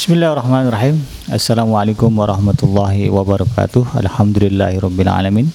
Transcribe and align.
Bismillahirrahmanirrahim. 0.00 0.96
Assalamualaikum 1.28 2.08
warahmatullahi 2.08 3.12
wabarakatuh. 3.12 4.00
Alhamdulillahirabbil 4.00 5.12
alamin. 5.12 5.52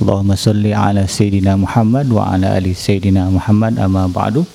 Allahumma 0.00 0.32
salli 0.32 0.72
ala 0.72 1.04
sayyidina 1.04 1.60
Muhammad 1.60 2.08
wa 2.08 2.24
ala 2.24 2.56
ali 2.56 2.72
sayyidina 2.72 3.28
Muhammad 3.28 3.76
amma 3.76 4.08
ba'du. 4.08 4.48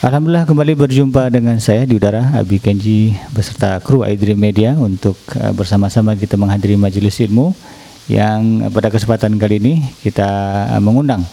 Alhamdulillah 0.00 0.48
kembali 0.48 0.72
berjumpa 0.88 1.28
dengan 1.28 1.60
saya 1.60 1.84
di 1.84 2.00
udara 2.00 2.32
Abi 2.32 2.56
Kenji 2.56 3.12
beserta 3.28 3.76
kru 3.84 4.00
iDream 4.00 4.40
Media 4.40 4.72
untuk 4.72 5.20
uh, 5.36 5.52
bersama-sama 5.52 6.16
kita 6.16 6.40
menghadiri 6.40 6.80
majelis 6.80 7.20
ilmu 7.20 7.52
yang 8.08 8.72
pada 8.72 8.88
kesempatan 8.88 9.36
kali 9.36 9.60
ini 9.60 9.74
kita 10.00 10.24
uh, 10.72 10.80
mengundang 10.80 11.28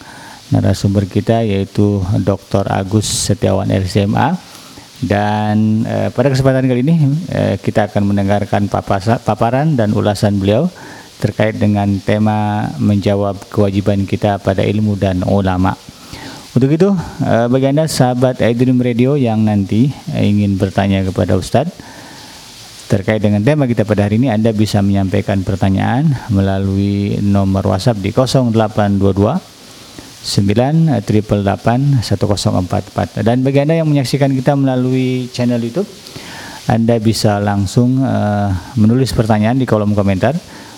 narasumber 0.52 1.07
kita 1.07 1.39
yaitu 1.39 2.04
Dr. 2.20 2.68
Agus 2.68 3.07
Setiawan 3.07 3.71
LCMA 3.71 4.55
dan 5.04 5.84
eh, 5.84 6.07
pada 6.14 6.32
kesempatan 6.32 6.64
kali 6.71 6.82
ini 6.86 6.95
eh, 7.27 7.55
kita 7.59 7.91
akan 7.91 8.16
mendengarkan 8.16 8.72
paparan 8.72 9.76
dan 9.76 9.91
ulasan 9.91 10.40
beliau 10.40 10.71
terkait 11.20 11.55
dengan 11.55 11.88
tema 12.04 12.71
menjawab 12.80 13.48
kewajiban 13.52 14.04
kita 14.04 14.40
pada 14.40 14.63
ilmu 14.63 14.99
dan 14.99 15.23
ulama. 15.23 15.76
Untuk 16.55 16.71
itu, 16.71 16.88
eh, 17.20 17.48
bagi 17.52 17.68
Anda 17.68 17.84
sahabat 17.84 18.40
iDream 18.40 18.80
Radio 18.80 19.20
yang 19.20 19.44
nanti 19.44 19.91
eh, 20.16 20.23
ingin 20.23 20.55
bertanya 20.55 21.04
kepada 21.04 21.35
Ustadz 21.35 21.76
terkait 22.85 23.20
dengan 23.20 23.41
tema 23.41 23.66
kita 23.66 23.84
pada 23.84 24.07
hari 24.07 24.21
ini, 24.21 24.32
Anda 24.32 24.55
bisa 24.55 24.80
menyampaikan 24.80 25.43
pertanyaan 25.43 26.16
melalui 26.32 27.18
nomor 27.20 27.66
WhatsApp 27.66 27.99
di 27.99 28.13
0822 28.13 29.55
9 30.25 31.05
triple 31.05 31.45
8 31.45 32.02
1044 32.02 33.21
dan 33.21 33.45
bagi 33.45 33.61
anda 33.61 33.77
yang 33.77 33.85
menyaksikan 33.85 34.34
kita 34.34 34.57
melalui 34.57 35.29
channel 35.29 35.61
YouTube 35.61 35.85
anda 36.65 36.98
bisa 36.98 37.38
langsung 37.38 38.01
uh, 38.01 38.49
menulis 38.73 39.13
pertanyaan 39.13 39.57
di 39.57 39.70
kolom 39.70 39.93
komentar. 39.93 40.34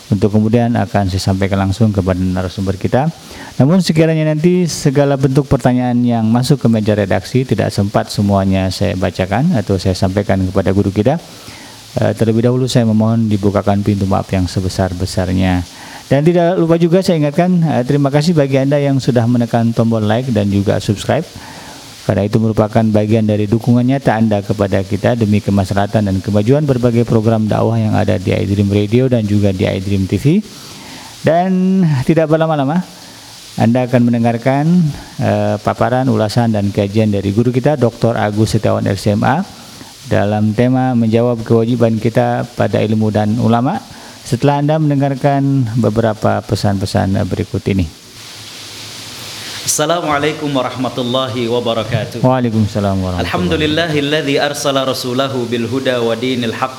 Untuk 0.07 0.31
kemudian 0.31 0.71
akan 0.71 1.11
saya 1.11 1.19
sampaikan 1.19 1.59
langsung 1.67 1.91
kepada 1.91 2.15
narasumber 2.15 2.79
kita. 2.79 3.11
Namun 3.59 3.83
sekiranya 3.83 4.31
nanti 4.31 4.63
segala 4.63 5.19
bentuk 5.19 5.51
pertanyaan 5.51 5.99
yang 5.99 6.23
masuk 6.31 6.63
ke 6.63 6.67
meja 6.71 6.95
redaksi 6.95 7.43
tidak 7.43 7.75
sempat 7.75 8.07
semuanya 8.07 8.71
saya 8.71 8.95
bacakan 8.95 9.51
atau 9.59 9.75
saya 9.75 9.99
sampaikan 9.99 10.39
kepada 10.47 10.71
guru 10.71 10.95
kita 10.95 11.19
uh, 11.99 12.11
terlebih 12.15 12.47
dahulu 12.47 12.71
saya 12.71 12.87
memohon 12.87 13.27
dibukakan 13.27 13.83
pintu 13.83 14.07
maaf 14.07 14.31
yang 14.31 14.47
sebesar-besarnya 14.47 15.65
dan 16.07 16.23
tidak 16.23 16.55
lupa 16.55 16.79
juga 16.79 17.03
saya 17.03 17.19
ingatkan 17.19 17.59
uh, 17.67 17.83
terima 17.83 18.07
kasih 18.07 18.31
bagi 18.31 18.55
Anda 18.55 18.79
yang 18.79 19.03
sudah 19.03 19.27
menekan 19.27 19.75
tombol 19.75 19.99
like 19.99 20.31
dan 20.31 20.47
juga 20.47 20.79
subscribe. 20.79 21.27
Karena 22.07 22.23
itu 22.23 22.39
merupakan 22.39 22.79
bagian 22.87 23.27
dari 23.27 23.51
dukungan 23.51 23.83
nyata 23.83 24.15
Anda 24.15 24.39
kepada 24.39 24.79
kita 24.79 25.19
demi 25.19 25.43
kemaslahatan 25.43 26.07
dan 26.07 26.23
kemajuan 26.23 26.63
berbagai 26.63 27.03
program 27.03 27.51
dakwah 27.51 27.75
yang 27.75 27.91
ada 27.99 28.15
di 28.15 28.31
iDream 28.31 28.71
Radio 28.71 29.11
dan 29.11 29.27
juga 29.27 29.51
di 29.51 29.67
iDream 29.67 30.07
TV. 30.07 30.39
Dan 31.19 31.83
tidak 32.07 32.31
berlama-lama, 32.31 32.79
Anda 33.59 33.91
akan 33.91 34.07
mendengarkan 34.07 34.63
uh, 35.19 35.59
paparan, 35.59 36.07
ulasan 36.07 36.55
dan 36.55 36.71
kajian 36.71 37.11
dari 37.11 37.35
guru 37.35 37.51
kita 37.51 37.75
Dr. 37.75 38.15
Agus 38.15 38.55
Setiawan 38.55 38.87
LCMA 38.87 39.43
dalam 40.07 40.55
tema 40.55 40.95
menjawab 40.95 41.43
kewajiban 41.43 41.99
kita 41.99 42.47
pada 42.55 42.79
ilmu 42.79 43.11
dan 43.11 43.35
ulama 43.43 43.83
setelah 44.27 44.59
Anda 44.59 44.75
mendengarkan 44.75 45.71
beberapa 45.79 46.43
pesan-pesan 46.43 47.15
berikut 47.23 47.63
ini. 47.71 47.87
Assalamualaikum 49.63 50.51
warahmatullahi 50.51 51.47
wabarakatuh. 51.47 52.19
Waalaikumsalam 52.19 52.99
warahmatullahi 52.99 53.23
Alhamdulillahilladzi 53.23 54.35
arsala 54.35 54.83
rasulahu 54.83 55.47
bil 55.47 55.63
huda 55.63 56.03
wa 56.03 56.11
dinil 56.11 56.51
haq 56.51 56.75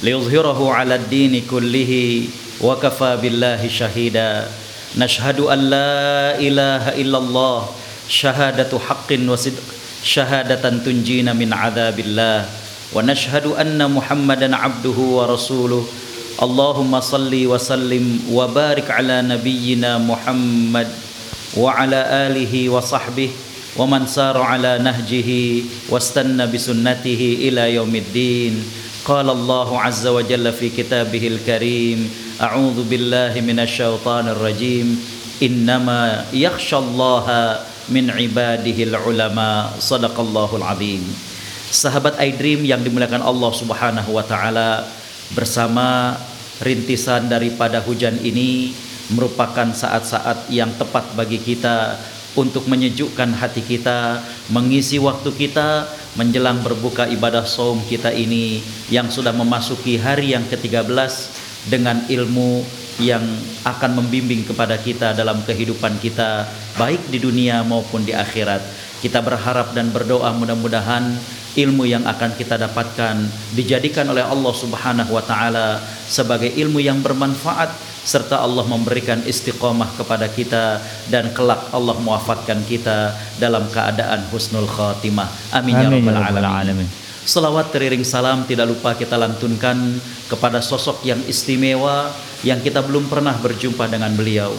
liyuzhirahu 0.00 0.72
'ala 0.72 0.96
ad-dini 0.96 1.44
kullihi 1.44 2.32
wa 2.64 2.80
kafa 2.80 3.20
billahi 3.20 3.68
shahida. 3.68 4.48
Nashhadu 4.96 5.52
an 5.52 5.68
la 5.68 6.40
ilaha 6.40 6.96
illallah 6.96 7.68
syahadatu 8.08 8.80
haqqin 8.80 9.28
wa 9.28 9.36
sidq 9.36 9.60
syahadatan 10.00 10.80
tunjina 10.80 11.36
min 11.36 11.52
'adzabillah 11.52 12.48
wa 12.96 13.04
nashhadu 13.04 13.52
anna 13.52 13.84
Muhammadan 13.84 14.56
'abduhu 14.56 15.20
wa 15.20 15.28
rasuluhu 15.28 16.05
Allahumma 16.36 17.00
salli 17.00 17.48
wa 17.48 17.56
sallim 17.56 18.28
wa 18.28 18.44
barik 18.44 18.92
ala 18.92 19.24
nabiyyina 19.24 19.96
Muhammad 19.96 20.84
wa 21.56 21.72
ala 21.72 22.28
alihi 22.28 22.68
wa 22.68 22.84
sahbihi 22.84 23.32
wa 23.80 23.88
man 23.88 24.04
sara 24.04 24.44
ala 24.44 24.76
nahjihi 24.76 25.88
wastanna 25.88 26.44
bi 26.44 26.60
sunnatihi 26.60 27.48
ila 27.48 27.72
yaumiddin 27.72 28.60
qala 29.08 29.32
Allahu 29.32 29.80
azza 29.80 30.12
wa 30.12 30.20
jalla 30.20 30.52
fi 30.52 30.68
kitabihil 30.68 31.40
karim 31.40 32.04
a'udzu 32.36 32.84
billahi 32.84 33.40
rajim. 34.36 35.00
Min 37.86 38.10
ibadihil 38.10 38.98
ulama 38.98 39.70
sadaqallahul 39.78 40.66
azim. 40.66 41.06
Sahabat 41.70 42.18
iDream 42.18 42.66
yang 42.66 42.82
dimuliakan 42.82 43.22
Allah 43.22 43.50
Subhanahu 43.54 44.10
wa 44.10 44.26
taala 44.26 44.95
bersama 45.34 46.14
rintisan 46.62 47.26
daripada 47.26 47.82
hujan 47.82 48.16
ini 48.22 48.76
merupakan 49.10 49.70
saat-saat 49.70 50.50
yang 50.50 50.70
tepat 50.78 51.06
bagi 51.14 51.38
kita 51.38 51.98
untuk 52.36 52.68
menyejukkan 52.68 53.32
hati 53.32 53.64
kita, 53.64 54.20
mengisi 54.52 55.00
waktu 55.00 55.32
kita 55.32 55.88
menjelang 56.16 56.60
berbuka 56.60 57.08
ibadah 57.08 57.44
saum 57.44 57.80
kita 57.88 58.12
ini 58.12 58.60
yang 58.92 59.08
sudah 59.08 59.32
memasuki 59.32 59.96
hari 60.00 60.32
yang 60.36 60.44
ke-13 60.48 60.88
dengan 61.68 62.04
ilmu 62.08 62.64
yang 62.96 63.24
akan 63.64 64.00
membimbing 64.00 64.48
kepada 64.48 64.80
kita 64.80 65.12
dalam 65.12 65.44
kehidupan 65.44 66.00
kita 66.00 66.48
baik 66.80 67.12
di 67.12 67.20
dunia 67.20 67.60
maupun 67.60 68.04
di 68.04 68.16
akhirat. 68.16 68.64
Kita 69.06 69.22
berharap 69.22 69.70
dan 69.70 69.94
berdoa 69.94 70.34
mudah-mudahan 70.34 71.14
ilmu 71.54 71.86
yang 71.86 72.02
akan 72.02 72.34
kita 72.34 72.58
dapatkan 72.58 73.22
dijadikan 73.54 74.10
oleh 74.10 74.26
Allah 74.26 74.50
Subhanahu 74.50 75.14
wa 75.14 75.22
taala 75.22 75.78
sebagai 76.10 76.50
ilmu 76.50 76.82
yang 76.82 76.98
bermanfaat 77.06 77.70
serta 78.02 78.42
Allah 78.42 78.66
memberikan 78.66 79.22
istiqomah 79.22 79.94
kepada 79.94 80.26
kita 80.26 80.82
dan 81.06 81.30
kelak 81.30 81.70
Allah 81.70 81.94
mewafatkan 82.02 82.66
kita 82.66 83.14
dalam 83.38 83.70
keadaan 83.70 84.26
husnul 84.34 84.66
khatimah. 84.66 85.54
Amin, 85.54 85.78
ya 85.78 85.86
Amin 85.86 86.02
ya 86.02 86.10
rabbal 86.10 86.42
alamin. 86.42 86.82
alamin. 86.82 86.88
Salawat 87.22 87.70
teriring 87.70 88.02
salam 88.02 88.42
tidak 88.42 88.66
lupa 88.66 88.98
kita 88.98 89.14
lantunkan 89.14 90.02
kepada 90.26 90.58
sosok 90.58 91.06
yang 91.06 91.22
istimewa 91.30 92.10
yang 92.42 92.58
kita 92.58 92.82
belum 92.82 93.06
pernah 93.06 93.38
berjumpa 93.38 93.86
dengan 93.86 94.10
beliau. 94.18 94.50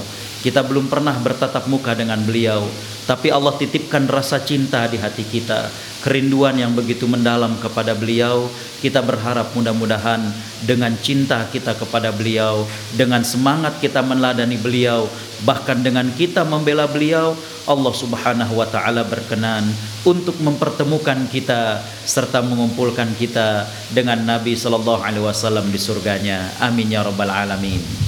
Kita 0.42 0.62
belum 0.62 0.88
pernah 0.88 1.18
bertatap 1.18 1.66
muka 1.66 1.98
dengan 1.98 2.22
beliau, 2.22 2.64
tapi 3.08 3.32
Allah 3.32 3.56
titipkan 3.56 4.06
rasa 4.06 4.44
cinta 4.44 4.84
di 4.86 5.00
hati 5.00 5.24
kita 5.24 5.72
kerinduan 6.04 6.56
yang 6.60 6.72
begitu 6.76 7.08
mendalam 7.10 7.56
kepada 7.60 7.92
beliau. 7.98 8.48
Kita 8.78 9.02
berharap 9.02 9.58
mudah-mudahan 9.58 10.22
dengan 10.62 10.94
cinta 11.02 11.42
kita 11.50 11.74
kepada 11.74 12.14
beliau 12.14 12.62
dengan 12.94 13.26
semangat 13.26 13.82
kita 13.82 14.06
meneladani 14.06 14.54
beliau 14.62 15.10
bahkan 15.46 15.82
dengan 15.82 16.06
kita 16.14 16.46
membela 16.46 16.86
beliau 16.86 17.34
Allah 17.66 17.94
Subhanahu 17.94 18.54
wa 18.54 18.70
taala 18.70 19.02
berkenan 19.06 19.66
untuk 20.06 20.38
mempertemukan 20.42 21.26
kita 21.30 21.82
serta 22.06 22.46
mengumpulkan 22.46 23.18
kita 23.18 23.66
dengan 23.90 24.22
Nabi 24.22 24.54
sallallahu 24.54 25.02
alaihi 25.02 25.26
wasallam 25.26 25.70
di 25.74 25.82
surganya. 25.82 26.54
Amin 26.62 26.94
ya 26.94 27.02
rabbal 27.02 27.34
alamin 27.34 28.08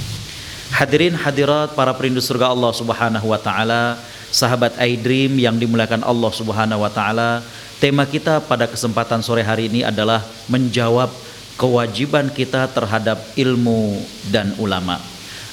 hadirin 0.74 1.14
hadirat 1.18 1.74
para 1.74 1.94
perindu 1.94 2.22
surga 2.22 2.50
Allah 2.50 2.72
Subhanahu 2.74 3.26
wa 3.30 3.40
taala 3.40 3.98
sahabat 4.30 4.78
iDream 4.78 5.38
yang 5.38 5.58
dimuliakan 5.58 6.06
Allah 6.06 6.30
Subhanahu 6.30 6.86
wa 6.86 6.90
taala 6.90 7.42
Tema 7.80 8.04
kita 8.04 8.44
pada 8.44 8.68
kesempatan 8.68 9.24
sore 9.24 9.40
hari 9.40 9.72
ini 9.72 9.80
adalah 9.80 10.20
menjawab 10.52 11.08
kewajiban 11.56 12.28
kita 12.28 12.68
terhadap 12.68 13.16
ilmu 13.32 13.96
dan 14.28 14.52
ulama. 14.60 15.00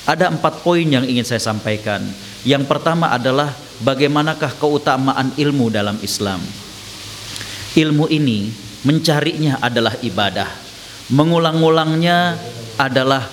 Ada 0.04 0.28
empat 0.36 0.60
poin 0.60 0.84
yang 0.84 1.08
ingin 1.08 1.24
saya 1.24 1.40
sampaikan. 1.40 2.04
Yang 2.44 2.68
pertama 2.68 3.16
adalah 3.16 3.56
bagaimanakah 3.80 4.60
keutamaan 4.60 5.32
ilmu 5.40 5.72
dalam 5.72 5.96
Islam. 6.04 6.44
Ilmu 7.80 8.12
ini 8.12 8.52
mencarinya 8.84 9.64
adalah 9.64 9.96
ibadah. 10.04 10.52
Mengulang-ulangnya 11.08 12.36
adalah 12.76 13.24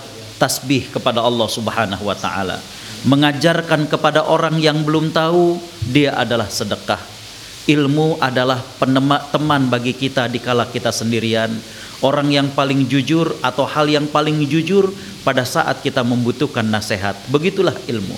tasbih 0.45 0.93
kepada 0.93 1.25
Allah 1.25 1.49
Subhanahu 1.49 2.05
wa 2.05 2.13
taala. 2.13 2.61
Mengajarkan 3.09 3.89
kepada 3.89 4.29
orang 4.29 4.61
yang 4.61 4.85
belum 4.85 5.09
tahu 5.09 5.57
dia 5.89 6.13
adalah 6.13 6.53
sedekah 6.53 7.15
Ilmu 7.65 8.21
adalah 8.21 8.61
penemak 8.77 9.33
teman 9.33 9.73
bagi 9.73 9.97
kita 9.97 10.29
di 10.29 10.37
kala 10.37 10.69
kita 10.69 10.93
sendirian. 10.93 11.49
Orang 12.05 12.29
yang 12.29 12.53
paling 12.53 12.85
jujur 12.85 13.33
atau 13.41 13.65
hal 13.65 13.89
yang 13.89 14.05
paling 14.05 14.45
jujur 14.45 14.93
pada 15.25 15.49
saat 15.49 15.81
kita 15.81 16.05
membutuhkan 16.05 16.61
nasihat. 16.61 17.17
Begitulah 17.33 17.73
ilmu. 17.89 18.13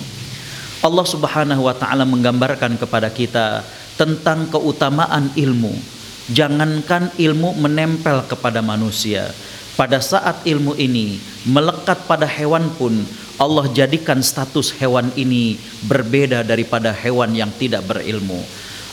Allah 0.83 1.05
Subhanahu 1.07 1.63
wa 1.63 1.71
taala 1.71 2.03
menggambarkan 2.03 2.75
kepada 2.75 3.07
kita 3.07 3.63
tentang 3.95 4.51
keutamaan 4.51 5.31
ilmu. 5.39 5.71
jangankan 6.27 7.15
ilmu 7.15 7.55
menempel 7.55 8.27
kepada 8.27 8.59
manusia. 8.59 9.31
Pada 9.77 10.01
saat 10.01 10.41
ilmu 10.41 10.73
ini 10.73 11.21
melekat 11.45 12.09
pada 12.09 12.25
hewan 12.25 12.65
pun 12.81 13.05
Allah 13.37 13.69
jadikan 13.69 14.25
status 14.25 14.73
hewan 14.73 15.13
ini 15.13 15.61
berbeda 15.85 16.41
daripada 16.41 16.89
hewan 16.89 17.37
yang 17.37 17.53
tidak 17.61 17.85
berilmu. 17.85 18.41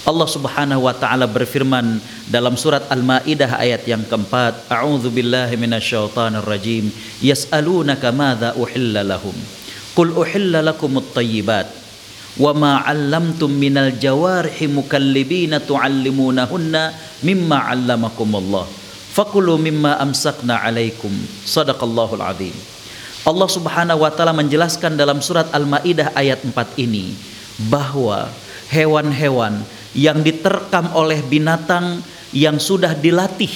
Allah 0.05 0.29
Subhanahu 0.29 0.85
wa 0.85 0.93
taala 0.93 1.25
berfirman 1.25 1.97
dalam 2.29 2.61
surat 2.61 2.85
Al-Maidah 2.93 3.57
ayat 3.57 3.89
yang 3.89 4.05
keempat, 4.05 4.69
A'udzu 4.69 5.09
billahi 5.09 5.57
minasyaitonir 5.57 6.45
rajim. 6.45 6.93
Yas'alunaka 7.25 8.13
madza 8.13 8.53
uhilla 8.53 9.01
lahum. 9.01 9.33
Qul 9.97 10.13
uhilla 10.13 10.61
lakumut 10.61 11.17
thayyibat 11.17 11.73
wa 12.37 12.53
ma 12.53 12.73
'allamtum 12.85 13.49
minal 13.49 13.97
jawarihi 13.97 14.69
mukallibina 14.69 15.65
tu'allimunahunna 15.65 16.93
mimma 17.25 17.73
'allamakumullah. 17.73 18.84
Fakulu 19.15 19.55
mimma 19.63 19.95
amsakna 20.03 20.59
'alaikum. 20.59 21.15
Sadaqallahul 21.47 22.19
azim. 22.19 22.57
Allah 23.23 23.47
Subhanahu 23.47 24.03
wa 24.03 24.11
taala 24.11 24.35
menjelaskan 24.35 24.99
dalam 24.99 25.23
surat 25.23 25.49
Al-Maidah 25.55 26.13
ayat 26.19 26.43
4 26.43 26.83
ini 26.83 27.15
bahwa 27.71 28.27
hewan-hewan 28.75 29.63
yang 29.95 30.19
diterkam 30.21 30.91
oleh 30.99 31.23
binatang 31.23 32.03
yang 32.35 32.59
sudah 32.59 32.93
dilatih 32.99 33.55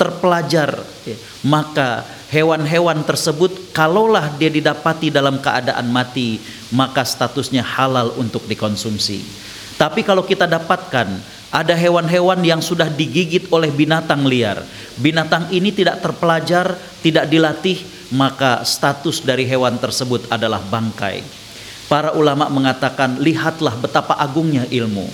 terpelajar 0.00 0.80
ya, 1.04 1.16
maka 1.44 2.06
hewan-hewan 2.32 3.04
tersebut 3.04 3.76
kalaulah 3.76 4.32
dia 4.40 4.48
didapati 4.48 5.12
dalam 5.12 5.42
keadaan 5.42 5.92
mati 5.92 6.40
maka 6.72 7.04
statusnya 7.04 7.60
halal 7.60 8.16
untuk 8.16 8.46
dikonsumsi 8.48 9.20
tapi 9.76 10.00
kalau 10.06 10.24
kita 10.24 10.48
dapatkan 10.48 11.37
ada 11.48 11.72
hewan-hewan 11.72 12.44
yang 12.44 12.60
sudah 12.60 12.92
digigit 12.92 13.48
oleh 13.48 13.72
binatang 13.72 14.28
liar. 14.28 14.60
Binatang 15.00 15.48
ini 15.54 15.72
tidak 15.72 16.04
terpelajar 16.04 16.76
tidak 17.00 17.30
dilatih 17.30 17.78
maka 18.12 18.64
status 18.64 19.20
dari 19.20 19.44
hewan 19.44 19.76
tersebut 19.76 20.28
adalah 20.32 20.60
bangkai. 20.60 21.20
Para 21.88 22.12
ulama 22.12 22.52
mengatakan 22.52 23.16
lihatlah 23.16 23.72
betapa 23.80 24.16
agungnya 24.16 24.68
ilmu. 24.68 25.08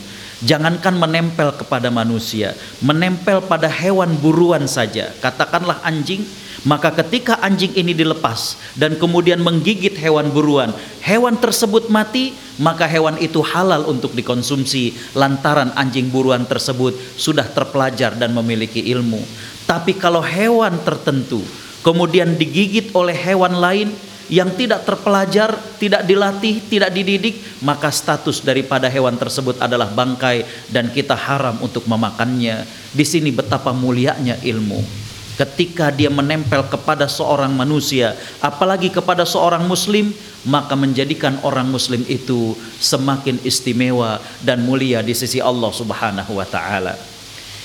Jangankan 0.44 0.98
menempel 0.98 1.54
kepada 1.54 1.88
manusia, 1.88 2.52
menempel 2.82 3.40
pada 3.46 3.70
hewan 3.70 4.12
buruan 4.19 4.66
saja. 4.66 5.14
Katakanlah 5.22 5.81
anjing, 5.86 6.26
maka 6.64 6.88
ketika 6.96 7.37
anjing 7.44 7.76
ini 7.76 7.93
dilepas 7.93 8.56
dan 8.72 8.96
kemudian 8.96 9.37
menggigit 9.40 9.93
hewan 10.00 10.32
buruan, 10.32 10.72
hewan 11.05 11.37
tersebut 11.37 11.93
mati, 11.93 12.32
maka 12.56 12.88
hewan 12.88 13.20
itu 13.20 13.44
halal 13.44 13.84
untuk 13.84 14.16
dikonsumsi 14.16 14.96
lantaran 15.12 15.76
anjing 15.76 16.08
buruan 16.08 16.49
tersebut 16.49 16.96
sudah 17.20 17.44
terpelajar 17.44 18.16
dan 18.16 18.32
memiliki 18.32 18.81
ilmu. 18.81 19.20
Tapi 19.69 19.96
kalau 19.96 20.25
hewan 20.25 20.81
tertentu 20.81 21.44
kemudian 21.84 22.32
digigit 22.40 22.88
oleh 22.96 23.12
hewan 23.12 23.60
lain, 23.60 23.93
yang 24.32 24.49
tidak 24.56 24.88
terpelajar, 24.88 25.52
tidak 25.76 26.08
dilatih, 26.08 26.64
tidak 26.64 26.90
dididik, 26.96 27.37
maka 27.60 27.93
status 27.93 28.40
daripada 28.40 28.88
hewan 28.88 29.20
tersebut 29.20 29.60
adalah 29.60 29.93
bangkai 29.93 30.49
dan 30.72 30.88
kita 30.88 31.12
haram 31.12 31.60
untuk 31.60 31.84
memakannya. 31.84 32.64
Di 32.88 33.05
sini 33.05 33.28
betapa 33.28 33.76
mulianya 33.76 34.40
ilmu. 34.40 35.03
Ketika 35.34 35.90
dia 35.90 36.06
menempel 36.14 36.62
kepada 36.70 37.10
seorang 37.10 37.50
manusia, 37.50 38.14
apalagi 38.38 38.86
kepada 38.86 39.26
seorang 39.26 39.66
muslim, 39.66 40.14
maka 40.46 40.78
menjadikan 40.78 41.42
orang 41.42 41.66
muslim 41.66 42.06
itu 42.06 42.54
semakin 42.78 43.42
istimewa 43.42 44.22
dan 44.46 44.62
mulia 44.62 45.02
di 45.02 45.10
sisi 45.10 45.42
Allah 45.42 45.75
Subhanahu 45.75 46.38
wa 46.38 46.46
taala. 46.46 46.94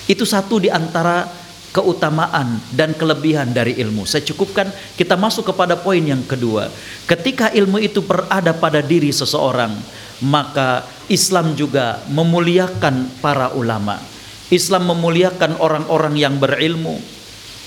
Itu 0.10 0.26
satu 0.26 0.58
di 0.58 0.74
antara 0.74 1.30
keutamaan 1.70 2.58
dan 2.74 2.98
kelebihan 2.98 3.54
dari 3.54 3.78
ilmu. 3.78 4.02
Saya 4.10 4.26
cukupkan 4.26 4.74
kita 4.98 5.14
masuk 5.14 5.54
kepada 5.54 5.78
poin 5.78 6.02
yang 6.02 6.26
kedua. 6.26 6.74
Ketika 7.06 7.54
ilmu 7.54 7.78
itu 7.78 8.02
berada 8.02 8.50
pada 8.58 8.82
diri 8.82 9.14
seseorang, 9.14 9.78
maka 10.26 10.84
Islam 11.06 11.54
juga 11.54 12.02
memuliakan 12.10 13.22
para 13.22 13.54
ulama. 13.54 14.02
Islam 14.50 14.90
memuliakan 14.90 15.62
orang-orang 15.62 16.18
yang 16.18 16.42
berilmu. 16.42 17.19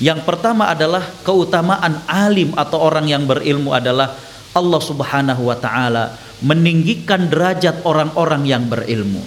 Yang 0.03 0.27
pertama 0.27 0.67
adalah 0.67 1.07
keutamaan 1.23 2.03
alim 2.11 2.51
atau 2.59 2.83
orang 2.83 3.07
yang 3.07 3.23
berilmu 3.23 3.71
adalah 3.71 4.19
Allah 4.51 4.83
Subhanahu 4.83 5.47
wa 5.47 5.55
taala 5.55 6.19
meninggikan 6.43 7.31
derajat 7.31 7.87
orang-orang 7.87 8.43
yang 8.43 8.67
berilmu. 8.67 9.23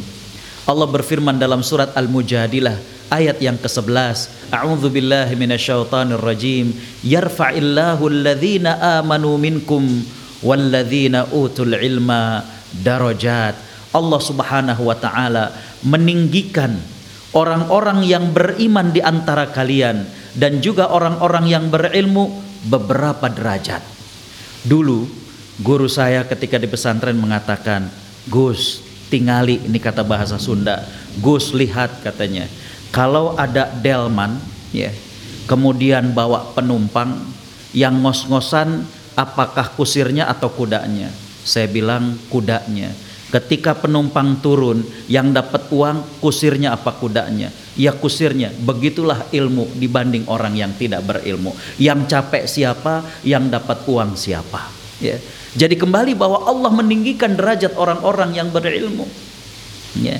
Allah 0.67 0.83
berfirman 0.91 1.39
dalam 1.39 1.63
surat 1.63 1.95
Al-Mujadilah 1.95 2.75
ayat 3.07 3.39
yang 3.39 3.55
ke-11 3.55 4.51
A'udzu 4.51 4.91
billahi 4.91 5.37
minasyaitonir 5.39 6.19
rajim 6.19 6.75
yarfa'illahu 7.07 8.03
alladhina 8.11 8.99
amanu 8.99 9.39
minkum 9.39 9.85
walladzina 10.43 11.29
utul 11.31 11.71
ilma 11.71 12.43
darajat 12.83 13.55
Allah 13.95 14.19
Subhanahu 14.19 14.91
wa 14.91 14.97
taala 14.99 15.55
meninggikan 15.85 16.75
orang-orang 17.31 18.03
yang 18.03 18.33
beriman 18.35 18.89
di 18.89 18.99
antara 18.99 19.47
kalian 19.53 20.03
dan 20.35 20.59
juga 20.59 20.91
orang-orang 20.91 21.47
yang 21.47 21.65
berilmu 21.71 22.31
beberapa 22.67 23.31
derajat. 23.31 23.81
Dulu 24.67 25.07
guru 25.63 25.87
saya 25.87 26.27
ketika 26.27 26.59
di 26.59 26.67
pesantren 26.67 27.15
mengatakan, 27.15 27.87
"Gus, 28.27 28.83
tingali 29.09 29.61
ini 29.63 29.77
kata 29.77 30.03
bahasa 30.03 30.35
Sunda. 30.41 30.83
Gus 31.21 31.55
lihat 31.55 32.03
katanya 32.03 32.49
kalau 32.91 33.37
ada 33.39 33.69
delman 33.79 34.35
ya 34.75 34.91
kemudian 35.47 36.11
bawa 36.11 36.51
penumpang 36.51 37.15
yang 37.71 38.01
ngos-ngosan 38.03 38.83
apakah 39.15 39.71
kusirnya 39.75 40.27
atau 40.27 40.51
kudanya 40.51 41.11
saya 41.45 41.69
bilang 41.69 42.17
kudanya 42.27 42.91
ketika 43.33 43.73
penumpang 43.73 44.37
turun 44.39 44.85
yang 45.09 45.33
dapat 45.33 45.67
uang 45.73 46.21
kusirnya 46.21 46.77
apa 46.77 46.93
kudanya? 46.93 47.49
Ya 47.75 47.91
kusirnya. 47.91 48.53
Begitulah 48.53 49.27
ilmu 49.33 49.67
dibanding 49.75 50.29
orang 50.29 50.53
yang 50.55 50.71
tidak 50.77 51.03
berilmu. 51.03 51.51
Yang 51.81 52.15
capek 52.15 52.43
siapa 52.45 53.03
yang 53.25 53.49
dapat 53.49 53.83
uang 53.89 54.15
siapa. 54.15 54.69
Ya. 55.03 55.19
Jadi 55.55 55.75
kembali 55.79 56.15
bahwa 56.15 56.43
Allah 56.47 56.71
meninggikan 56.71 57.35
derajat 57.35 57.75
orang-orang 57.75 58.35
yang 58.35 58.51
berilmu. 58.51 59.07
Ya. 59.99 60.19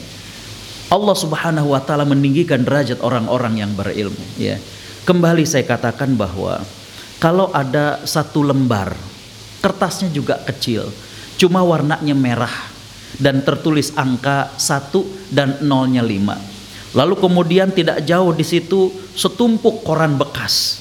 Allah 0.92 1.16
Subhanahu 1.18 1.74
wa 1.74 1.82
taala 1.82 2.06
meninggikan 2.06 2.62
derajat 2.62 3.02
orang-orang 3.02 3.60
yang 3.64 3.72
berilmu. 3.74 4.22
Ya. 4.40 4.60
Kembali 5.06 5.46
saya 5.46 5.64
katakan 5.64 6.18
bahwa 6.18 6.64
kalau 7.22 7.50
ada 7.56 8.04
satu 8.04 8.44
lembar 8.44 8.98
kertasnya 9.64 10.12
juga 10.12 10.38
kecil, 10.46 10.92
cuma 11.40 11.64
warnanya 11.66 12.14
merah 12.14 12.75
dan 13.20 13.44
tertulis 13.44 13.96
angka 13.96 14.52
1 14.58 15.34
dan 15.34 15.62
nolnya 15.64 16.04
5. 16.04 16.96
Lalu 16.96 17.16
kemudian 17.20 17.70
tidak 17.76 18.04
jauh 18.08 18.32
di 18.32 18.46
situ 18.48 18.94
setumpuk 19.14 19.84
koran 19.84 20.16
bekas. 20.16 20.80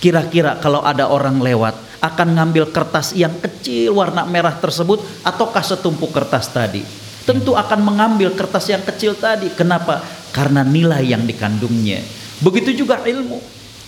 Kira-kira 0.00 0.56
kalau 0.60 0.80
ada 0.84 1.08
orang 1.08 1.40
lewat 1.40 1.76
akan 2.00 2.28
ngambil 2.36 2.72
kertas 2.72 3.12
yang 3.12 3.32
kecil 3.40 3.96
warna 3.96 4.24
merah 4.24 4.56
tersebut 4.56 5.00
ataukah 5.24 5.60
setumpuk 5.60 6.12
kertas 6.12 6.48
tadi? 6.48 7.00
tentu 7.30 7.54
akan 7.54 7.80
mengambil 7.84 8.32
kertas 8.34 8.66
yang 8.66 8.82
kecil 8.82 9.14
tadi. 9.14 9.52
Kenapa? 9.52 10.02
Karena 10.34 10.66
nilai 10.66 11.04
yang 11.04 11.22
dikandungnya. 11.22 12.02
Begitu 12.42 12.82
juga 12.84 13.02
ilmu. 13.04 13.38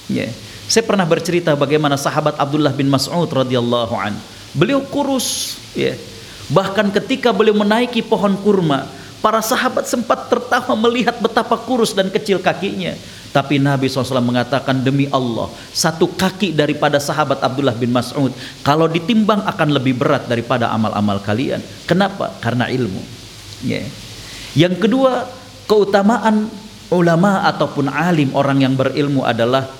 Ya. 0.07 0.29
Saya 0.71 0.87
pernah 0.87 1.05
bercerita 1.05 1.59
bagaimana 1.59 1.99
sahabat 1.99 2.39
Abdullah 2.39 2.71
bin 2.71 2.87
Mas'ud 2.87 3.29
radhiyallahu 3.29 3.95
an. 3.99 4.15
Beliau 4.55 4.85
kurus, 4.87 5.59
ya. 5.75 5.97
Bahkan 6.53 6.93
ketika 6.93 7.33
beliau 7.33 7.57
menaiki 7.57 8.05
pohon 8.05 8.37
kurma, 8.45 8.85
para 9.25 9.41
sahabat 9.41 9.89
sempat 9.89 10.29
tertawa 10.29 10.77
melihat 10.77 11.17
betapa 11.17 11.57
kurus 11.57 11.97
dan 11.97 12.13
kecil 12.13 12.39
kakinya. 12.39 12.93
Tapi 13.33 13.57
Nabi 13.57 13.89
SAW 13.89 14.21
mengatakan 14.21 14.85
demi 14.85 15.09
Allah 15.09 15.49
Satu 15.73 16.05
kaki 16.05 16.53
daripada 16.53 17.01
sahabat 17.01 17.41
Abdullah 17.41 17.73
bin 17.73 17.89
Mas'ud 17.89 18.29
Kalau 18.61 18.85
ditimbang 18.85 19.41
akan 19.49 19.73
lebih 19.73 19.97
berat 19.97 20.29
daripada 20.29 20.69
amal-amal 20.69 21.17
kalian 21.25 21.65
Kenapa? 21.89 22.29
Karena 22.45 22.69
ilmu 22.69 23.01
Ya. 23.65 23.81
Yang 24.59 24.85
kedua, 24.85 25.31
keutamaan 25.71 26.51
ulama 26.93 27.47
ataupun 27.49 27.89
alim 27.89 28.35
orang 28.35 28.61
yang 28.61 28.75
berilmu 28.75 29.23
adalah 29.25 29.71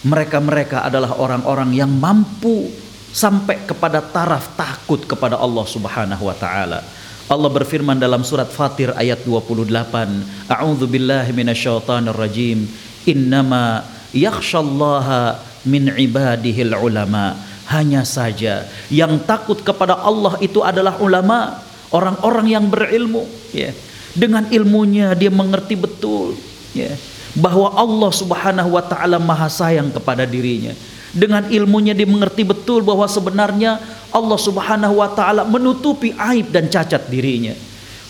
mereka-mereka 0.00 0.88
adalah 0.88 1.14
orang-orang 1.20 1.76
yang 1.76 1.92
mampu 1.92 2.72
sampai 3.10 3.66
kepada 3.66 3.98
taraf 4.02 4.54
takut 4.54 5.02
kepada 5.02 5.38
Allah 5.38 5.66
Subhanahu 5.66 6.26
wa 6.26 6.36
taala. 6.36 6.82
Allah 7.30 7.50
berfirman 7.50 7.94
dalam 7.94 8.26
surat 8.26 8.50
Fatir 8.50 8.90
ayat 8.98 9.22
28, 9.22 10.50
A'udzu 10.50 10.90
billahi 10.90 11.30
minasyaitonir 11.30 12.18
rajim. 12.18 12.66
Innama 13.06 13.86
yakhsyallaha 14.10 15.38
min 15.66 15.94
ibadihil 15.94 16.74
ulama. 16.74 17.38
Hanya 17.70 18.02
saja 18.02 18.66
yang 18.90 19.22
takut 19.22 19.62
kepada 19.62 19.94
Allah 20.02 20.34
itu 20.42 20.58
adalah 20.58 20.98
ulama 20.98 21.62
orang-orang 21.94 22.50
yang 22.50 22.66
berilmu 22.66 23.22
ya 23.54 23.70
dengan 24.10 24.42
ilmunya 24.50 25.14
dia 25.14 25.30
mengerti 25.30 25.78
betul 25.78 26.34
ya 26.74 26.90
bahwa 27.38 27.70
Allah 27.78 28.10
Subhanahu 28.10 28.74
wa 28.74 28.82
taala 28.82 29.22
Maha 29.22 29.46
sayang 29.46 29.94
kepada 29.94 30.26
dirinya. 30.26 30.74
Dengan 31.10 31.50
ilmunya 31.50 31.90
dia 31.90 32.06
mengerti 32.06 32.46
betul 32.46 32.86
bahwa 32.86 33.06
sebenarnya 33.10 33.82
Allah 34.14 34.38
Subhanahu 34.38 35.02
wa 35.02 35.10
taala 35.10 35.42
menutupi 35.42 36.14
aib 36.14 36.54
dan 36.54 36.70
cacat 36.70 37.10
dirinya. 37.10 37.54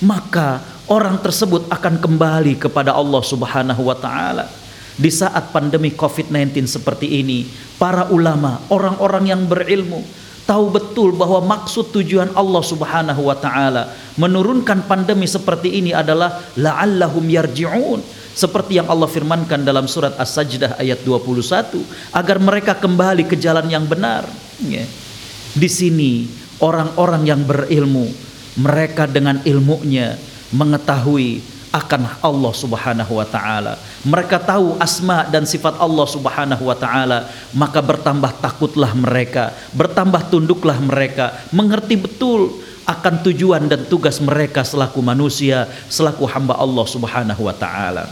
Maka 0.05 0.61
orang 0.89 1.21
tersebut 1.21 1.69
akan 1.73 1.97
kembali 2.01 2.61
kepada 2.61 2.93
Allah 2.93 3.23
Subhanahu 3.25 3.89
wa 3.89 3.97
taala. 3.97 4.49
Di 5.01 5.09
saat 5.09 5.49
pandemi 5.49 5.97
Covid-19 5.97 6.69
seperti 6.69 7.25
ini, 7.25 7.49
para 7.81 8.13
ulama, 8.13 8.61
orang-orang 8.69 9.33
yang 9.33 9.49
berilmu 9.49 10.05
tahu 10.51 10.75
betul 10.75 11.15
bahwa 11.15 11.39
maksud 11.47 11.95
tujuan 11.95 12.35
Allah 12.35 12.59
Subhanahu 12.67 13.31
wa 13.31 13.39
taala 13.39 13.95
menurunkan 14.19 14.83
pandemi 14.91 15.31
seperti 15.31 15.79
ini 15.79 15.95
adalah 15.95 16.43
la'allahum 16.59 17.23
yarji'un. 17.31 18.03
Seperti 18.31 18.79
yang 18.79 18.91
Allah 18.91 19.07
firmankan 19.11 19.63
dalam 19.63 19.87
surat 19.91 20.19
As-Sajdah 20.19 20.79
ayat 20.79 21.03
21 21.07 22.15
agar 22.15 22.37
mereka 22.43 22.73
kembali 22.79 23.27
ke 23.31 23.39
jalan 23.39 23.67
yang 23.71 23.87
benar. 23.87 24.27
Di 25.51 25.69
sini 25.71 26.27
orang-orang 26.63 27.27
yang 27.27 27.43
berilmu 27.43 28.07
mereka 28.59 29.07
dengan 29.07 29.43
ilmunya 29.47 30.15
mengetahui 30.51 31.43
akan 31.71 32.19
Allah 32.19 32.53
Subhanahu 32.55 33.13
wa 33.15 33.27
taala. 33.27 33.79
Mereka 34.03 34.43
tahu 34.43 34.75
asma 34.83 35.23
dan 35.31 35.47
sifat 35.47 35.79
Allah 35.79 36.07
Subhanahu 36.07 36.67
wa 36.67 36.75
taala, 36.75 37.31
maka 37.55 37.79
bertambah 37.79 38.43
takutlah 38.43 38.91
mereka, 38.95 39.55
bertambah 39.75 40.35
tunduklah 40.35 40.79
mereka, 40.83 41.39
mengerti 41.55 41.95
betul 41.95 42.59
akan 42.91 43.23
tujuan 43.23 43.71
dan 43.71 43.87
tugas 43.87 44.19
mereka 44.19 44.67
selaku 44.67 44.99
manusia, 44.99 45.71
selaku 45.87 46.27
hamba 46.27 46.59
Allah 46.59 46.87
Subhanahu 46.91 47.43
wa 47.47 47.55
taala. 47.55 48.11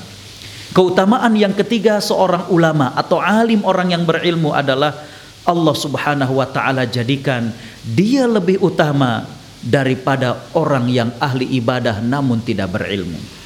Keutamaan 0.71 1.35
yang 1.35 1.51
ketiga 1.57 1.99
seorang 1.99 2.47
ulama 2.55 2.95
atau 2.95 3.19
alim 3.19 3.67
orang 3.67 3.91
yang 3.91 4.07
berilmu 4.07 4.55
adalah 4.55 4.95
Allah 5.43 5.75
Subhanahu 5.75 6.39
wa 6.39 6.47
taala 6.47 6.87
jadikan 6.87 7.51
dia 7.83 8.29
lebih 8.29 8.63
utama 8.63 9.27
daripada 9.65 10.47
orang 10.55 10.87
yang 10.87 11.11
ahli 11.19 11.59
ibadah 11.59 11.99
namun 11.99 12.39
tidak 12.39 12.71
berilmu. 12.71 13.38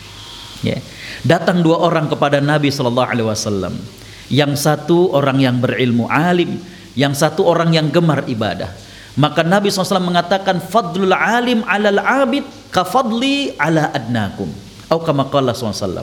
Ya. 0.63 0.79
Datang 1.27 1.61
dua 1.61 1.83
orang 1.83 2.07
kepada 2.07 2.39
Nabi 2.39 2.71
Shallallahu 2.71 3.09
Alaihi 3.11 3.29
Wasallam. 3.29 3.75
Yang 4.33 4.65
satu 4.65 5.13
orang 5.13 5.43
yang 5.43 5.61
berilmu 5.61 6.09
alim, 6.09 6.57
yang 6.97 7.13
satu 7.13 7.45
orang 7.45 7.75
yang 7.75 7.91
gemar 7.93 8.25
ibadah. 8.25 8.73
Maka 9.13 9.45
Nabi 9.45 9.69
SAW 9.69 10.01
mengatakan 10.01 10.57
fadlul 10.57 11.13
alim 11.13 11.61
alal 11.69 12.01
abid 12.01 12.49
kafadli 12.73 13.53
ala 13.61 13.93
adnakum. 13.93 14.49
Atau 14.89 15.05
kama 15.05 15.29
qala 15.29 15.53
SAW. 15.53 16.01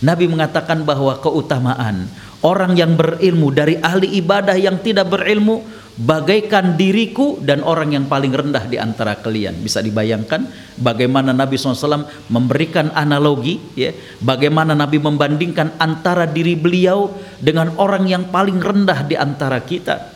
Nabi 0.00 0.24
mengatakan 0.30 0.80
bahwa 0.86 1.12
keutamaan 1.20 2.08
orang 2.40 2.72
yang 2.78 2.94
berilmu 2.94 3.50
dari 3.50 3.76
ahli 3.82 4.16
ibadah 4.22 4.54
yang 4.54 4.78
tidak 4.80 5.10
berilmu 5.10 5.60
bagaikan 5.98 6.78
diriku 6.78 7.42
dan 7.42 7.66
orang 7.66 7.90
yang 7.90 8.06
paling 8.06 8.30
rendah 8.30 8.70
di 8.70 8.78
antara 8.78 9.18
kalian. 9.18 9.58
Bisa 9.58 9.82
dibayangkan 9.82 10.46
bagaimana 10.78 11.34
Nabi 11.34 11.58
SAW 11.58 12.06
memberikan 12.30 12.94
analogi, 12.94 13.58
ya, 13.74 13.90
bagaimana 14.22 14.78
Nabi 14.78 15.02
membandingkan 15.02 15.74
antara 15.82 16.30
diri 16.30 16.54
beliau 16.54 17.10
dengan 17.42 17.74
orang 17.82 18.06
yang 18.06 18.30
paling 18.30 18.62
rendah 18.62 19.02
di 19.02 19.18
antara 19.18 19.58
kita. 19.58 20.14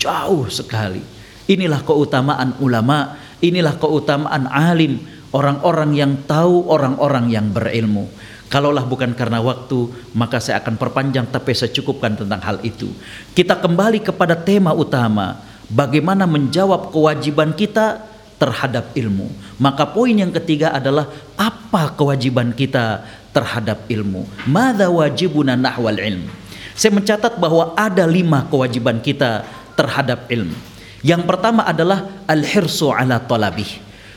Jauh 0.00 0.48
sekali. 0.48 1.04
Inilah 1.48 1.84
keutamaan 1.84 2.56
ulama, 2.64 3.16
inilah 3.44 3.76
keutamaan 3.76 4.48
alim, 4.48 5.00
orang-orang 5.32 5.92
yang 5.92 6.12
tahu, 6.24 6.68
orang-orang 6.72 7.28
yang 7.28 7.52
berilmu. 7.52 8.08
Kalaulah 8.48 8.88
bukan 8.88 9.12
karena 9.12 9.44
waktu, 9.44 9.92
maka 10.16 10.40
saya 10.40 10.64
akan 10.64 10.80
perpanjang 10.80 11.28
tapi 11.28 11.52
saya 11.52 11.68
cukupkan 11.68 12.16
tentang 12.16 12.40
hal 12.40 12.56
itu. 12.64 12.88
Kita 13.36 13.60
kembali 13.60 14.00
kepada 14.00 14.32
tema 14.32 14.72
utama, 14.72 15.36
bagaimana 15.68 16.24
menjawab 16.24 16.88
kewajiban 16.88 17.52
kita 17.52 18.00
terhadap 18.40 18.96
ilmu. 18.96 19.28
Maka 19.60 19.84
poin 19.84 20.16
yang 20.16 20.32
ketiga 20.32 20.72
adalah 20.72 21.12
apa 21.36 21.92
kewajiban 21.92 22.56
kita 22.56 23.04
terhadap 23.36 23.84
ilmu. 23.84 24.24
Mada 24.48 24.88
wajibuna 24.88 25.52
nahwal 25.52 26.00
ilm. 26.00 26.24
Saya 26.72 26.94
mencatat 26.96 27.36
bahwa 27.36 27.76
ada 27.76 28.08
lima 28.08 28.48
kewajiban 28.48 29.02
kita 29.04 29.44
terhadap 29.76 30.24
ilmu. 30.30 30.56
Yang 31.04 31.22
pertama 31.28 31.68
adalah 31.68 32.24
al-hirsu 32.24 32.90
ala 32.94 33.20
talabih. 33.20 33.68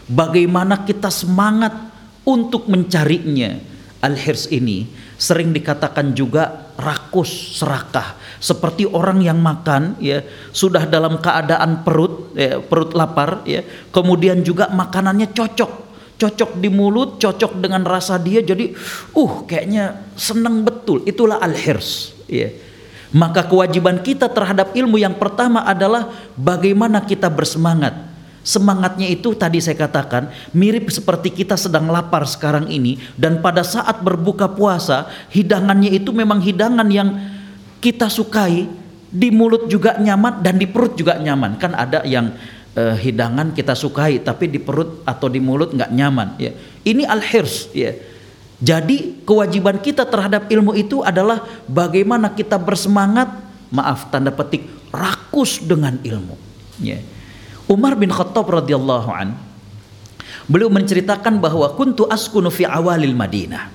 Bagaimana 0.07 0.87
kita 0.87 1.11
semangat 1.11 1.73
untuk 2.23 2.69
mencarinya 2.69 3.70
Al-hirs 4.01 4.49
ini 4.49 4.89
sering 5.13 5.53
dikatakan 5.53 6.17
juga 6.17 6.73
rakus 6.73 7.61
serakah. 7.61 8.17
Seperti 8.41 8.89
orang 8.89 9.21
yang 9.21 9.37
makan 9.37 10.01
ya 10.01 10.25
sudah 10.49 10.89
dalam 10.89 11.21
keadaan 11.21 11.85
perut 11.85 12.33
ya, 12.33 12.57
perut 12.57 12.97
lapar 12.97 13.45
ya 13.45 13.61
kemudian 13.93 14.41
juga 14.41 14.73
makanannya 14.73 15.29
cocok. 15.29 15.93
Cocok 16.17 16.51
di 16.57 16.69
mulut 16.69 17.17
cocok 17.17 17.61
dengan 17.61 17.81
rasa 17.81 18.17
dia 18.17 18.41
jadi 18.41 18.73
uh 19.13 19.33
kayaknya 19.45 20.09
senang 20.17 20.65
betul. 20.65 21.05
Itulah 21.05 21.37
al-hirs 21.37 22.17
ya. 22.25 22.49
Maka 23.13 23.45
kewajiban 23.45 24.01
kita 24.01 24.31
terhadap 24.31 24.73
ilmu 24.73 24.97
yang 24.97 25.13
pertama 25.13 25.61
adalah 25.61 26.09
bagaimana 26.33 27.05
kita 27.05 27.29
bersemangat 27.29 28.10
Semangatnya 28.41 29.05
itu 29.05 29.37
tadi 29.37 29.61
saya 29.61 29.77
katakan 29.77 30.33
mirip 30.57 30.89
seperti 30.89 31.29
kita 31.29 31.53
sedang 31.53 31.85
lapar 31.93 32.25
sekarang 32.25 32.73
ini 32.73 32.97
dan 33.13 33.37
pada 33.37 33.61
saat 33.61 34.01
berbuka 34.01 34.49
puasa 34.49 35.05
hidangannya 35.29 35.93
itu 35.93 36.09
memang 36.09 36.41
hidangan 36.41 36.89
yang 36.89 37.21
kita 37.77 38.09
sukai. 38.09 38.81
Di 39.11 39.27
mulut 39.27 39.67
juga 39.67 39.99
nyaman 39.99 40.39
dan 40.39 40.55
di 40.55 40.65
perut 40.65 40.95
juga 40.95 41.19
nyaman. 41.19 41.59
Kan 41.59 41.75
ada 41.75 42.01
yang 42.07 42.33
eh, 42.73 42.95
hidangan 42.97 43.53
kita 43.53 43.77
sukai 43.77 44.23
tapi 44.23 44.49
di 44.49 44.57
perut 44.57 45.03
atau 45.05 45.29
di 45.29 45.37
mulut 45.37 45.75
nggak 45.77 45.91
nyaman 45.93 46.41
ya. 46.41 46.49
Ini 46.81 47.05
al 47.05 47.21
hirs 47.21 47.69
ya. 47.77 47.93
Jadi 48.57 49.21
kewajiban 49.21 49.77
kita 49.77 50.07
terhadap 50.07 50.49
ilmu 50.49 50.73
itu 50.73 51.05
adalah 51.05 51.45
bagaimana 51.69 52.33
kita 52.33 52.57
bersemangat 52.57 53.29
maaf 53.69 54.09
tanda 54.09 54.33
petik 54.33 54.65
rakus 54.89 55.63
dengan 55.63 55.97
ilmu 56.03 56.35
ya 56.83 56.99
Umar 57.71 57.95
bin 57.95 58.11
Khattab 58.11 58.51
radhiyallahu 58.51 59.09
an 59.15 59.31
beliau 60.51 60.67
menceritakan 60.67 61.39
bahwa 61.39 61.71
kuntu 61.79 62.03
askunu 62.11 62.51
fi 62.51 62.67
awalil 62.67 63.15
Madinah. 63.15 63.71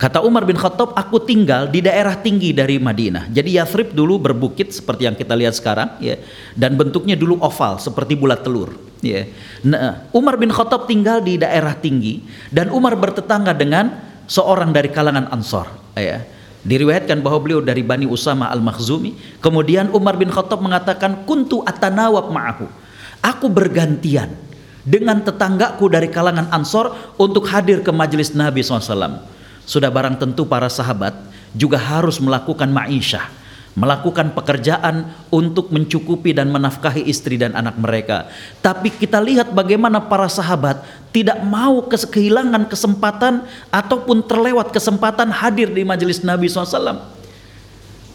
Kata 0.00 0.24
Umar 0.24 0.48
bin 0.48 0.56
Khattab, 0.56 0.96
aku 0.96 1.20
tinggal 1.20 1.68
di 1.68 1.84
daerah 1.84 2.16
tinggi 2.16 2.56
dari 2.56 2.80
Madinah. 2.80 3.28
Jadi 3.28 3.60
Yathrib 3.60 3.92
dulu 3.92 4.16
berbukit 4.16 4.72
seperti 4.72 5.04
yang 5.04 5.12
kita 5.12 5.36
lihat 5.36 5.52
sekarang, 5.52 6.00
ya, 6.00 6.16
dan 6.56 6.72
bentuknya 6.80 7.20
dulu 7.20 7.36
oval 7.44 7.76
seperti 7.76 8.16
bulat 8.16 8.40
telur. 8.40 8.72
Ya. 9.04 9.28
Nah, 9.60 10.08
Umar 10.16 10.40
bin 10.40 10.48
Khattab 10.48 10.88
tinggal 10.88 11.20
di 11.20 11.36
daerah 11.36 11.76
tinggi 11.76 12.24
dan 12.48 12.72
Umar 12.72 12.96
bertetangga 12.96 13.52
dengan 13.52 13.92
seorang 14.24 14.72
dari 14.72 14.88
kalangan 14.88 15.28
Ansor. 15.28 15.68
Ya. 15.92 16.24
Diriwayatkan 16.64 17.20
bahwa 17.20 17.44
beliau 17.44 17.60
dari 17.60 17.84
Bani 17.84 18.08
Usama 18.08 18.48
al-Makhzumi. 18.48 19.44
Kemudian 19.44 19.92
Umar 19.92 20.16
bin 20.16 20.32
Khattab 20.32 20.64
mengatakan, 20.64 21.28
kuntu 21.28 21.60
atanawab 21.68 22.32
ma'ahu 22.32 22.88
Aku 23.20 23.52
bergantian 23.52 24.32
dengan 24.84 25.20
tetanggaku 25.20 25.92
dari 25.92 26.08
kalangan 26.08 26.48
Ansor 26.48 27.16
untuk 27.20 27.44
hadir 27.52 27.84
ke 27.84 27.92
majelis 27.92 28.32
Nabi 28.32 28.64
SAW. 28.64 29.28
Sudah 29.68 29.92
barang 29.92 30.16
tentu 30.16 30.48
para 30.48 30.72
sahabat 30.72 31.12
juga 31.52 31.76
harus 31.76 32.16
melakukan 32.16 32.72
ma'isyah, 32.72 33.28
melakukan 33.76 34.32
pekerjaan 34.32 35.12
untuk 35.28 35.68
mencukupi 35.68 36.32
dan 36.32 36.48
menafkahi 36.48 37.04
istri 37.06 37.36
dan 37.36 37.52
anak 37.52 37.76
mereka. 37.76 38.32
Tapi 38.64 38.88
kita 38.88 39.20
lihat 39.20 39.52
bagaimana 39.52 40.00
para 40.00 40.26
sahabat 40.26 40.80
tidak 41.12 41.38
mau 41.44 41.84
kehilangan 41.86 42.66
kesempatan 42.72 43.44
ataupun 43.68 44.24
terlewat 44.24 44.72
kesempatan 44.72 45.28
hadir 45.28 45.68
di 45.70 45.84
majelis 45.84 46.24
Nabi 46.24 46.48
SAW. 46.48 47.19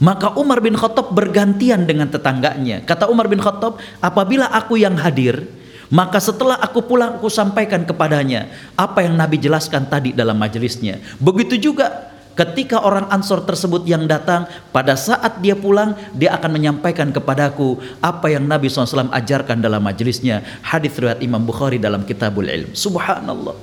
Maka 0.04 0.36
Umar 0.36 0.60
bin 0.60 0.76
Khattab 0.76 1.16
bergantian 1.16 1.88
dengan 1.88 2.12
tetangganya. 2.12 2.84
Kata 2.84 3.08
Umar 3.08 3.32
bin 3.32 3.40
Khattab, 3.40 3.80
apabila 4.04 4.52
aku 4.52 4.76
yang 4.76 5.00
hadir, 5.00 5.48
maka 5.88 6.20
setelah 6.20 6.60
aku 6.60 6.84
pulang 6.84 7.16
aku 7.22 7.32
sampaikan 7.32 7.88
kepadanya 7.88 8.52
apa 8.76 9.06
yang 9.06 9.16
Nabi 9.16 9.40
jelaskan 9.40 9.88
tadi 9.88 10.12
dalam 10.12 10.36
majelisnya. 10.36 11.00
Begitu 11.22 11.72
juga 11.72 12.12
ketika 12.36 12.84
orang 12.84 13.08
Ansor 13.08 13.48
tersebut 13.48 13.88
yang 13.88 14.04
datang 14.04 14.44
pada 14.76 15.00
saat 15.00 15.40
dia 15.40 15.56
pulang 15.56 15.96
dia 16.12 16.36
akan 16.36 16.52
menyampaikan 16.52 17.16
kepadaku 17.16 17.80
apa 18.04 18.28
yang 18.28 18.44
Nabi 18.44 18.68
SAW 18.68 19.14
ajarkan 19.16 19.64
dalam 19.64 19.80
majelisnya. 19.80 20.44
Hadis 20.60 20.98
riwayat 21.00 21.24
Imam 21.24 21.40
Bukhari 21.48 21.80
dalam 21.80 22.04
Kitabul 22.04 22.52
Ilm. 22.52 22.76
Subhanallah. 22.76 23.56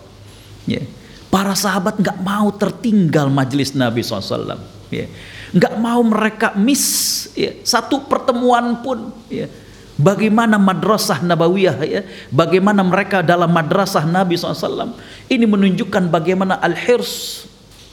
Ya. 0.65 0.81
Para 1.29 1.53
sahabat 1.53 2.01
nggak 2.01 2.25
mau 2.25 2.49
tertinggal 2.57 3.29
majelis 3.29 3.77
Nabi 3.77 4.01
SAW. 4.01 4.57
Ya 4.89 5.09
nggak 5.52 5.75
mau 5.76 6.00
mereka 6.00 6.56
miss 6.56 7.28
ya, 7.37 7.52
satu 7.62 8.09
pertemuan 8.09 8.80
pun 8.80 9.12
ya. 9.28 9.49
Bagaimana 9.92 10.56
madrasah 10.56 11.21
Nabawiyah 11.21 11.78
ya, 11.85 12.02
bagaimana 12.32 12.80
mereka 12.80 13.21
dalam 13.21 13.52
madrasah 13.52 14.02
Nabi 14.09 14.35
SAW. 14.35 14.97
Ini 15.28 15.44
menunjukkan 15.44 16.09
bagaimana 16.09 16.56
al-hirs 16.59 17.44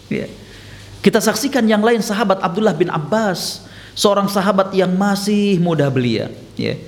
ya. 0.07 0.25
Kita 1.03 1.19
saksikan 1.19 1.67
yang 1.67 1.83
lain 1.83 1.99
sahabat 1.99 2.39
Abdullah 2.39 2.73
bin 2.73 2.87
Abbas, 2.87 3.67
seorang 3.93 4.31
sahabat 4.31 4.71
yang 4.71 4.95
masih 4.95 5.59
muda 5.59 5.91
belia, 5.91 6.31
ya. 6.55 6.79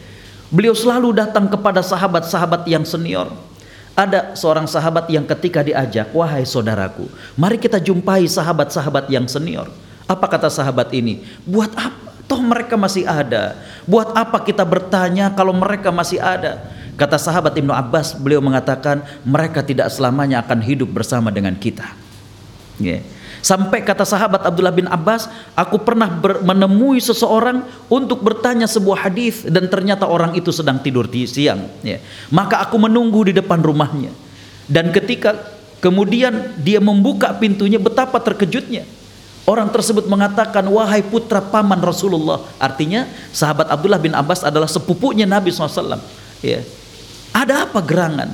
Beliau 0.52 0.76
selalu 0.76 1.16
datang 1.16 1.48
kepada 1.48 1.80
sahabat-sahabat 1.80 2.68
yang 2.68 2.84
senior. 2.84 3.32
Ada 3.96 4.36
seorang 4.40 4.68
sahabat 4.68 5.08
yang 5.12 5.28
ketika 5.28 5.64
diajak, 5.64 6.12
"Wahai 6.16 6.48
saudaraku, 6.48 7.08
mari 7.36 7.60
kita 7.60 7.80
jumpai 7.80 8.28
sahabat-sahabat 8.28 9.12
yang 9.12 9.28
senior." 9.28 9.68
Apa 10.12 10.28
kata 10.28 10.52
sahabat 10.52 10.92
ini? 10.92 11.24
Buat 11.48 11.72
apa? 11.80 12.12
Toh 12.28 12.44
mereka 12.44 12.76
masih 12.76 13.08
ada. 13.08 13.56
Buat 13.88 14.12
apa 14.12 14.44
kita 14.44 14.68
bertanya 14.68 15.32
kalau 15.32 15.56
mereka 15.56 15.88
masih 15.92 16.20
ada? 16.20 16.68
Kata 17.00 17.16
sahabat 17.16 17.56
Ibnu 17.56 17.72
Abbas, 17.72 18.20
beliau 18.20 18.44
mengatakan 18.44 19.04
mereka 19.24 19.64
tidak 19.64 19.88
selamanya 19.88 20.44
akan 20.44 20.60
hidup 20.60 20.92
bersama 20.92 21.32
dengan 21.32 21.56
kita. 21.56 21.88
Yeah. 22.76 23.04
Sampai 23.42 23.82
kata 23.82 24.06
sahabat 24.06 24.46
Abdullah 24.46 24.76
bin 24.76 24.86
Abbas, 24.86 25.26
aku 25.58 25.82
pernah 25.82 26.22
menemui 26.46 27.02
seseorang 27.02 27.66
untuk 27.90 28.22
bertanya 28.22 28.70
sebuah 28.70 29.10
hadis 29.10 29.42
dan 29.50 29.66
ternyata 29.66 30.06
orang 30.06 30.38
itu 30.38 30.54
sedang 30.54 30.78
tidur 30.78 31.10
di 31.10 31.26
siang. 31.26 31.66
Ya. 31.82 31.98
Maka 32.30 32.62
aku 32.62 32.78
menunggu 32.78 33.26
di 33.26 33.34
depan 33.34 33.66
rumahnya. 33.66 34.14
Dan 34.70 34.94
ketika 34.94 35.42
kemudian 35.82 36.54
dia 36.62 36.78
membuka 36.78 37.34
pintunya, 37.34 37.82
betapa 37.82 38.22
terkejutnya. 38.22 38.86
Orang 39.42 39.74
tersebut 39.74 40.06
mengatakan, 40.06 40.62
wahai 40.70 41.02
putra 41.02 41.42
paman 41.42 41.82
Rasulullah. 41.82 42.46
Artinya 42.62 43.10
sahabat 43.34 43.74
Abdullah 43.74 43.98
bin 43.98 44.14
Abbas 44.14 44.46
adalah 44.46 44.70
sepupunya 44.70 45.26
Nabi 45.26 45.50
SAW. 45.50 45.98
Ya. 46.46 46.62
Ada 47.34 47.66
apa 47.66 47.82
gerangan? 47.82 48.30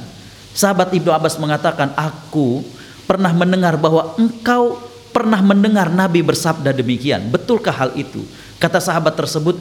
Sahabat 0.51 0.91
Ibnu 0.91 1.07
Abbas 1.13 1.39
mengatakan, 1.39 1.95
aku 1.95 2.65
pernah 3.07 3.31
mendengar 3.31 3.79
bahwa 3.79 4.17
engkau 4.19 4.75
pernah 5.15 5.39
mendengar 5.39 5.87
Nabi 5.87 6.19
bersabda 6.21 6.75
demikian. 6.75 7.31
Betulkah 7.31 7.73
hal 7.73 7.95
itu? 7.95 8.21
Kata 8.59 8.83
sahabat 8.83 9.15
tersebut, 9.15 9.57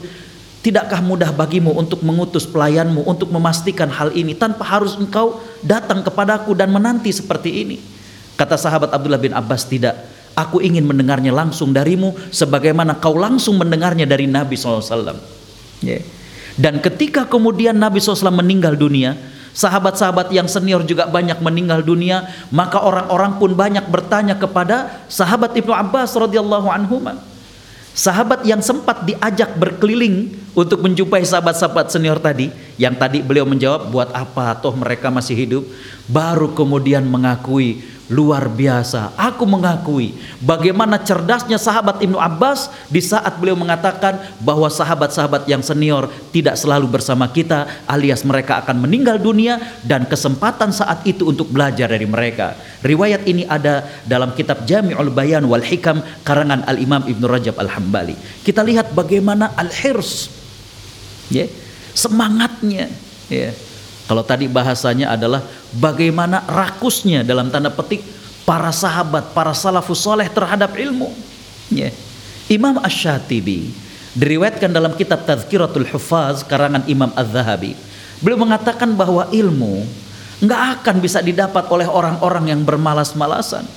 tidakkah 0.65 0.99
mudah 0.99 1.31
bagimu 1.31 1.71
untuk 1.73 2.03
mengutus 2.03 2.43
pelayanmu 2.43 3.07
untuk 3.07 3.31
memastikan 3.31 3.87
hal 3.87 4.11
ini 4.11 4.35
tanpa 4.35 4.67
harus 4.67 4.99
engkau 4.99 5.39
datang 5.63 6.03
kepadaku 6.03 6.51
dan 6.57 6.73
menanti 6.75 7.13
seperti 7.13 7.63
ini? 7.63 7.77
Kata 8.35 8.59
sahabat 8.59 8.91
Abdullah 8.91 9.21
bin 9.21 9.31
Abbas, 9.31 9.65
tidak. 9.65 10.16
Aku 10.37 10.61
ingin 10.61 10.85
mendengarnya 10.85 11.33
langsung 11.33 11.73
darimu 11.73 12.13
sebagaimana 12.29 13.01
kau 13.01 13.17
langsung 13.17 13.57
mendengarnya 13.57 14.05
dari 14.05 14.29
Nabi 14.29 14.53
SAW. 14.53 15.17
Yeah. 15.81 16.05
Dan 16.57 16.77
ketika 16.77 17.25
kemudian 17.25 17.77
Nabi 17.77 17.97
SAW 17.97 18.29
meninggal 18.29 18.77
dunia, 18.77 19.17
sahabat-sahabat 19.57 20.29
yang 20.29 20.45
senior 20.45 20.85
juga 20.85 21.09
banyak 21.09 21.41
meninggal 21.41 21.81
dunia, 21.81 22.29
maka 22.53 22.77
orang-orang 22.77 23.41
pun 23.41 23.57
banyak 23.57 23.89
bertanya 23.89 24.37
kepada 24.37 25.05
sahabat 25.09 25.57
Ibnu 25.57 25.73
Abbas 25.73 26.13
radhiyallahu 26.13 26.69
anhu. 26.69 27.01
Sahabat 27.97 28.45
yang 28.45 28.61
sempat 28.61 29.09
diajak 29.09 29.57
berkeliling 29.57 30.29
untuk 30.53 30.85
menjumpai 30.85 31.25
sahabat-sahabat 31.25 31.89
senior 31.89 32.21
tadi, 32.21 32.53
yang 32.77 32.93
tadi 32.93 33.25
beliau 33.25 33.49
menjawab, 33.49 33.89
"Buat 33.89 34.13
apa 34.13 34.53
toh 34.61 34.77
mereka 34.77 35.09
masih 35.09 35.33
hidup?" 35.33 35.65
Baru 36.05 36.53
kemudian 36.53 37.01
mengakui, 37.09 37.81
luar 38.07 38.47
biasa. 38.47 39.11
Aku 39.19 39.43
mengakui 39.43 40.15
bagaimana 40.39 40.99
cerdasnya 40.99 41.59
sahabat 41.59 41.99
Ibnu 41.99 42.15
Abbas 42.15 42.71
di 42.87 43.03
saat 43.03 43.35
beliau 43.39 43.59
mengatakan 43.59 44.19
bahwa 44.39 44.71
sahabat-sahabat 44.71 45.47
yang 45.47 45.59
senior 45.59 46.07
tidak 46.31 46.55
selalu 46.55 46.87
bersama 46.87 47.27
kita 47.27 47.67
alias 47.87 48.23
mereka 48.23 48.63
akan 48.63 48.87
meninggal 48.87 49.19
dunia 49.19 49.59
dan 49.83 50.07
kesempatan 50.07 50.71
saat 50.71 51.03
itu 51.03 51.27
untuk 51.27 51.51
belajar 51.51 51.91
dari 51.91 52.07
mereka. 52.07 52.55
Riwayat 52.83 53.27
ini 53.27 53.43
ada 53.43 53.83
dalam 54.07 54.31
kitab 54.33 54.63
Jami'ul 54.63 55.11
Bayan 55.11 55.43
wal 55.47 55.63
Hikam 55.63 55.99
karangan 56.23 56.63
Al-Imam 56.63 57.03
Ibnu 57.03 57.27
Rajab 57.27 57.59
Al-Hambali. 57.59 58.15
Kita 58.43 58.63
lihat 58.63 58.95
bagaimana 58.95 59.51
al-hirs 59.59 60.31
ya, 61.27 61.43
semangatnya 61.91 62.87
ya 63.27 63.51
kalau 64.07 64.23
tadi 64.23 64.47
bahasanya 64.47 65.11
adalah 65.11 65.43
bagaimana 65.75 66.39
rakusnya 66.47 67.27
dalam 67.27 67.51
tanda 67.51 67.67
petik 67.67 67.99
para 68.47 68.71
sahabat, 68.71 69.35
para 69.35 69.51
salafus 69.51 69.99
soleh 69.99 70.31
terhadap 70.31 70.71
ilmu. 70.79 71.11
Ya. 71.67 71.91
Imam 72.47 72.79
Ash-Shatibi 72.79 73.75
diriwayatkan 74.15 74.71
dalam 74.71 74.95
kitab 74.95 75.27
Tazkiratul 75.27 75.83
Hufaz 75.91 76.47
karangan 76.47 76.87
Imam 76.87 77.11
Az-Zahabi. 77.19 77.75
Beliau 78.23 78.47
mengatakan 78.47 78.95
bahwa 78.95 79.27
ilmu 79.27 79.83
nggak 80.39 80.61
akan 80.79 80.95
bisa 81.03 81.19
didapat 81.19 81.67
oleh 81.67 81.85
orang-orang 81.91 82.55
yang 82.55 82.63
bermalas-malasan. 82.63 83.67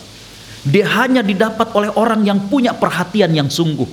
Dia 0.62 0.86
hanya 1.02 1.26
didapat 1.26 1.74
oleh 1.74 1.90
orang 1.98 2.22
yang 2.22 2.38
punya 2.46 2.70
perhatian 2.70 3.34
yang 3.34 3.50
sungguh, 3.50 3.88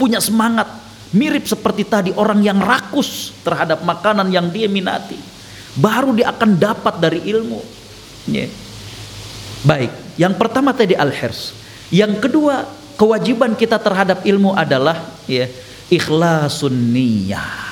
punya 0.00 0.18
semangat, 0.18 0.66
mirip 1.14 1.46
seperti 1.46 1.86
tadi 1.86 2.10
orang 2.18 2.42
yang 2.42 2.58
rakus 2.58 3.30
terhadap 3.46 3.86
makanan 3.86 4.26
yang 4.34 4.50
dia 4.50 4.66
minati 4.66 5.35
baru 5.76 6.16
dia 6.16 6.32
akan 6.32 6.56
dapat 6.56 6.94
dari 6.98 7.20
ilmu. 7.28 7.60
Ya. 8.26 8.48
Baik, 9.62 9.92
yang 10.16 10.34
pertama 10.34 10.72
tadi 10.72 10.96
al-hirs. 10.96 11.52
Yang 11.92 12.26
kedua, 12.26 12.66
kewajiban 12.98 13.54
kita 13.54 13.78
terhadap 13.78 14.24
ilmu 14.26 14.56
adalah 14.56 15.14
ya, 15.28 15.46
ikhlasun 15.92 16.74
niyah. 16.90 17.64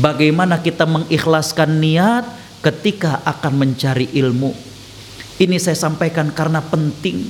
Bagaimana 0.00 0.60
kita 0.60 0.84
mengikhlaskan 0.84 1.80
niat 1.80 2.24
ketika 2.60 3.24
akan 3.24 3.52
mencari 3.64 4.10
ilmu. 4.18 4.52
Ini 5.38 5.56
saya 5.62 5.78
sampaikan 5.78 6.34
karena 6.34 6.58
penting. 6.58 7.24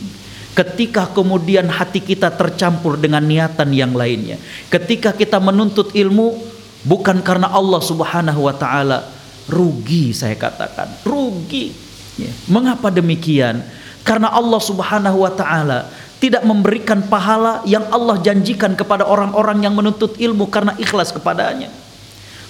Ketika 0.56 1.06
kemudian 1.14 1.70
hati 1.70 2.02
kita 2.02 2.34
tercampur 2.34 2.98
dengan 2.98 3.22
niatan 3.22 3.70
yang 3.70 3.94
lainnya. 3.94 4.40
Ketika 4.72 5.14
kita 5.14 5.38
menuntut 5.38 5.94
ilmu 5.94 6.34
bukan 6.82 7.22
karena 7.22 7.46
Allah 7.46 7.78
Subhanahu 7.78 8.42
wa 8.42 8.54
taala, 8.56 9.06
rugi 9.48 10.12
saya 10.12 10.36
katakan. 10.36 11.02
Rugi. 11.02 11.88
Ya. 12.18 12.34
mengapa 12.50 12.90
demikian? 12.90 13.62
Karena 14.02 14.26
Allah 14.34 14.58
Subhanahu 14.58 15.22
wa 15.22 15.30
taala 15.30 15.86
tidak 16.18 16.42
memberikan 16.42 16.98
pahala 17.06 17.62
yang 17.62 17.86
Allah 17.94 18.18
janjikan 18.18 18.74
kepada 18.74 19.06
orang-orang 19.06 19.62
yang 19.62 19.74
menuntut 19.74 20.18
ilmu 20.18 20.50
karena 20.50 20.74
ikhlas 20.74 21.14
kepadanya. 21.14 21.70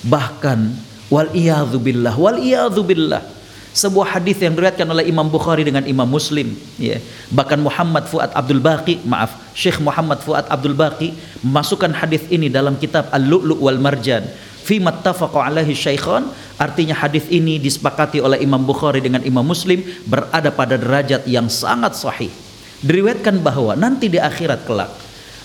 Bahkan 0.09 0.73
wal 1.13 1.29
billah 1.77 2.17
wal 2.17 2.41
billah. 2.85 3.23
Sebuah 3.69 4.19
hadis 4.19 4.41
yang 4.41 4.57
diriwayatkan 4.57 4.89
oleh 4.89 5.07
Imam 5.07 5.29
Bukhari 5.29 5.63
dengan 5.63 5.85
Imam 5.85 6.09
Muslim 6.09 6.57
ya. 6.81 6.99
Bahkan 7.29 7.61
Muhammad 7.61 8.09
Fuad 8.09 8.33
Abdul 8.33 8.65
Baqi 8.65 9.05
maaf 9.05 9.37
Syekh 9.53 9.79
Muhammad 9.85 10.19
Fuad 10.25 10.49
Abdul 10.49 10.75
Baqi 10.75 11.15
memasukkan 11.45 11.93
hadis 11.93 12.25
ini 12.33 12.49
dalam 12.49 12.75
kitab 12.81 13.13
Al-Lu'lu' 13.13 13.61
wal 13.61 13.79
Marjan 13.79 14.25
fi 14.68 14.76
alaihi 14.85 15.72
syaikhan 15.72 16.28
artinya 16.61 16.92
hadis 16.92 17.24
ini 17.33 17.57
disepakati 17.57 18.20
oleh 18.20 18.37
Imam 18.44 18.61
Bukhari 18.61 19.00
dengan 19.00 19.24
Imam 19.24 19.40
Muslim 19.40 19.81
berada 20.04 20.52
pada 20.52 20.76
derajat 20.76 21.24
yang 21.24 21.48
sangat 21.48 21.96
sahih 21.96 22.28
diriwayatkan 22.85 23.40
bahwa 23.40 23.72
nanti 23.72 24.12
di 24.12 24.20
akhirat 24.20 24.68
kelak 24.68 24.92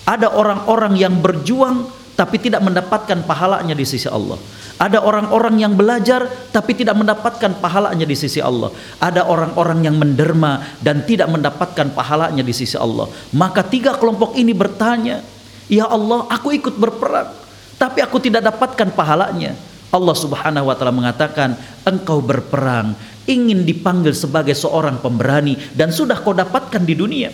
ada 0.04 0.28
orang-orang 0.36 1.00
yang 1.00 1.16
berjuang 1.24 1.88
tapi 2.20 2.36
tidak 2.36 2.60
mendapatkan 2.60 3.24
pahalanya 3.24 3.72
di 3.72 3.88
sisi 3.88 4.12
Allah 4.12 4.36
ada 4.76 5.00
orang-orang 5.00 5.64
yang 5.64 5.74
belajar 5.80 6.28
tapi 6.52 6.76
tidak 6.76 6.98
mendapatkan 6.98 7.62
pahalanya 7.62 8.10
di 8.10 8.18
sisi 8.18 8.42
Allah. 8.42 8.74
Ada 8.98 9.30
orang-orang 9.30 9.86
yang 9.86 9.96
menderma 10.02 10.60
dan 10.82 11.06
tidak 11.06 11.30
mendapatkan 11.30 11.94
pahalanya 11.94 12.42
di 12.42 12.52
sisi 12.52 12.74
Allah. 12.74 13.06
Maka 13.38 13.62
tiga 13.62 13.94
kelompok 13.94 14.34
ini 14.34 14.50
bertanya, 14.52 15.22
"Ya 15.70 15.86
Allah, 15.86 16.26
aku 16.26 16.58
ikut 16.58 16.76
berperang 16.76 17.43
tapi 17.84 18.00
aku 18.00 18.16
tidak 18.24 18.48
dapatkan 18.48 18.96
pahalanya. 18.96 19.60
Allah 19.92 20.16
Subhanahu 20.16 20.72
wa 20.72 20.76
taala 20.80 20.96
mengatakan, 20.96 21.60
"Engkau 21.84 22.24
berperang, 22.24 22.96
ingin 23.28 23.68
dipanggil 23.68 24.16
sebagai 24.16 24.56
seorang 24.56 25.04
pemberani 25.04 25.60
dan 25.76 25.92
sudah 25.92 26.16
kau 26.24 26.32
dapatkan 26.32 26.80
di 26.80 26.96
dunia." 26.96 27.28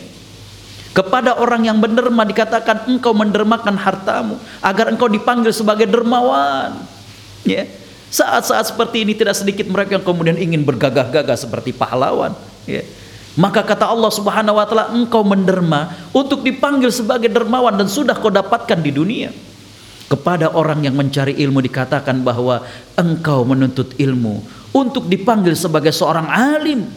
Kepada 0.90 1.38
orang 1.38 1.70
yang 1.70 1.78
menderma 1.78 2.26
dikatakan 2.26 2.90
engkau 2.90 3.14
mendermakan 3.14 3.78
hartamu 3.78 4.42
agar 4.58 4.90
engkau 4.90 5.06
dipanggil 5.06 5.54
sebagai 5.54 5.86
dermawan. 5.86 6.82
Ya. 7.46 7.70
Saat-saat 8.10 8.74
seperti 8.74 9.06
ini 9.06 9.14
tidak 9.14 9.38
sedikit 9.38 9.70
mereka 9.70 10.02
yang 10.02 10.04
kemudian 10.04 10.34
ingin 10.34 10.66
bergagah-gagah 10.66 11.38
seperti 11.38 11.78
pahlawan. 11.78 12.34
Ya. 12.66 12.82
Maka 13.38 13.62
kata 13.62 13.86
Allah 13.86 14.10
Subhanahu 14.10 14.58
wa 14.58 14.66
taala, 14.66 14.90
engkau 14.98 15.22
menderma 15.22 15.94
untuk 16.10 16.42
dipanggil 16.42 16.90
sebagai 16.90 17.30
dermawan 17.30 17.78
dan 17.78 17.86
sudah 17.86 18.18
kau 18.18 18.34
dapatkan 18.34 18.82
di 18.82 18.90
dunia. 18.90 19.30
Kepada 20.10 20.58
orang 20.58 20.82
yang 20.82 20.98
mencari 20.98 21.38
ilmu 21.38 21.62
dikatakan 21.62 22.26
bahwa 22.26 22.66
engkau 22.98 23.46
menuntut 23.46 23.94
ilmu 24.02 24.42
untuk 24.74 25.06
dipanggil 25.06 25.54
sebagai 25.54 25.94
seorang 25.94 26.26
alim. 26.26 26.90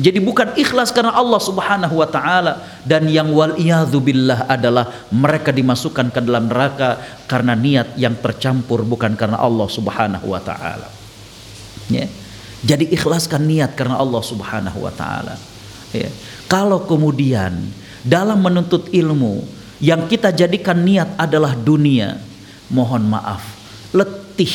Jadi 0.00 0.16
bukan 0.16 0.56
ikhlas 0.56 0.96
karena 0.96 1.12
Allah 1.12 1.36
Subhanahu 1.36 2.00
wa 2.00 2.08
taala 2.08 2.64
dan 2.88 3.04
yang 3.04 3.36
wal 3.36 3.52
billah 4.00 4.48
adalah 4.48 4.88
mereka 5.12 5.52
dimasukkan 5.52 6.08
ke 6.08 6.24
dalam 6.24 6.48
neraka 6.48 6.96
karena 7.28 7.52
niat 7.52 8.00
yang 8.00 8.16
tercampur 8.16 8.80
bukan 8.88 9.12
karena 9.12 9.36
Allah 9.36 9.68
Subhanahu 9.68 10.24
wa 10.32 10.40
taala. 10.40 10.88
Ya. 11.92 12.08
Jadi 12.64 12.88
ikhlaskan 12.96 13.44
niat 13.44 13.76
karena 13.76 14.00
Allah 14.00 14.24
Subhanahu 14.24 14.88
wa 14.88 14.92
taala. 14.96 15.36
Ya. 15.92 16.08
Kalau 16.48 16.80
kemudian 16.88 17.52
dalam 18.00 18.40
menuntut 18.40 18.88
ilmu 18.88 19.44
yang 19.84 20.08
kita 20.08 20.32
jadikan 20.32 20.80
niat 20.80 21.12
adalah 21.20 21.52
dunia, 21.52 22.16
mohon 22.70 23.06
maaf, 23.10 23.42
letih, 23.92 24.54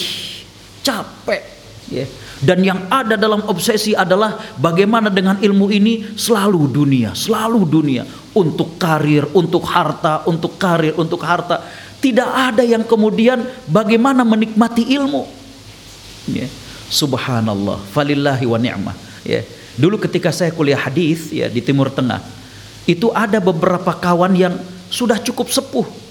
capek, 0.81 1.43
ya. 1.91 2.05
Dan 2.35 2.67
yang 2.67 2.91
ada 2.91 3.15
dalam 3.15 3.47
obsesi 3.47 3.95
adalah 3.95 4.35
bagaimana 4.59 5.07
dengan 5.07 5.39
ilmu 5.39 5.71
ini 5.71 6.19
selalu 6.19 6.67
dunia, 6.67 7.15
selalu 7.15 7.63
dunia 7.63 8.03
untuk 8.35 8.75
karir, 8.75 9.31
untuk 9.31 9.63
harta, 9.63 10.27
untuk 10.27 10.59
karir, 10.59 10.99
untuk 10.99 11.23
harta. 11.23 11.63
Tidak 12.03 12.27
ada 12.27 12.61
yang 12.61 12.83
kemudian 12.83 13.39
bagaimana 13.65 14.27
menikmati 14.27 14.83
ilmu. 14.93 15.23
Ya. 16.27 16.45
Subhanallah, 16.91 17.81
falillahi 17.95 18.45
wa 18.45 18.59
ni'mah. 18.59 18.95
Ya. 19.23 19.41
Dulu 19.79 19.97
ketika 20.03 20.29
saya 20.29 20.51
kuliah 20.51 20.77
hadis 20.77 21.31
ya 21.31 21.47
di 21.47 21.63
Timur 21.63 21.87
Tengah, 21.87 22.19
itu 22.85 23.09
ada 23.15 23.39
beberapa 23.41 23.95
kawan 23.95 24.35
yang 24.35 24.53
sudah 24.91 25.17
cukup 25.17 25.49
sepuh 25.49 26.04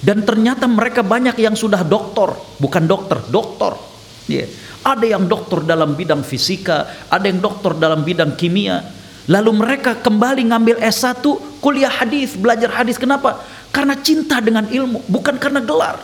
dan 0.00 0.24
ternyata 0.24 0.64
mereka 0.64 1.04
banyak 1.04 1.36
yang 1.36 1.52
sudah 1.52 1.84
doktor, 1.84 2.32
bukan 2.56 2.88
dokter, 2.88 3.20
doktor. 3.28 3.76
Ya. 4.24 4.48
Ada 4.80 5.04
yang 5.04 5.28
doktor 5.28 5.60
dalam 5.60 5.92
bidang 5.92 6.24
fisika, 6.24 7.04
ada 7.12 7.28
yang 7.28 7.44
doktor 7.44 7.76
dalam 7.76 8.00
bidang 8.00 8.32
kimia. 8.32 8.80
Lalu 9.28 9.60
mereka 9.60 10.00
kembali 10.00 10.48
ngambil 10.48 10.80
S1, 10.80 11.20
kuliah 11.60 11.92
hadis, 11.92 12.32
belajar 12.32 12.72
hadis. 12.72 12.96
Kenapa? 12.96 13.44
Karena 13.68 13.92
cinta 14.00 14.40
dengan 14.40 14.64
ilmu, 14.64 15.04
bukan 15.04 15.36
karena 15.36 15.60
gelar. 15.60 16.00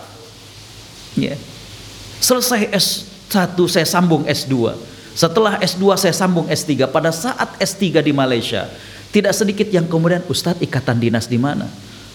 Ya. 1.16 1.40
Selesai 2.20 2.68
S1 2.68 3.56
saya 3.64 3.88
sambung 3.88 4.28
S2. 4.28 4.76
Setelah 5.16 5.56
S2 5.64 5.96
saya 5.96 6.12
sambung 6.12 6.44
S3. 6.44 6.84
Pada 6.92 7.08
saat 7.08 7.56
S3 7.56 8.04
di 8.04 8.12
Malaysia, 8.12 8.68
tidak 9.08 9.32
sedikit 9.32 9.72
yang 9.72 9.88
kemudian 9.88 10.20
Ustadz 10.28 10.60
ikatan 10.60 11.00
dinas 11.00 11.24
di 11.24 11.40
mana? 11.40 11.64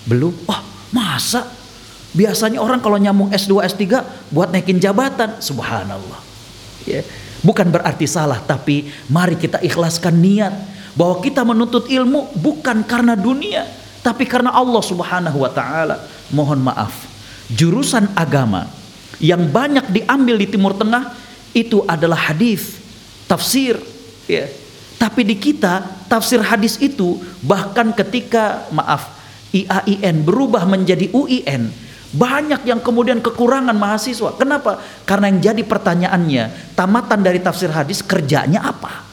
Belum. 0.06 0.30
Oh, 0.46 0.62
masa? 0.94 1.61
Biasanya 2.12 2.60
orang 2.60 2.84
kalau 2.84 3.00
nyambung 3.00 3.32
S2 3.32 3.64
S3 3.72 3.84
buat 4.32 4.52
naikin 4.52 4.78
jabatan. 4.78 5.40
Subhanallah. 5.40 6.20
Ya. 6.84 7.08
Bukan 7.42 7.72
berarti 7.74 8.06
salah, 8.06 8.38
tapi 8.38 8.92
mari 9.10 9.34
kita 9.40 9.64
ikhlaskan 9.64 10.14
niat 10.14 10.54
bahwa 10.94 11.24
kita 11.24 11.42
menuntut 11.42 11.90
ilmu 11.90 12.36
bukan 12.38 12.84
karena 12.86 13.18
dunia, 13.18 13.66
tapi 14.06 14.30
karena 14.30 14.54
Allah 14.54 14.84
Subhanahu 14.84 15.42
wa 15.42 15.50
taala. 15.50 16.06
Mohon 16.30 16.70
maaf. 16.70 16.94
Jurusan 17.50 18.12
agama 18.14 18.70
yang 19.18 19.50
banyak 19.50 19.90
diambil 19.90 20.36
di 20.38 20.48
Timur 20.48 20.78
Tengah 20.78 21.16
itu 21.52 21.84
adalah 21.90 22.32
hadis, 22.32 22.80
tafsir, 23.26 23.80
ya. 24.30 24.48
Tapi 25.02 25.26
di 25.26 25.34
kita 25.34 25.82
tafsir 26.06 26.38
hadis 26.46 26.78
itu 26.78 27.18
bahkan 27.42 27.90
ketika 27.90 28.70
maaf 28.70 29.10
IAIN 29.50 30.22
berubah 30.22 30.62
menjadi 30.70 31.10
UIN 31.10 31.74
banyak 32.12 32.68
yang 32.68 32.84
kemudian 32.84 33.24
kekurangan 33.24 33.76
mahasiswa. 33.76 34.36
Kenapa? 34.36 34.84
Karena 35.08 35.32
yang 35.32 35.40
jadi 35.40 35.64
pertanyaannya, 35.64 36.76
tamatan 36.76 37.24
dari 37.24 37.40
tafsir 37.40 37.72
hadis 37.72 38.04
kerjanya 38.04 38.68
apa? 38.68 39.08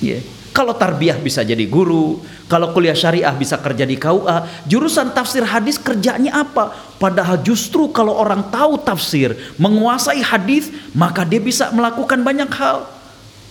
Yeah. 0.00 0.24
Kalau 0.56 0.72
tarbiyah 0.72 1.20
bisa 1.20 1.44
jadi 1.44 1.68
guru, 1.68 2.24
kalau 2.48 2.72
kuliah 2.72 2.96
syariah 2.96 3.28
bisa 3.36 3.60
kerja 3.60 3.84
di 3.84 4.00
KUA, 4.00 4.64
jurusan 4.64 5.12
tafsir 5.12 5.44
hadis 5.44 5.76
kerjanya 5.76 6.32
apa? 6.32 6.72
Padahal 6.96 7.44
justru 7.44 7.92
kalau 7.92 8.16
orang 8.16 8.48
tahu 8.48 8.80
tafsir, 8.80 9.36
menguasai 9.60 10.24
hadis, 10.24 10.72
maka 10.96 11.28
dia 11.28 11.44
bisa 11.44 11.68
melakukan 11.76 12.24
banyak 12.24 12.48
hal. 12.56 12.88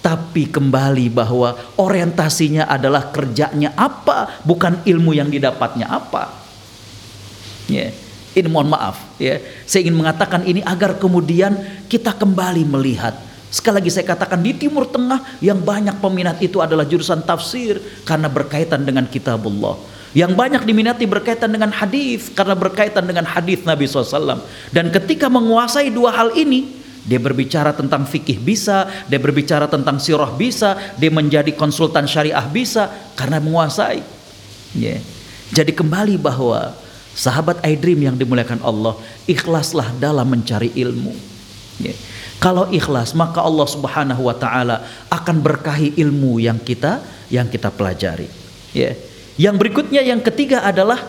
Tapi 0.02 0.50
kembali 0.50 1.14
bahwa 1.14 1.54
orientasinya 1.78 2.66
adalah 2.66 3.14
kerjanya 3.14 3.78
apa, 3.78 4.42
bukan 4.42 4.82
ilmu 4.82 5.14
yang 5.14 5.30
didapatnya 5.30 5.86
apa. 5.86 6.34
Yeah. 7.70 7.94
Ini 8.36 8.52
mohon 8.52 8.68
maaf 8.68 9.16
ya. 9.16 9.40
Saya 9.64 9.88
ingin 9.88 9.96
mengatakan 9.96 10.44
ini 10.44 10.60
agar 10.68 11.00
kemudian 11.00 11.56
kita 11.88 12.12
kembali 12.12 12.68
melihat. 12.68 13.16
Sekali 13.48 13.80
lagi 13.80 13.88
saya 13.88 14.04
katakan 14.04 14.44
di 14.44 14.52
Timur 14.52 14.84
Tengah 14.84 15.40
yang 15.40 15.64
banyak 15.64 16.04
peminat 16.04 16.44
itu 16.44 16.60
adalah 16.60 16.84
jurusan 16.84 17.24
tafsir 17.24 17.80
karena 18.04 18.28
berkaitan 18.28 18.84
dengan 18.84 19.08
kitabullah. 19.08 19.80
Yang 20.12 20.36
banyak 20.36 20.64
diminati 20.68 21.08
berkaitan 21.08 21.56
dengan 21.56 21.72
hadis 21.72 22.28
karena 22.36 22.56
berkaitan 22.56 23.08
dengan 23.08 23.24
hadis 23.24 23.64
Nabi 23.64 23.88
SAW. 23.88 24.44
Dan 24.76 24.92
ketika 24.92 25.32
menguasai 25.32 25.92
dua 25.92 26.12
hal 26.12 26.36
ini, 26.36 26.72
dia 27.08 27.20
berbicara 27.20 27.72
tentang 27.72 28.04
fikih 28.04 28.40
bisa, 28.40 28.92
dia 29.08 29.20
berbicara 29.20 29.72
tentang 29.72 30.00
sirah 30.00 30.32
bisa, 30.36 30.76
dia 31.00 31.12
menjadi 31.12 31.56
konsultan 31.56 32.08
syariah 32.08 32.48
bisa 32.52 32.92
karena 33.16 33.40
menguasai. 33.40 34.04
Yeah. 34.76 35.00
Jadi 35.56 35.72
kembali 35.72 36.20
bahwa 36.20 36.76
Sahabat 37.16 37.64
iDream 37.64 38.12
yang 38.12 38.16
dimuliakan 38.20 38.60
Allah, 38.60 39.00
ikhlaslah 39.24 39.96
dalam 39.96 40.28
mencari 40.28 40.76
ilmu. 40.76 41.16
Ya. 41.80 41.96
Kalau 42.44 42.68
ikhlas, 42.68 43.16
maka 43.16 43.40
Allah 43.40 43.64
Subhanahu 43.64 44.28
wa 44.28 44.36
taala 44.36 44.84
akan 45.08 45.40
berkahi 45.40 45.96
ilmu 45.96 46.44
yang 46.44 46.60
kita 46.60 47.00
yang 47.32 47.48
kita 47.48 47.72
pelajari. 47.72 48.28
Ya. 48.76 49.00
Yang 49.40 49.56
berikutnya 49.64 50.04
yang 50.04 50.20
ketiga 50.20 50.68
adalah 50.68 51.00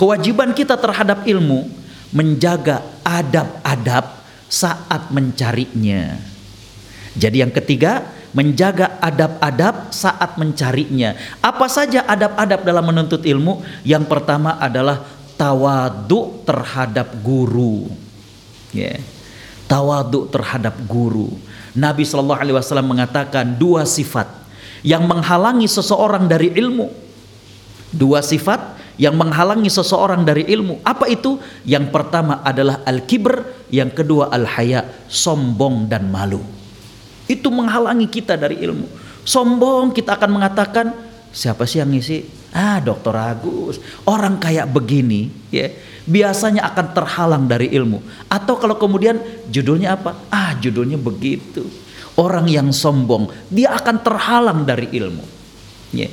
kewajiban 0.00 0.56
kita 0.56 0.80
terhadap 0.80 1.28
ilmu 1.28 1.68
menjaga 2.16 2.80
adab-adab 3.04 4.24
saat 4.48 5.12
mencarinya. 5.12 6.16
Jadi 7.14 7.44
yang 7.44 7.52
ketiga, 7.52 8.04
menjaga 8.34 8.98
adab-adab 8.98 9.94
saat 9.94 10.34
mencarinya. 10.34 11.14
Apa 11.38 11.70
saja 11.70 12.02
adab-adab 12.02 12.66
dalam 12.66 12.84
menuntut 12.84 13.22
ilmu? 13.22 13.62
Yang 13.86 14.10
pertama 14.10 14.58
adalah 14.58 15.06
tawadu 15.34 16.42
terhadap 16.46 17.12
guru. 17.22 17.90
Ya. 18.74 18.98
Yeah. 18.98 19.00
Terhadap 20.30 20.78
guru. 20.86 21.34
Nabi 21.74 22.06
Shallallahu 22.06 22.38
alaihi 22.38 22.54
wasallam 22.54 22.86
mengatakan 22.86 23.58
dua 23.58 23.82
sifat 23.82 24.30
yang 24.86 25.02
menghalangi 25.10 25.66
seseorang 25.66 26.30
dari 26.30 26.54
ilmu. 26.54 26.86
Dua 27.90 28.22
sifat 28.22 28.78
yang 28.94 29.18
menghalangi 29.18 29.66
seseorang 29.66 30.22
dari 30.22 30.46
ilmu. 30.46 30.78
Apa 30.86 31.10
itu? 31.10 31.42
Yang 31.66 31.90
pertama 31.90 32.38
adalah 32.46 32.86
al-kibr, 32.86 33.66
yang 33.74 33.90
kedua 33.90 34.30
al-haya, 34.30 34.86
sombong 35.10 35.90
dan 35.90 36.06
malu. 36.06 36.42
Itu 37.26 37.50
menghalangi 37.50 38.06
kita 38.06 38.38
dari 38.38 38.62
ilmu. 38.62 38.86
Sombong 39.26 39.90
kita 39.90 40.14
akan 40.14 40.30
mengatakan, 40.30 40.94
siapa 41.34 41.66
sih 41.66 41.82
yang 41.82 41.90
ngisi? 41.90 42.22
Ah, 42.54 42.78
Dokter 42.78 43.10
Agus, 43.18 43.82
orang 44.06 44.38
kayak 44.38 44.70
begini, 44.70 45.26
ya, 45.50 45.74
biasanya 46.06 46.62
akan 46.70 46.86
terhalang 46.94 47.44
dari 47.50 47.66
ilmu. 47.74 47.98
Atau 48.30 48.54
kalau 48.62 48.78
kemudian 48.78 49.18
judulnya 49.50 49.98
apa? 49.98 50.14
Ah, 50.30 50.54
judulnya 50.62 50.94
begitu. 50.94 51.66
Orang 52.14 52.46
yang 52.46 52.70
sombong, 52.70 53.26
dia 53.50 53.74
akan 53.74 53.98
terhalang 54.06 54.62
dari 54.62 54.86
ilmu. 54.86 55.26
Ya. 55.90 56.06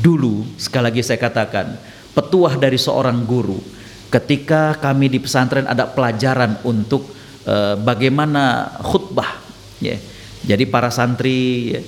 Dulu, 0.00 0.48
sekali 0.56 0.88
lagi 0.88 1.04
saya 1.04 1.20
katakan, 1.20 1.76
petuah 2.16 2.56
dari 2.56 2.80
seorang 2.80 3.20
guru, 3.28 3.60
ketika 4.08 4.80
kami 4.80 5.12
di 5.12 5.20
pesantren 5.20 5.68
ada 5.68 5.84
pelajaran 5.92 6.56
untuk 6.64 7.04
uh, 7.44 7.76
bagaimana 7.76 8.72
khutbah, 8.80 9.44
ya. 9.76 10.00
Jadi 10.42 10.64
para 10.66 10.88
santri 10.88 11.70
ya, 11.76 11.80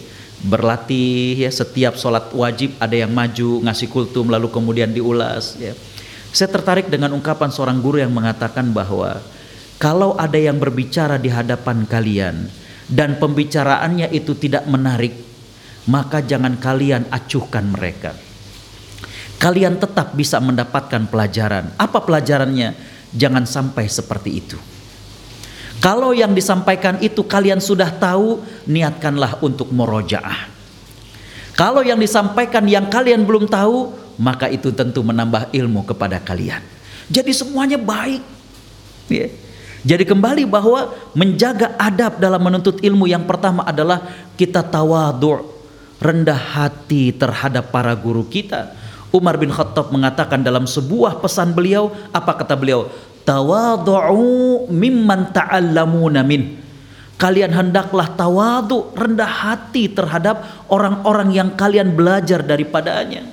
berlatih 0.44 1.40
ya 1.40 1.50
setiap 1.50 1.96
sholat 1.96 2.28
wajib 2.36 2.76
ada 2.76 2.92
yang 2.92 3.10
maju 3.10 3.64
ngasih 3.64 3.88
kultum 3.88 4.28
lalu 4.28 4.52
kemudian 4.52 4.92
diulas 4.92 5.56
ya. 5.56 5.72
Saya 6.34 6.50
tertarik 6.50 6.90
dengan 6.90 7.14
ungkapan 7.14 7.48
seorang 7.48 7.78
guru 7.78 8.02
yang 8.02 8.10
mengatakan 8.10 8.68
bahwa 8.74 9.22
kalau 9.78 10.18
ada 10.18 10.36
yang 10.36 10.58
berbicara 10.58 11.16
di 11.16 11.30
hadapan 11.30 11.86
kalian 11.86 12.50
dan 12.90 13.16
pembicaraannya 13.16 14.10
itu 14.10 14.34
tidak 14.36 14.66
menarik, 14.66 15.14
maka 15.86 16.20
jangan 16.20 16.58
kalian 16.58 17.06
acuhkan 17.08 17.70
mereka. 17.70 18.12
Kalian 19.38 19.78
tetap 19.78 20.14
bisa 20.16 20.42
mendapatkan 20.42 21.06
pelajaran. 21.06 21.74
Apa 21.76 22.02
pelajarannya? 22.02 22.74
Jangan 23.14 23.46
sampai 23.46 23.86
seperti 23.86 24.30
itu. 24.42 24.58
Kalau 25.82 26.14
yang 26.14 26.32
disampaikan 26.32 26.98
itu 27.02 27.24
kalian 27.26 27.58
sudah 27.58 27.90
tahu, 27.90 28.42
niatkanlah 28.66 29.38
untuk 29.42 29.70
merojaah. 29.74 30.50
Kalau 31.54 31.86
yang 31.86 32.02
disampaikan 32.02 32.66
yang 32.66 32.90
kalian 32.90 33.22
belum 33.22 33.46
tahu, 33.46 33.94
maka 34.18 34.50
itu 34.50 34.74
tentu 34.74 35.02
menambah 35.06 35.54
ilmu 35.54 35.86
kepada 35.86 36.18
kalian. 36.18 36.62
Jadi 37.10 37.30
semuanya 37.30 37.78
baik. 37.78 38.22
Ya. 39.10 39.28
Jadi 39.84 40.08
kembali 40.08 40.48
bahwa 40.48 40.96
menjaga 41.12 41.76
adab 41.76 42.16
dalam 42.16 42.40
menuntut 42.40 42.80
ilmu 42.80 43.04
yang 43.04 43.28
pertama 43.28 43.68
adalah 43.68 44.00
kita 44.34 44.64
tawadhu, 44.64 45.44
rendah 46.00 46.40
hati 46.40 47.12
terhadap 47.12 47.68
para 47.68 47.92
guru 47.92 48.24
kita. 48.24 48.72
Umar 49.14 49.38
bin 49.38 49.52
Khattab 49.52 49.94
mengatakan 49.94 50.42
dalam 50.42 50.66
sebuah 50.66 51.22
pesan 51.22 51.54
beliau, 51.54 51.92
apa 52.10 52.34
kata 52.34 52.56
beliau? 52.58 52.90
Tawadhu 53.24 54.68
mimman 54.68 55.32
ta'allamuna 55.32 56.20
min 56.22 56.60
kalian 57.16 57.50
hendaklah 57.50 58.12
tawadu 58.12 58.92
rendah 58.92 59.28
hati 59.28 59.88
terhadap 59.88 60.44
orang-orang 60.68 61.32
yang 61.32 61.48
kalian 61.56 61.96
belajar 61.96 62.44
daripadanya 62.44 63.24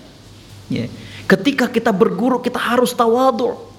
ya. 0.72 0.88
Ketika 1.28 1.72
kita 1.72 1.96
berguru 1.96 2.44
kita 2.44 2.60
harus 2.60 2.92
tawadhu. 2.92 3.72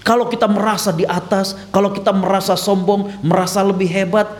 Kalau 0.00 0.32
kita 0.32 0.48
merasa 0.48 0.96
di 0.96 1.04
atas, 1.04 1.52
kalau 1.68 1.92
kita 1.92 2.08
merasa 2.08 2.56
sombong, 2.56 3.20
merasa 3.20 3.60
lebih 3.60 3.84
hebat, 3.84 4.32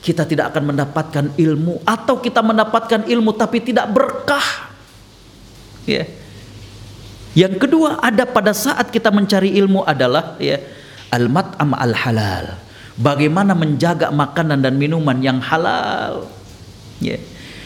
kita 0.00 0.24
tidak 0.28 0.52
akan 0.52 0.72
mendapatkan 0.72 1.24
ilmu 1.36 1.80
atau 1.84 2.20
kita 2.20 2.40
mendapatkan 2.44 3.08
ilmu 3.08 3.32
tapi 3.36 3.60
tidak 3.64 3.88
berkah. 3.92 4.68
Ya. 5.84 6.08
Yang 7.34 7.66
kedua 7.66 7.98
ada 7.98 8.22
pada 8.24 8.54
saat 8.54 8.94
kita 8.94 9.10
mencari 9.10 9.58
ilmu 9.58 9.82
adalah 9.82 10.38
ya 10.38 10.62
al-mat'am 11.10 11.74
al-halal. 11.74 12.58
Bagaimana 12.94 13.58
menjaga 13.58 14.14
makanan 14.14 14.62
dan 14.62 14.78
minuman 14.78 15.18
yang 15.18 15.42
halal. 15.42 16.30
Ya. 17.02 17.18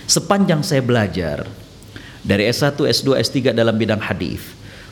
Sepanjang 0.08 0.64
saya 0.64 0.80
belajar 0.80 1.44
dari 2.24 2.48
S1, 2.48 2.80
S2, 2.80 3.20
S3 3.20 3.52
dalam 3.52 3.76
bidang 3.76 4.00
hadis, 4.00 4.40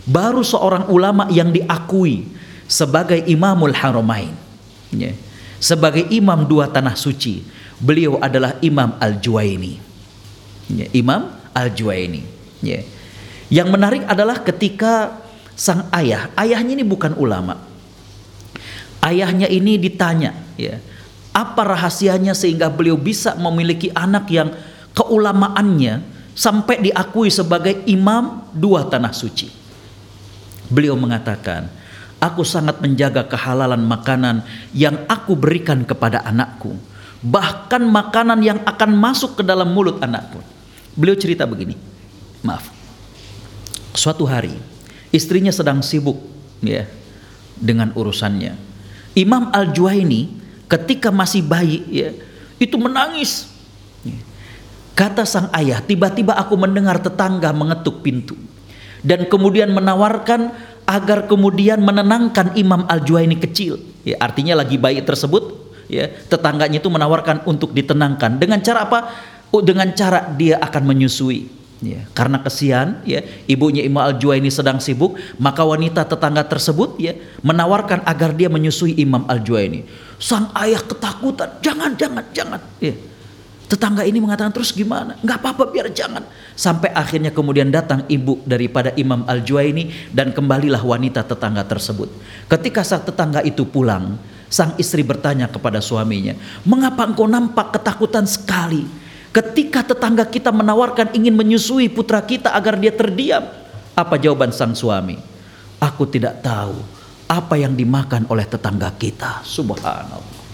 baru 0.04 0.44
seorang 0.44 0.92
ulama 0.92 1.24
yang 1.32 1.48
diakui 1.48 2.28
sebagai 2.68 3.24
imamul 3.24 3.72
haramain. 3.72 4.36
Ya. 4.92 5.16
Sebagai 5.56 6.04
imam 6.12 6.44
dua 6.44 6.68
tanah 6.68 6.92
suci, 7.00 7.40
beliau 7.80 8.20
adalah 8.20 8.60
Imam 8.60 8.92
Al-Juwaini. 9.00 9.80
Ya. 10.68 10.86
Imam 10.92 11.32
Al-Juwaini. 11.56 12.22
Ya. 12.60 12.84
Yang 13.46 13.68
menarik 13.70 14.02
adalah 14.10 14.42
ketika 14.42 15.22
sang 15.54 15.86
ayah, 15.94 16.28
ayahnya 16.36 16.76
ini 16.76 16.84
bukan 16.84 17.14
ulama. 17.14 17.56
Ayahnya 19.00 19.46
ini 19.46 19.78
ditanya, 19.78 20.34
ya, 20.58 20.82
apa 21.30 21.62
rahasianya 21.62 22.34
sehingga 22.34 22.66
beliau 22.66 22.98
bisa 22.98 23.38
memiliki 23.38 23.88
anak 23.94 24.26
yang 24.34 24.50
keulamaannya 24.92 26.02
sampai 26.36 26.84
diakui 26.90 27.30
sebagai 27.32 27.86
imam 27.86 28.44
dua 28.52 28.84
tanah 28.90 29.14
suci. 29.14 29.48
Beliau 30.66 30.98
mengatakan, 30.98 31.70
aku 32.20 32.44
sangat 32.44 32.82
menjaga 32.82 33.24
kehalalan 33.24 33.80
makanan 33.86 34.42
yang 34.74 35.06
aku 35.06 35.38
berikan 35.38 35.86
kepada 35.86 36.20
anakku, 36.26 36.74
bahkan 37.22 37.86
makanan 37.86 38.42
yang 38.42 38.58
akan 38.66 38.90
masuk 38.98 39.40
ke 39.40 39.42
dalam 39.46 39.70
mulut 39.70 40.02
anakku. 40.02 40.42
Beliau 40.98 41.14
cerita 41.14 41.46
begini, 41.48 41.78
maaf. 42.44 42.75
Suatu 43.96 44.28
hari 44.28 44.52
istrinya 45.10 45.50
sedang 45.50 45.80
sibuk 45.80 46.20
ya 46.60 46.84
dengan 47.56 47.90
urusannya. 47.96 48.54
Imam 49.16 49.48
Al-Juwaini 49.50 50.28
ketika 50.68 51.08
masih 51.08 51.40
bayi 51.40 51.80
ya 51.88 52.12
itu 52.60 52.76
menangis 52.76 53.56
Kata 54.96 55.28
sang 55.28 55.52
ayah, 55.52 55.84
tiba-tiba 55.84 56.32
aku 56.32 56.56
mendengar 56.56 56.96
tetangga 56.96 57.52
mengetuk 57.52 58.00
pintu 58.00 58.32
dan 59.04 59.28
kemudian 59.28 59.68
menawarkan 59.68 60.56
agar 60.88 61.28
kemudian 61.28 61.84
menenangkan 61.84 62.56
Imam 62.56 62.88
Al-Juwaini 62.88 63.36
kecil. 63.36 63.76
Ya, 64.08 64.16
artinya 64.24 64.56
lagi 64.56 64.80
bayi 64.80 65.04
tersebut, 65.04 65.52
ya, 65.92 66.08
tetangganya 66.32 66.80
itu 66.80 66.88
menawarkan 66.88 67.44
untuk 67.44 67.76
ditenangkan 67.76 68.40
dengan 68.40 68.64
cara 68.64 68.88
apa? 68.88 69.12
Oh, 69.52 69.60
dengan 69.60 69.92
cara 69.92 70.32
dia 70.32 70.56
akan 70.64 70.88
menyusui. 70.88 71.44
Ya, 71.76 72.08
karena 72.16 72.40
kesian, 72.40 73.04
ya, 73.04 73.20
ibunya 73.44 73.84
Imam 73.84 74.00
Al-Juwaini 74.00 74.48
sedang 74.48 74.80
sibuk, 74.80 75.20
maka 75.36 75.60
wanita 75.60 76.08
tetangga 76.08 76.40
tersebut 76.40 76.96
ya 76.96 77.12
menawarkan 77.44 78.00
agar 78.08 78.32
dia 78.32 78.48
menyusui 78.48 78.96
Imam 78.96 79.28
Al-Juwaini. 79.28 79.84
Sang 80.16 80.48
ayah 80.56 80.80
ketakutan, 80.80 81.60
jangan, 81.60 81.92
jangan, 82.00 82.24
jangan. 82.32 82.60
Ya 82.80 82.96
Tetangga 83.66 84.06
ini 84.06 84.22
mengatakan 84.22 84.54
terus 84.54 84.70
gimana? 84.70 85.18
Nggak 85.26 85.42
apa-apa 85.42 85.74
biar 85.74 85.90
jangan. 85.90 86.22
Sampai 86.54 86.94
akhirnya 86.94 87.34
kemudian 87.34 87.66
datang 87.66 88.06
ibu 88.06 88.38
daripada 88.46 88.94
Imam 88.94 89.26
Al-Juwaini 89.26 90.14
dan 90.14 90.30
kembalilah 90.30 90.78
wanita 90.78 91.26
tetangga 91.26 91.66
tersebut. 91.66 92.06
Ketika 92.46 92.86
saat 92.86 93.10
tetangga 93.10 93.42
itu 93.42 93.66
pulang, 93.66 94.22
sang 94.46 94.70
istri 94.78 95.02
bertanya 95.02 95.50
kepada 95.50 95.82
suaminya, 95.82 96.38
"Mengapa 96.62 97.10
engkau 97.10 97.26
nampak 97.26 97.74
ketakutan 97.74 98.22
sekali 98.30 98.86
ketika 99.36 99.84
tetangga 99.84 100.24
kita 100.24 100.48
menawarkan 100.48 101.12
ingin 101.12 101.36
menyusui 101.36 101.92
putra 101.92 102.24
kita 102.24 102.56
agar 102.56 102.80
dia 102.80 102.96
terdiam?" 102.96 103.44
Apa 103.92 104.16
jawaban 104.16 104.48
sang 104.56 104.72
suami? 104.72 105.20
"Aku 105.76 106.08
tidak 106.08 106.40
tahu 106.40 106.80
apa 107.28 107.54
yang 107.60 107.76
dimakan 107.76 108.24
oleh 108.32 108.48
tetangga 108.48 108.88
kita." 108.96 109.44
Subhanallah. 109.44 110.48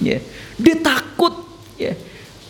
Ya, 0.00 0.18
dia 0.56 0.76
takut 0.80 1.44
ya 1.78 1.92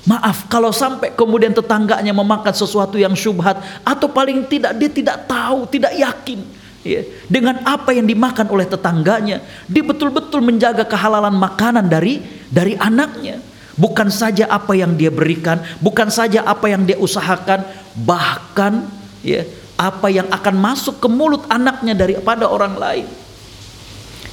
Maaf 0.05 0.53
kalau 0.53 0.69
sampai 0.69 1.17
kemudian 1.17 1.57
tetangganya 1.57 2.13
memakan 2.13 2.53
sesuatu 2.53 3.01
yang 3.01 3.17
syubhat 3.17 3.57
atau 3.81 4.05
paling 4.05 4.45
tidak 4.45 4.77
dia 4.77 4.93
tidak 4.93 5.25
tahu, 5.25 5.65
tidak 5.65 5.97
yakin 5.97 6.45
ya, 6.85 7.01
dengan 7.25 7.65
apa 7.65 7.97
yang 7.97 8.05
dimakan 8.05 8.53
oleh 8.53 8.69
tetangganya. 8.69 9.41
Dia 9.65 9.81
betul-betul 9.81 10.45
menjaga 10.45 10.85
kehalalan 10.85 11.33
makanan 11.33 11.89
dari 11.89 12.21
dari 12.53 12.77
anaknya. 12.77 13.41
Bukan 13.75 14.07
saja 14.09 14.47
apa 14.47 14.79
yang 14.79 14.95
dia 14.95 15.11
berikan, 15.11 15.59
bukan 15.83 16.07
saja 16.07 16.47
apa 16.47 16.71
yang 16.71 16.87
dia 16.87 16.95
usahakan, 16.95 17.67
bahkan 18.07 18.87
ya 19.27 19.43
apa 19.75 20.07
yang 20.15 20.31
akan 20.31 20.55
masuk 20.55 21.03
ke 21.03 21.09
mulut 21.11 21.43
anaknya 21.51 21.99
daripada 21.99 22.47
orang 22.47 22.79
lain. 22.79 23.07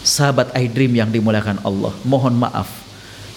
Sahabat 0.06 0.54
iDream 0.54 0.94
yang 0.94 1.10
dimuliakan 1.10 1.62
Allah, 1.66 1.94
mohon 2.06 2.38
maaf 2.38 2.82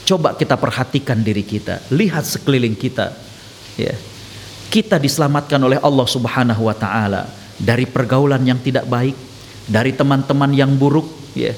Coba 0.04 0.36
kita 0.36 0.60
perhatikan 0.60 1.24
diri 1.24 1.40
kita, 1.40 1.80
lihat 1.88 2.28
sekeliling 2.28 2.76
kita. 2.76 3.16
Ya. 3.80 3.96
Kita 4.68 5.00
diselamatkan 5.00 5.56
oleh 5.56 5.80
Allah 5.80 6.04
Subhanahu 6.04 6.68
wa 6.68 6.76
taala 6.76 7.24
dari 7.56 7.88
pergaulan 7.88 8.44
yang 8.44 8.60
tidak 8.60 8.84
baik, 8.84 9.16
dari 9.64 9.96
teman-teman 9.96 10.52
yang 10.52 10.76
buruk, 10.76 11.08
ya. 11.32 11.56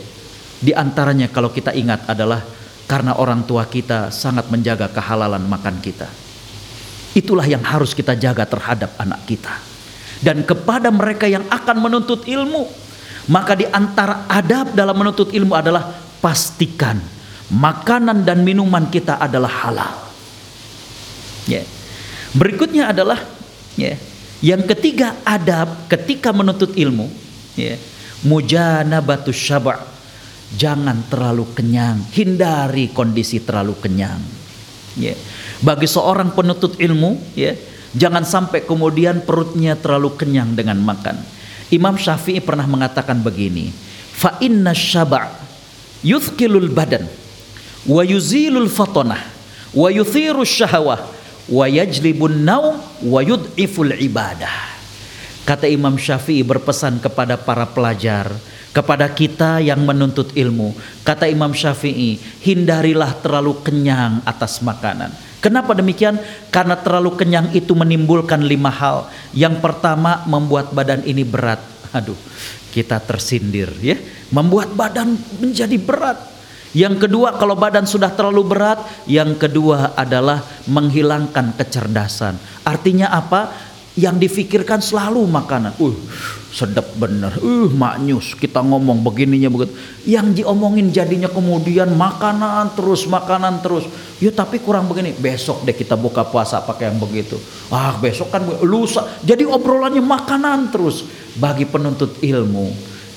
Di 0.63 0.71
antaranya 0.73 1.27
kalau 1.27 1.51
kita 1.51 1.75
ingat 1.75 2.07
adalah 2.07 2.39
karena 2.87 3.19
orang 3.19 3.43
tua 3.43 3.67
kita 3.67 4.15
sangat 4.15 4.47
menjaga 4.47 4.87
kehalalan 4.91 5.43
makan 5.43 5.83
kita. 5.83 6.07
Itulah 7.19 7.45
yang 7.45 7.67
harus 7.67 7.93
kita 7.93 8.15
jaga 8.15 8.47
terhadap 8.47 8.95
anak 9.03 9.27
kita. 9.27 9.59
Dan 10.23 10.47
kepada 10.47 10.89
mereka 10.89 11.27
yang 11.29 11.45
akan 11.51 11.77
menuntut 11.83 12.25
ilmu, 12.25 12.71
maka 13.29 13.59
di 13.59 13.67
antara 13.69 14.25
adab 14.31 14.73
dalam 14.73 14.97
menuntut 14.97 15.35
ilmu 15.35 15.53
adalah 15.53 15.93
pastikan 16.23 17.03
makanan 17.53 18.23
dan 18.23 18.47
minuman 18.47 18.87
kita 18.87 19.19
adalah 19.19 19.51
halal. 19.67 19.95
Ya. 21.51 21.63
Berikutnya 22.37 22.91
adalah 22.91 23.19
ya, 23.75 23.97
yang 24.45 24.63
ketiga 24.69 25.19
adab 25.25 25.89
ketika 25.89 26.31
menuntut 26.31 26.77
ilmu, 26.77 27.09
ya, 27.57 27.81
mujanabatu 28.23 29.33
syaba' 29.33 29.96
jangan 30.55 31.03
terlalu 31.11 31.51
kenyang, 31.57 32.07
hindari 32.15 32.95
kondisi 32.95 33.43
terlalu 33.43 33.75
kenyang. 33.83 34.23
Ya. 34.95 35.19
Bagi 35.59 35.91
seorang 35.91 36.31
penuntut 36.37 36.79
ilmu, 36.79 37.19
ya, 37.35 37.57
jangan 37.97 38.23
sampai 38.23 38.63
kemudian 38.63 39.27
perutnya 39.27 39.75
terlalu 39.75 40.15
kenyang 40.15 40.55
dengan 40.55 40.79
makan. 40.79 41.19
Imam 41.75 41.99
Syafi'i 41.99 42.39
pernah 42.39 42.69
mengatakan 42.71 43.19
begini, 43.19 43.75
fa 44.15 44.39
inna 44.39 44.71
syaba' 44.71 45.27
yuthqilul 46.07 46.71
badan 46.71 47.11
wa 47.87 48.03
yuzilul 48.07 48.71
fatonah 48.71 49.23
wa 49.75 49.89
yuthiru 49.91 50.47
syahwah 50.47 51.03
wa 51.47 51.65
yajlibun 51.67 52.43
naum 52.43 52.79
wa 53.03 53.21
yud'iful 53.23 53.95
ibadah 53.95 54.77
kata 55.47 55.71
Imam 55.71 55.95
Syafi'i 55.95 56.43
berpesan 56.43 56.99
kepada 56.99 57.39
para 57.39 57.67
pelajar 57.71 58.35
kepada 58.77 59.09
kita 59.09 59.65
yang 59.65 59.81
menuntut 59.81 60.37
ilmu 60.37 60.77
kata 61.01 61.25
Imam 61.33 61.57
Syafi'i 61.57 62.21
hindarilah 62.45 63.17
terlalu 63.25 63.57
kenyang 63.65 64.21
atas 64.29 64.61
makanan 64.61 65.17
Kenapa 65.47 65.79
demikian? 65.79 66.19
Karena 66.51 66.75
terlalu 66.75 67.15
kenyang 67.15 67.55
itu 67.55 67.71
menimbulkan 67.71 68.43
lima 68.43 68.67
hal. 68.67 69.07
Yang 69.31 69.63
pertama 69.63 70.27
membuat 70.27 70.75
badan 70.75 71.07
ini 71.07 71.23
berat. 71.23 71.63
Aduh, 71.95 72.19
kita 72.75 72.99
tersindir 72.99 73.71
ya. 73.79 73.95
Membuat 74.35 74.75
badan 74.75 75.15
menjadi 75.39 75.79
berat. 75.79 76.19
Yang 76.75 77.07
kedua 77.07 77.39
kalau 77.39 77.55
badan 77.55 77.87
sudah 77.87 78.11
terlalu 78.11 78.43
berat, 78.43 78.83
yang 79.07 79.39
kedua 79.39 79.95
adalah 79.95 80.43
menghilangkan 80.67 81.55
kecerdasan. 81.55 82.37
Artinya 82.67 83.15
apa? 83.15 83.55
Yang 83.97 84.29
difikirkan 84.29 84.85
selalu 84.85 85.25
makanan. 85.25 85.73
Uh, 85.81 85.97
sedap 86.53 86.85
bener. 87.01 87.33
Uh, 87.41 87.73
maknyus. 87.73 88.37
Kita 88.37 88.61
ngomong 88.61 89.01
begininya 89.01 89.49
begitu. 89.49 89.73
Yang 90.05 90.45
diomongin 90.45 90.93
jadinya 90.93 91.33
kemudian 91.33 91.97
makanan 91.97 92.77
terus, 92.77 93.09
makanan 93.09 93.65
terus. 93.65 93.89
Ya 94.21 94.29
tapi 94.29 94.61
kurang 94.61 94.85
begini. 94.85 95.17
Besok 95.17 95.65
deh 95.65 95.73
kita 95.73 95.97
buka 95.97 96.29
puasa 96.29 96.61
pakai 96.61 96.93
yang 96.93 97.01
begitu. 97.01 97.41
Ah, 97.73 97.97
besok 97.97 98.29
kan 98.29 98.45
lusa. 98.63 99.17
Jadi 99.25 99.49
obrolannya 99.49 100.05
makanan 100.05 100.69
terus. 100.69 101.09
Bagi 101.37 101.65
penuntut 101.69 102.21
ilmu, 102.21 102.73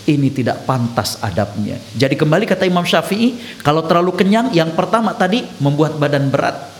ini 0.09 0.27
tidak 0.33 0.65
pantas 0.65 1.21
adabnya. 1.21 1.77
Jadi 1.93 2.17
kembali 2.17 2.49
kata 2.49 2.65
Imam 2.65 2.83
Syafi'i, 2.83 3.61
kalau 3.61 3.85
terlalu 3.85 4.11
kenyang, 4.17 4.49
yang 4.55 4.73
pertama 4.73 5.13
tadi 5.13 5.45
membuat 5.61 5.95
badan 6.01 6.27
berat. 6.33 6.78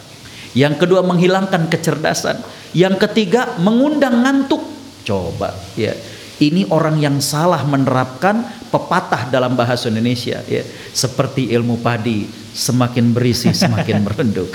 Yang 0.58 0.86
kedua 0.86 1.06
menghilangkan 1.06 1.70
kecerdasan. 1.70 2.42
Yang 2.74 3.10
ketiga 3.10 3.58
mengundang 3.62 4.26
ngantuk. 4.26 4.62
Coba 5.06 5.54
ya. 5.78 5.94
Ini 6.40 6.72
orang 6.72 7.04
yang 7.04 7.20
salah 7.20 7.68
menerapkan 7.68 8.48
pepatah 8.72 9.28
dalam 9.28 9.60
bahasa 9.60 9.92
Indonesia 9.92 10.40
ya. 10.48 10.64
Seperti 10.96 11.52
ilmu 11.52 11.84
padi, 11.84 12.24
semakin 12.54 13.12
berisi 13.14 13.54
semakin 13.54 14.02
merenduk. 14.06 14.52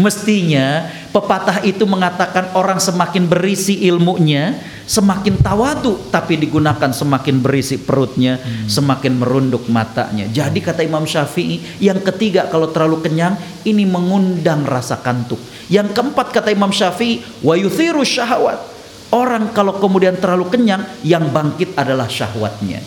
Mestinya 0.00 0.88
pepatah 1.14 1.62
itu 1.64 1.84
mengatakan 1.84 2.52
orang 2.56 2.80
semakin 2.80 3.28
berisi 3.28 3.84
ilmunya, 3.86 4.58
semakin 4.88 5.38
tawadu 5.40 6.10
tapi 6.10 6.40
digunakan 6.40 6.90
semakin 6.90 7.40
berisi 7.40 7.78
perutnya, 7.80 8.40
hmm. 8.40 8.66
semakin 8.68 9.20
merunduk 9.20 9.68
matanya. 9.70 10.26
Jadi 10.28 10.58
kata 10.60 10.82
Imam 10.82 11.04
Syafi'i, 11.04 11.80
yang 11.82 12.00
ketiga 12.00 12.48
kalau 12.48 12.72
terlalu 12.72 13.04
kenyang 13.04 13.36
ini 13.62 13.84
mengundang 13.84 14.66
rasa 14.66 14.98
kantuk. 14.98 15.38
Yang 15.70 15.94
keempat 15.94 16.34
kata 16.34 16.48
Imam 16.50 16.74
Syafi'i, 16.74 17.22
wa 17.44 17.54
yuthiru 17.54 18.02
syahwat 18.02 18.70
Orang 19.10 19.50
kalau 19.50 19.74
kemudian 19.82 20.14
terlalu 20.22 20.46
kenyang, 20.54 20.86
yang 21.02 21.34
bangkit 21.34 21.74
adalah 21.74 22.06
syahwatnya. 22.06 22.78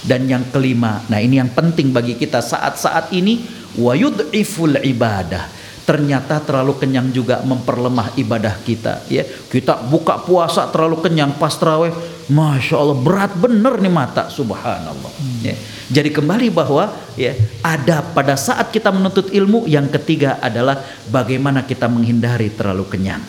Dan 0.00 0.24
yang 0.24 0.48
kelima, 0.48 1.04
nah 1.12 1.20
ini 1.20 1.36
yang 1.36 1.52
penting 1.52 1.92
bagi 1.92 2.16
kita 2.16 2.40
saat-saat 2.40 3.12
ini, 3.12 3.44
wayud'iful 3.78 4.80
ibadah. 4.82 5.60
Ternyata 5.80 6.38
terlalu 6.38 6.78
kenyang 6.78 7.10
juga 7.10 7.42
memperlemah 7.42 8.14
ibadah 8.14 8.54
kita. 8.62 9.02
Ya, 9.10 9.26
kita 9.26 9.82
buka 9.90 10.22
puasa 10.22 10.70
terlalu 10.70 11.02
kenyang 11.02 11.34
pas 11.34 11.50
terawih, 11.58 11.90
masya 12.30 12.78
Allah 12.78 12.94
berat 12.94 13.34
bener 13.34 13.74
nih 13.82 13.90
mata, 13.90 14.30
subhanallah. 14.30 15.10
Hmm. 15.18 15.42
Ya. 15.42 15.58
Jadi 15.90 16.14
kembali 16.14 16.54
bahwa 16.54 16.94
ya 17.18 17.34
ada 17.58 18.06
pada 18.06 18.38
saat 18.38 18.70
kita 18.70 18.94
menuntut 18.94 19.34
ilmu, 19.34 19.66
yang 19.66 19.90
ketiga 19.90 20.38
adalah 20.38 20.78
bagaimana 21.10 21.66
kita 21.66 21.90
menghindari 21.90 22.54
terlalu 22.54 22.86
kenyang. 22.86 23.26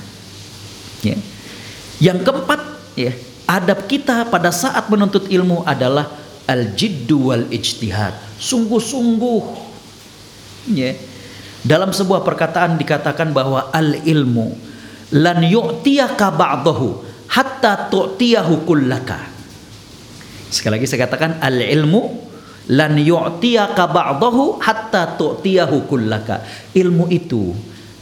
Ya. 1.01 1.17
Yang 1.97 2.29
keempat, 2.29 2.61
ya, 2.93 3.17
adab 3.49 3.89
kita 3.89 4.29
pada 4.29 4.53
saat 4.53 4.85
menuntut 4.85 5.25
ilmu 5.33 5.65
adalah 5.65 6.13
al-jiddu 6.45 7.33
wal 7.33 7.49
ijtihad. 7.49 8.13
Sungguh-sungguh. 8.37 9.70
Ya. 10.69 10.93
Dalam 11.61 11.93
sebuah 11.93 12.25
perkataan 12.25 12.77
dikatakan 12.77 13.33
bahwa 13.33 13.69
al-ilmu 13.69 14.57
lan 15.13 15.45
yu'tiyaka 15.45 16.33
ba'dahu 16.33 17.01
hatta 17.29 17.89
tu'tiyahu 17.89 18.65
kullaka. 18.65 19.29
Sekali 20.51 20.81
lagi 20.81 20.87
saya 20.89 21.05
katakan 21.05 21.37
al-ilmu 21.37 22.17
lan 22.73 22.97
yu'tiyaka 22.97 23.89
ba'dahu 23.89 24.57
hatta 24.61 25.17
tu'tiyahu 25.17 25.85
kullaka. 25.85 26.41
Ilmu 26.73 27.09
itu 27.13 27.53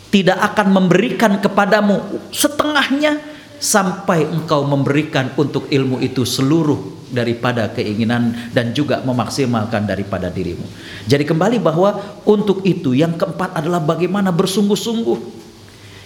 tidak 0.09 0.39
akan 0.53 0.67
memberikan 0.73 1.37
kepadamu 1.37 1.99
setengahnya 2.31 3.19
sampai 3.59 4.23
engkau 4.23 4.63
memberikan 4.63 5.35
untuk 5.35 5.67
ilmu 5.67 5.99
itu 5.99 6.23
seluruh 6.23 6.98
daripada 7.09 7.67
keinginan 7.73 8.33
dan 8.53 8.71
juga 8.71 9.01
memaksimalkan 9.01 9.85
daripada 9.85 10.29
dirimu. 10.29 10.65
Jadi 11.09 11.25
kembali 11.25 11.57
bahwa 11.59 12.21
untuk 12.25 12.61
itu 12.63 12.93
yang 12.95 13.17
keempat 13.17 13.57
adalah 13.57 13.81
bagaimana 13.81 14.29
bersungguh-sungguh. 14.29 15.41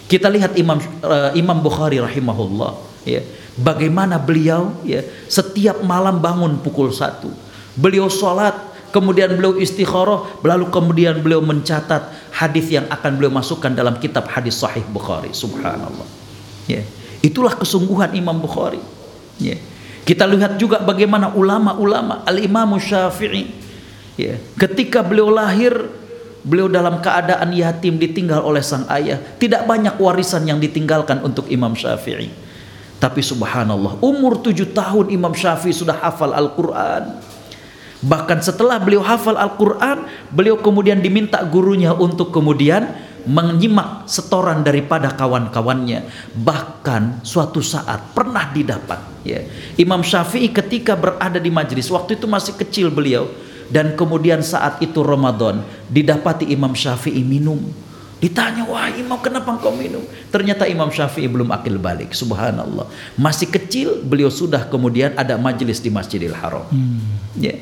Kita 0.04 0.28
lihat 0.28 0.56
Imam 0.60 0.76
uh, 0.80 1.32
Imam 1.32 1.58
Bukhari 1.64 2.00
rahimahullah 2.00 2.76
ya. 3.08 3.24
Bagaimana 3.54 4.18
beliau 4.18 4.74
ya 4.82 5.00
setiap 5.30 5.80
malam 5.86 6.18
bangun 6.18 6.58
pukul 6.60 6.90
satu. 6.90 7.30
Beliau 7.78 8.10
sholat 8.10 8.54
kemudian 8.90 9.32
beliau 9.38 9.56
istikharah 9.56 10.42
lalu 10.42 10.68
kemudian 10.68 11.22
beliau 11.22 11.40
mencatat 11.40 12.34
hadis 12.34 12.68
yang 12.70 12.86
akan 12.90 13.16
beliau 13.16 13.32
masukkan 13.32 13.70
dalam 13.70 13.98
kitab 13.98 14.26
hadis 14.30 14.62
sahih 14.62 14.86
Bukhari 14.86 15.34
subhanallah 15.34 16.06
ya 16.70 16.82
Itulah 17.24 17.56
kesungguhan 17.56 18.12
Imam 18.12 18.36
Bukhari. 18.36 18.84
Ya. 19.40 19.56
Kita 20.04 20.28
lihat 20.28 20.60
juga 20.60 20.84
bagaimana 20.84 21.32
ulama-ulama 21.32 22.28
Al-Imam 22.28 22.76
Syafi'i 22.76 23.48
ya. 24.20 24.36
ketika 24.60 25.00
beliau 25.00 25.32
lahir 25.32 25.72
beliau 26.44 26.68
dalam 26.68 27.00
keadaan 27.00 27.50
yatim 27.56 27.96
ditinggal 27.96 28.44
oleh 28.44 28.60
sang 28.60 28.84
ayah. 28.92 29.16
Tidak 29.16 29.64
banyak 29.64 29.96
warisan 29.96 30.44
yang 30.44 30.60
ditinggalkan 30.60 31.24
untuk 31.24 31.48
Imam 31.48 31.72
Syafi'i. 31.72 32.28
Tapi 33.00 33.20
subhanallah, 33.24 33.98
umur 34.04 34.38
tujuh 34.44 34.70
tahun 34.76 35.10
Imam 35.10 35.32
Syafi'i 35.32 35.74
sudah 35.74 35.96
hafal 35.98 36.36
Al-Quran. 36.36 37.20
Bahkan 38.04 38.44
setelah 38.44 38.76
beliau 38.76 39.00
hafal 39.00 39.40
Al-Quran, 39.40 40.04
beliau 40.28 40.60
kemudian 40.60 41.00
diminta 41.00 41.40
gurunya 41.48 41.96
untuk 41.96 42.28
kemudian 42.28 42.92
menyimak 43.24 44.08
setoran 44.08 44.60
daripada 44.64 45.12
kawan-kawannya. 45.12 46.06
Bahkan 46.36 47.24
suatu 47.24 47.60
saat 47.64 48.12
pernah 48.12 48.52
didapat 48.52 49.00
ya. 49.24 49.40
Imam 49.80 50.04
Syafi'i 50.04 50.52
ketika 50.52 50.94
berada 50.94 51.40
di 51.40 51.48
majlis 51.48 51.88
waktu 51.90 52.20
itu 52.20 52.28
masih 52.28 52.54
kecil 52.54 52.92
beliau 52.92 53.26
dan 53.72 53.96
kemudian 53.96 54.44
saat 54.44 54.80
itu 54.84 55.00
Ramadan 55.00 55.64
didapati 55.88 56.52
Imam 56.52 56.76
Syafi'i 56.76 57.24
minum. 57.24 57.60
Ditanya 58.20 58.64
wah 58.64 58.88
Imam 58.88 59.20
kenapa 59.20 59.52
engkau 59.52 59.72
minum? 59.74 60.00
Ternyata 60.32 60.64
Imam 60.64 60.88
Syafi'i 60.88 61.28
belum 61.28 61.52
akil 61.52 61.76
balik 61.76 62.16
subhanallah. 62.16 62.88
Masih 63.20 63.52
kecil 63.52 64.00
beliau 64.00 64.32
sudah 64.32 64.64
kemudian 64.68 65.12
ada 65.16 65.36
majlis 65.36 65.80
di 65.80 65.92
Masjidil 65.92 66.32
Haram. 66.32 66.64
Hmm. 66.72 67.04
ya. 67.36 67.52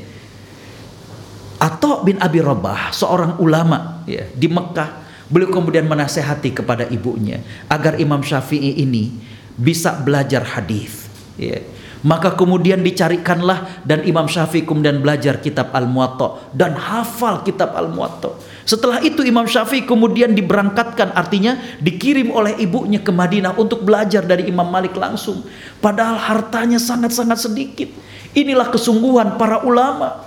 Atau 1.63 2.03
bin 2.03 2.19
Abi 2.19 2.43
Rabah 2.43 2.91
seorang 2.91 3.39
ulama 3.39 4.03
ya 4.07 4.27
di 4.35 4.51
Mekah 4.51 5.02
Beliau 5.33 5.49
kemudian 5.49 5.89
menasehati 5.89 6.53
kepada 6.53 6.85
ibunya 6.93 7.41
agar 7.73 7.97
Imam 7.97 8.21
Syafi'i 8.21 8.85
ini 8.85 9.17
bisa 9.57 9.97
belajar 9.97 10.45
hadis. 10.45 11.09
Ya. 11.41 11.65
Maka 12.03 12.35
kemudian 12.35 12.83
dicarikanlah 12.83 13.87
dan 13.87 14.03
Imam 14.03 14.27
Syafi'i 14.27 14.67
kemudian 14.67 14.99
belajar 14.99 15.39
kitab 15.39 15.71
Al-Muwatta 15.71 16.51
dan 16.51 16.75
hafal 16.75 17.47
kitab 17.47 17.79
Al-Muwatta. 17.79 18.35
Setelah 18.67 18.99
itu 19.01 19.23
Imam 19.23 19.47
Syafi'i 19.47 19.87
kemudian 19.87 20.35
diberangkatkan 20.35 21.15
artinya 21.15 21.57
dikirim 21.79 22.35
oleh 22.35 22.59
ibunya 22.59 22.99
ke 22.99 23.15
Madinah 23.15 23.55
untuk 23.55 23.87
belajar 23.87 24.27
dari 24.27 24.51
Imam 24.51 24.67
Malik 24.67 24.99
langsung. 24.99 25.47
Padahal 25.79 26.19
hartanya 26.19 26.83
sangat-sangat 26.83 27.39
sedikit. 27.39 27.89
Inilah 28.35 28.69
kesungguhan 28.69 29.39
para 29.39 29.63
ulama. 29.63 30.27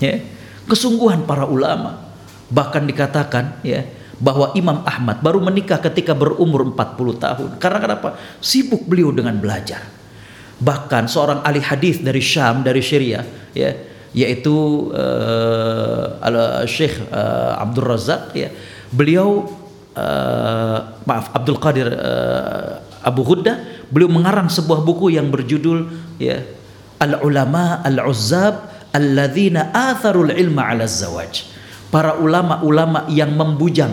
Ya, 0.00 0.18
kesungguhan 0.64 1.28
para 1.28 1.44
ulama. 1.44 2.11
Bahkan 2.52 2.84
dikatakan 2.84 3.64
ya 3.64 3.88
bahwa 4.22 4.54
Imam 4.54 4.86
Ahmad 4.86 5.18
baru 5.18 5.42
menikah 5.42 5.82
ketika 5.82 6.14
berumur 6.14 6.62
40 6.70 7.18
tahun. 7.18 7.50
Karena 7.58 7.78
kenapa? 7.82 8.08
Sibuk 8.38 8.86
beliau 8.86 9.10
dengan 9.10 9.34
belajar. 9.40 9.82
Bahkan 10.62 11.10
seorang 11.10 11.42
ahli 11.42 11.58
hadis 11.58 11.98
dari 11.98 12.22
Syam, 12.22 12.62
dari 12.62 12.78
Syria, 12.78 13.26
ya, 13.50 13.74
yaitu 14.14 14.54
uh, 14.94 16.22
al 16.22 16.62
Syekh 16.70 17.02
uh, 17.10 17.58
Abdul 17.58 17.82
Razak 17.82 18.30
ya. 18.38 18.54
Beliau 18.94 19.50
uh, 19.98 20.78
maaf 21.02 21.34
Abdul 21.34 21.58
Qadir 21.58 21.90
uh, 21.90 22.78
Abu 23.02 23.26
Ghudda, 23.26 23.58
beliau 23.90 24.06
mengarang 24.06 24.46
sebuah 24.46 24.86
buku 24.86 25.10
yang 25.18 25.34
berjudul 25.34 25.90
ya 26.22 26.46
Al 27.02 27.18
Ulama 27.26 27.82
Al 27.82 27.98
Uzzab 28.06 28.70
Alladzina 28.94 29.74
Atharul 29.74 30.30
Ilma 30.30 30.70
'ala 30.70 30.86
Zawaj 30.86 31.51
para 31.92 32.16
ulama-ulama 32.16 33.04
yang 33.12 33.36
membujang 33.36 33.92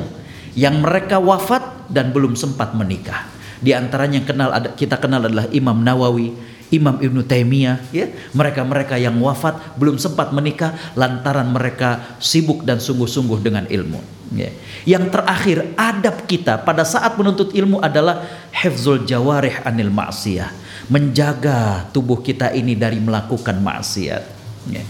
yang 0.56 0.80
mereka 0.82 1.20
wafat 1.20 1.92
dan 1.92 2.16
belum 2.16 2.34
sempat 2.34 2.74
menikah. 2.74 3.28
Di 3.60 3.76
antaranya 3.76 4.24
yang 4.24 4.28
kenal 4.28 4.50
ada 4.56 4.72
kita 4.72 4.96
kenal 4.96 5.28
adalah 5.28 5.52
Imam 5.52 5.76
Nawawi, 5.84 6.32
Imam 6.72 6.96
Ibnu 6.96 7.28
Taimiyah, 7.28 7.92
ya. 7.92 8.08
Mereka-mereka 8.32 8.96
yang 8.96 9.20
wafat 9.20 9.76
belum 9.76 10.00
sempat 10.00 10.32
menikah 10.32 10.74
lantaran 10.96 11.52
mereka 11.52 12.18
sibuk 12.24 12.64
dan 12.64 12.80
sungguh-sungguh 12.80 13.40
dengan 13.44 13.68
ilmu. 13.68 14.00
Ya. 14.32 14.54
Yang 14.86 15.12
terakhir, 15.12 15.58
adab 15.76 16.24
kita 16.30 16.62
pada 16.62 16.86
saat 16.86 17.18
menuntut 17.20 17.52
ilmu 17.52 17.84
adalah 17.84 18.24
hifzul 18.54 19.04
jawarih 19.04 19.66
anil 19.66 19.92
ma'siyah, 19.92 20.54
menjaga 20.88 21.90
tubuh 21.92 22.22
kita 22.24 22.54
ini 22.56 22.78
dari 22.80 23.02
melakukan 23.02 23.60
maksiat. 23.60 24.24
Ya. 24.72 24.84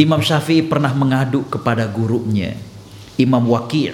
Imam 0.00 0.24
Syafi'i 0.24 0.64
pernah 0.64 0.96
mengadu 0.96 1.44
kepada 1.44 1.84
gurunya 1.84 2.56
Imam 3.20 3.44
Waqi' 3.44 3.92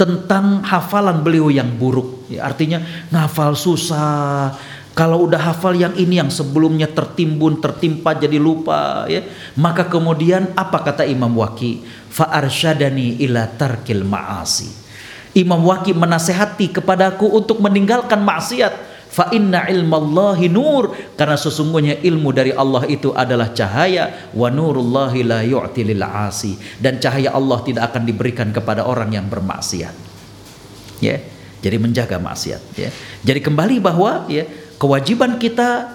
tentang 0.00 0.64
hafalan 0.64 1.20
beliau 1.20 1.52
yang 1.52 1.68
buruk. 1.76 2.24
Ya, 2.32 2.48
artinya 2.48 2.80
ngafal 3.12 3.52
susah. 3.52 4.56
Kalau 4.96 5.28
udah 5.28 5.38
hafal 5.38 5.76
yang 5.78 5.94
ini 5.94 6.18
yang 6.18 6.32
sebelumnya 6.32 6.88
tertimbun, 6.88 7.60
tertimpa 7.60 8.16
jadi 8.16 8.40
lupa 8.40 9.04
ya. 9.06 9.22
Maka 9.54 9.84
kemudian 9.86 10.56
apa 10.56 10.80
kata 10.80 11.04
Imam 11.04 11.36
Waqi? 11.36 11.84
Fa 12.08 12.32
arsyadani 12.32 13.20
ila 13.20 13.46
tarkil 13.52 14.02
ma'asi. 14.08 14.72
Imam 15.36 15.60
Waqi 15.60 15.92
menasehati 15.92 16.72
kepadaku 16.72 17.30
untuk 17.30 17.60
meninggalkan 17.60 18.24
maksiat 18.24 18.97
Fa 19.08 19.32
inna 19.32 19.66
ilmallahi 19.66 20.46
nur 20.52 20.92
karena 21.16 21.34
sesungguhnya 21.34 22.04
ilmu 22.04 22.30
dari 22.30 22.52
Allah 22.52 22.84
itu 22.86 23.10
adalah 23.16 23.50
cahaya 23.56 24.30
wa 24.36 24.52
nurullahi 24.52 25.24
la 25.24 25.40
yu'ti 25.42 25.82
lil 25.82 26.04
asi 26.04 26.54
dan 26.78 27.00
cahaya 27.00 27.32
Allah 27.32 27.58
tidak 27.64 27.90
akan 27.92 28.04
diberikan 28.04 28.52
kepada 28.52 28.84
orang 28.84 29.10
yang 29.10 29.26
bermaksiat. 29.26 29.94
Ya. 31.00 31.18
Jadi 31.58 31.76
menjaga 31.82 32.22
maksiat 32.22 32.62
ya. 32.78 32.90
Jadi 33.26 33.42
kembali 33.42 33.82
bahwa 33.82 34.30
ya 34.30 34.46
kewajiban 34.78 35.42
kita 35.42 35.90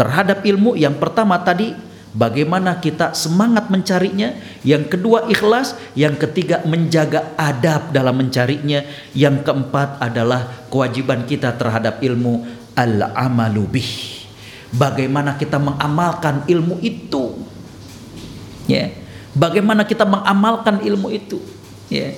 terhadap 0.00 0.40
ilmu 0.44 0.72
yang 0.72 0.96
pertama 0.96 1.36
tadi 1.36 1.76
bagaimana 2.16 2.80
kita 2.80 3.12
semangat 3.12 3.68
mencarinya, 3.68 4.32
yang 4.64 4.88
kedua 4.88 5.28
ikhlas, 5.28 5.76
yang 5.92 6.16
ketiga 6.16 6.64
menjaga 6.64 7.36
adab 7.36 7.92
dalam 7.92 8.16
mencarinya, 8.16 8.82
yang 9.12 9.44
keempat 9.44 10.00
adalah 10.00 10.66
kewajiban 10.72 11.28
kita 11.28 11.52
terhadap 11.54 12.00
ilmu 12.00 12.48
al-amalubih. 12.72 14.16
Bagaimana 14.72 15.36
kita 15.36 15.60
mengamalkan 15.60 16.48
ilmu 16.48 16.80
itu? 16.80 17.36
Ya. 18.66 18.90
Bagaimana 19.36 19.84
kita 19.84 20.08
mengamalkan 20.08 20.80
ilmu 20.80 21.12
itu? 21.12 21.38
Ya. 21.92 22.16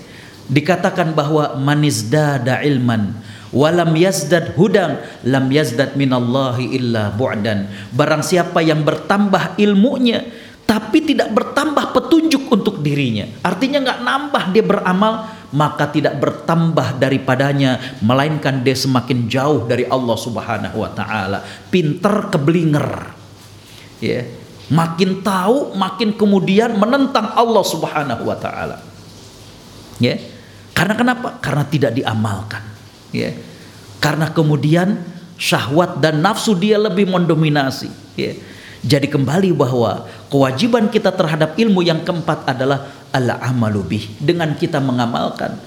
Dikatakan 0.48 1.12
bahwa 1.12 1.58
manizdada 1.60 2.64
ilman 2.64 3.12
walam 3.52 3.96
yazdad 3.96 4.52
hudang 4.56 5.00
lam 5.24 5.46
yazdad 5.48 5.96
minallahi 5.96 6.76
illa 6.76 7.12
bu'dan. 7.14 7.68
Barang 7.92 8.20
siapa 8.20 8.60
yang 8.60 8.84
bertambah 8.84 9.56
ilmunya 9.56 10.24
tapi 10.68 11.00
tidak 11.00 11.32
bertambah 11.32 11.96
petunjuk 11.96 12.52
untuk 12.52 12.84
dirinya. 12.84 13.24
Artinya 13.40 13.88
nggak 13.88 14.00
nambah 14.04 14.44
dia 14.52 14.64
beramal 14.64 15.12
maka 15.48 15.88
tidak 15.88 16.20
bertambah 16.20 17.00
daripadanya 17.00 17.96
melainkan 18.04 18.60
dia 18.60 18.76
semakin 18.76 19.32
jauh 19.32 19.64
dari 19.64 19.88
Allah 19.88 20.16
Subhanahu 20.20 20.76
wa 20.76 20.90
taala. 20.92 21.40
Pinter 21.72 22.28
keblinger. 22.28 23.16
Ya. 24.04 24.28
Makin 24.68 25.24
tahu 25.24 25.72
makin 25.80 26.12
kemudian 26.12 26.76
menentang 26.76 27.32
Allah 27.32 27.64
Subhanahu 27.64 28.28
wa 28.28 28.36
taala. 28.36 28.84
Ya. 29.96 30.20
Karena 30.76 30.94
kenapa? 30.94 31.40
Karena 31.40 31.64
tidak 31.64 31.96
diamalkan 31.96 32.77
ya 33.14 33.34
karena 33.98 34.30
kemudian 34.30 35.00
syahwat 35.38 35.98
dan 36.02 36.20
nafsu 36.22 36.54
dia 36.54 36.76
lebih 36.76 37.08
mendominasi 37.08 37.90
ya 38.18 38.34
jadi 38.78 39.10
kembali 39.10 39.50
bahwa 39.54 40.06
kewajiban 40.30 40.86
kita 40.86 41.10
terhadap 41.10 41.58
ilmu 41.58 41.82
yang 41.82 42.02
keempat 42.06 42.46
adalah 42.46 42.90
al 43.10 43.26
amalu 43.42 43.82
dengan 44.22 44.54
kita 44.54 44.78
mengamalkan 44.78 45.58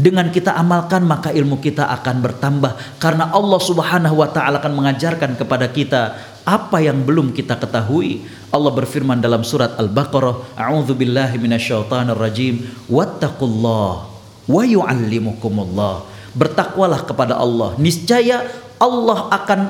dengan 0.00 0.32
kita 0.32 0.56
amalkan 0.56 1.04
maka 1.04 1.28
ilmu 1.28 1.60
kita 1.60 1.84
akan 2.00 2.24
bertambah 2.24 2.72
karena 2.96 3.28
Allah 3.36 3.60
Subhanahu 3.60 4.24
wa 4.24 4.32
taala 4.32 4.56
akan 4.56 4.72
mengajarkan 4.72 5.36
kepada 5.36 5.68
kita 5.68 6.16
apa 6.48 6.80
yang 6.80 7.04
belum 7.04 7.36
kita 7.36 7.60
ketahui. 7.60 8.24
Allah 8.48 8.72
berfirman 8.72 9.20
dalam 9.20 9.44
surat 9.44 9.76
Al-Baqarah, 9.76 10.56
"A'udzu 10.56 10.96
billahi 10.96 11.36
minasyaitonir 11.36 12.16
rajim. 12.16 12.64
Wattaqullaha 12.88 14.08
wa 14.48 14.62
yu'allimukumullah." 14.64 16.08
Bertakwalah 16.34 17.02
kepada 17.06 17.38
Allah. 17.38 17.74
Niscaya 17.78 18.46
Allah 18.80 19.28
akan 19.30 19.60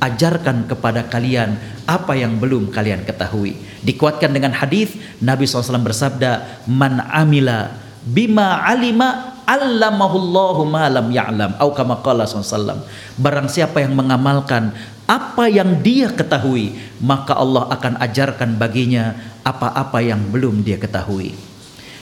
ajarkan 0.00 0.68
kepada 0.68 1.08
kalian 1.08 1.56
apa 1.88 2.12
yang 2.18 2.36
belum 2.36 2.68
kalian 2.68 3.06
ketahui. 3.06 3.56
Dikuatkan 3.80 4.34
dengan 4.34 4.52
hadis 4.52 4.92
Nabi 5.22 5.48
SAW 5.48 5.80
bersabda 5.80 6.64
man 6.68 7.00
amila 7.00 7.72
bima 8.04 8.60
alima 8.66 9.40
allamahullahu 9.48 10.66
ma 10.68 10.90
lam 10.90 11.08
ya'lam. 11.08 11.56
Atau 11.56 11.72
kama 11.72 12.02
qala 12.04 12.28
SAW 12.28 12.84
barang 13.16 13.48
siapa 13.48 13.80
yang 13.80 13.96
mengamalkan 13.96 14.74
apa 15.06 15.46
yang 15.46 15.78
dia 15.86 16.10
ketahui 16.10 16.74
maka 16.98 17.38
Allah 17.38 17.70
akan 17.70 18.02
ajarkan 18.02 18.58
baginya 18.58 19.14
apa-apa 19.46 20.02
yang 20.02 20.20
belum 20.28 20.66
dia 20.66 20.76
ketahui. 20.76 21.32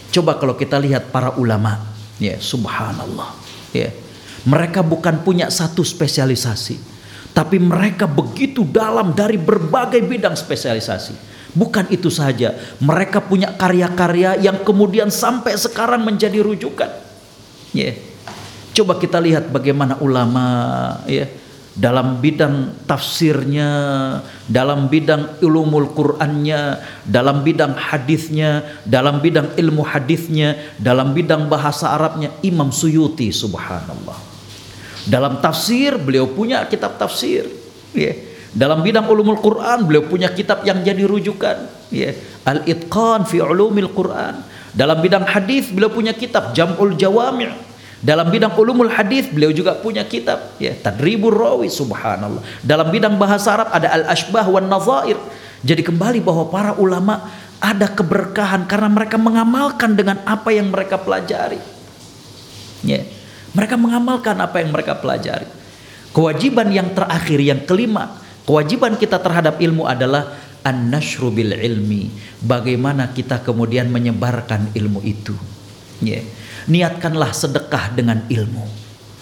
Coba 0.08 0.40
kalau 0.40 0.56
kita 0.56 0.80
lihat 0.80 1.12
para 1.12 1.36
ulama 1.36 1.78
ya 2.16 2.38
subhanallah 2.38 3.34
ya 3.74 3.90
mereka 4.44 4.84
bukan 4.84 5.24
punya 5.24 5.48
satu 5.48 5.80
spesialisasi, 5.80 6.76
tapi 7.32 7.56
mereka 7.56 8.04
begitu 8.04 8.62
dalam 8.68 9.16
dari 9.16 9.40
berbagai 9.40 10.04
bidang 10.04 10.36
spesialisasi. 10.36 11.34
Bukan 11.54 11.86
itu 11.94 12.10
saja, 12.10 12.50
mereka 12.82 13.22
punya 13.22 13.54
karya-karya 13.54 14.42
yang 14.42 14.66
kemudian 14.66 15.06
sampai 15.06 15.54
sekarang 15.54 16.02
menjadi 16.02 16.42
rujukan. 16.42 16.90
Yeah. 17.70 17.94
Coba 18.74 18.98
kita 18.98 19.22
lihat 19.22 19.54
bagaimana 19.54 20.02
ulama 20.02 20.46
ya 21.06 21.30
dalam 21.74 22.22
bidang 22.22 22.86
tafsirnya, 22.86 23.70
dalam 24.46 24.86
bidang 24.86 25.42
ilmu 25.42 25.94
Qur'annya, 25.94 26.82
dalam 27.02 27.42
bidang 27.42 27.74
hadisnya, 27.74 28.82
dalam 28.86 29.18
bidang 29.18 29.58
ilmu 29.58 29.82
hadisnya, 29.82 30.74
dalam 30.78 31.14
bidang 31.14 31.50
bahasa 31.50 31.90
Arabnya 31.94 32.30
Imam 32.46 32.70
Suyuti 32.70 33.34
subhanallah. 33.34 34.33
Dalam 35.04 35.40
tafsir 35.44 36.00
beliau 36.00 36.28
punya 36.28 36.64
kitab 36.64 36.96
tafsir. 36.96 37.44
Ya. 37.92 38.16
Dalam 38.54 38.86
bidang 38.86 39.04
ulumul 39.10 39.42
Quran 39.42 39.84
beliau 39.84 40.06
punya 40.06 40.30
kitab 40.32 40.64
yang 40.64 40.80
jadi 40.80 41.04
rujukan. 41.04 41.68
Ya. 41.92 42.16
Al-Itqan 42.44 43.28
fi 43.28 43.44
ulumil 43.44 43.92
Quran. 43.92 44.40
Dalam 44.74 44.98
bidang 44.98 45.28
hadis 45.28 45.70
beliau 45.70 45.92
punya 45.92 46.16
kitab 46.16 46.56
Jam'ul 46.56 46.96
Jawami'. 46.96 47.74
Dalam 48.04 48.28
bidang 48.28 48.52
ulumul 48.52 48.92
hadis 48.92 49.32
beliau 49.32 49.48
juga 49.48 49.80
punya 49.80 50.04
kitab 50.04 50.60
ya 50.60 50.76
Tadribur 50.76 51.32
Rawi 51.32 51.72
subhanallah. 51.72 52.44
Dalam 52.60 52.92
bidang 52.92 53.16
bahasa 53.16 53.56
Arab 53.56 53.72
ada 53.72 53.88
Al-Ashbah 53.96 54.44
wan 54.44 54.68
Nazair. 54.68 55.16
Jadi 55.64 55.80
kembali 55.80 56.20
bahwa 56.20 56.52
para 56.52 56.76
ulama 56.76 57.32
ada 57.64 57.88
keberkahan 57.88 58.68
karena 58.68 58.92
mereka 58.92 59.16
mengamalkan 59.16 59.96
dengan 59.96 60.20
apa 60.28 60.52
yang 60.52 60.68
mereka 60.68 61.00
pelajari. 61.00 61.56
Ya. 62.84 63.00
Mereka 63.54 63.78
mengamalkan 63.78 64.34
apa 64.42 64.58
yang 64.58 64.74
mereka 64.74 64.98
pelajari. 64.98 65.46
Kewajiban 66.10 66.70
yang 66.74 66.90
terakhir, 66.94 67.38
yang 67.38 67.62
kelima, 67.62 68.18
kewajiban 68.46 68.98
kita 68.98 69.18
terhadap 69.18 69.62
ilmu 69.62 69.86
adalah 69.86 70.34
an-nashru 70.66 71.30
bil 71.30 71.54
ilmi. 71.54 72.10
Bagaimana 72.42 73.14
kita 73.14 73.42
kemudian 73.46 73.90
menyebarkan 73.90 74.74
ilmu 74.74 75.02
itu. 75.06 75.34
Yeah. 76.02 76.26
Niatkanlah 76.66 77.30
sedekah 77.30 77.94
dengan 77.94 78.26
ilmu. 78.26 78.66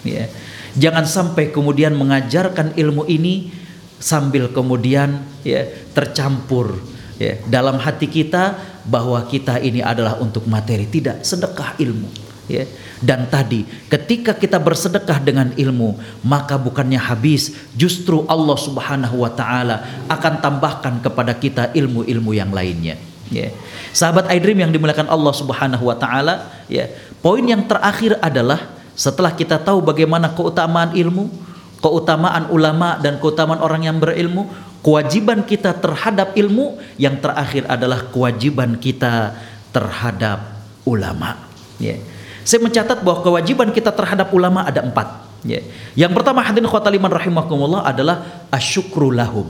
Yeah. 0.05 0.33
Jangan 0.73 1.05
sampai 1.05 1.53
kemudian 1.53 1.93
mengajarkan 1.93 2.73
ilmu 2.73 3.05
ini 3.05 3.53
sambil 4.01 4.49
kemudian 4.49 5.21
ya 5.45 5.63
tercampur 5.95 6.81
ya 7.15 7.39
dalam 7.47 7.79
hati 7.79 8.11
kita 8.11 8.57
bahwa 8.83 9.23
kita 9.31 9.63
ini 9.63 9.79
adalah 9.79 10.19
untuk 10.19 10.43
materi 10.43 10.83
tidak 10.89 11.23
sedekah 11.23 11.79
ilmu 11.79 12.32
ya. 12.47 12.67
Dan 13.03 13.27
tadi 13.27 13.67
ketika 13.91 14.35
kita 14.35 14.59
bersedekah 14.59 15.19
dengan 15.19 15.51
ilmu 15.55 15.99
maka 16.23 16.55
bukannya 16.55 16.99
habis 16.99 17.55
justru 17.75 18.23
Allah 18.27 18.55
Subhanahu 18.55 19.23
wa 19.23 19.31
taala 19.31 20.05
akan 20.07 20.39
tambahkan 20.39 21.03
kepada 21.03 21.35
kita 21.35 21.71
ilmu-ilmu 21.75 22.31
yang 22.35 22.51
lainnya. 22.51 22.99
Ya. 23.31 23.51
Sahabat 23.95 24.29
iDream 24.29 24.67
yang 24.67 24.71
dimuliakan 24.71 25.09
Allah 25.09 25.33
Subhanahu 25.35 25.83
wa 25.87 25.97
taala 25.97 26.47
ya. 26.67 26.87
Poin 27.23 27.43
yang 27.43 27.63
terakhir 27.67 28.19
adalah 28.19 28.59
setelah 28.93 29.33
kita 29.33 29.57
tahu 29.57 29.81
bagaimana 29.81 30.31
keutamaan 30.35 30.93
ilmu 30.93 31.31
keutamaan 31.83 32.47
ulama 32.47 32.95
dan 33.03 33.19
keutamaan 33.19 33.59
orang 33.59 33.83
yang 33.91 33.99
berilmu 33.99 34.47
kewajiban 34.79 35.43
kita 35.43 35.75
terhadap 35.75 36.31
ilmu 36.31 36.79
yang 36.95 37.19
terakhir 37.19 37.67
adalah 37.67 38.07
kewajiban 38.07 38.79
kita 38.79 39.35
terhadap 39.75 40.63
ulama. 40.87 41.35
Ya 41.81 41.99
saya 42.43 42.59
mencatat 42.59 43.01
bahwa 43.01 43.23
kewajiban 43.23 43.71
kita 43.71 43.89
terhadap 43.91 44.31
ulama 44.35 44.67
ada 44.67 44.83
empat. 44.83 45.23
Ya. 45.43 45.59
Yang 45.95 46.11
pertama 46.15 46.39
hadirin 46.43 46.67
khotaliman 46.67 47.11
rahimakumullah 47.11 47.83
adalah 47.83 48.47
asyukru 48.51 49.11
lahum. 49.11 49.47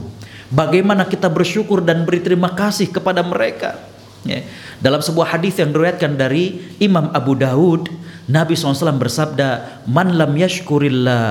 Bagaimana 0.50 1.06
kita 1.06 1.30
bersyukur 1.30 1.82
dan 1.82 2.06
beri 2.06 2.22
terima 2.22 2.50
kasih 2.54 2.90
kepada 2.90 3.22
mereka. 3.22 3.78
Ya. 4.26 4.46
Dalam 4.78 5.02
sebuah 5.02 5.38
hadis 5.38 5.58
yang 5.58 5.70
diriwayatkan 5.70 6.18
dari 6.18 6.74
Imam 6.82 7.10
Abu 7.14 7.38
Daud, 7.38 7.90
Nabi 8.30 8.56
SAW 8.56 8.96
bersabda, 8.96 9.82
"Man 9.90 10.16
lam 10.16 10.32
yashkurillah, 10.34 11.26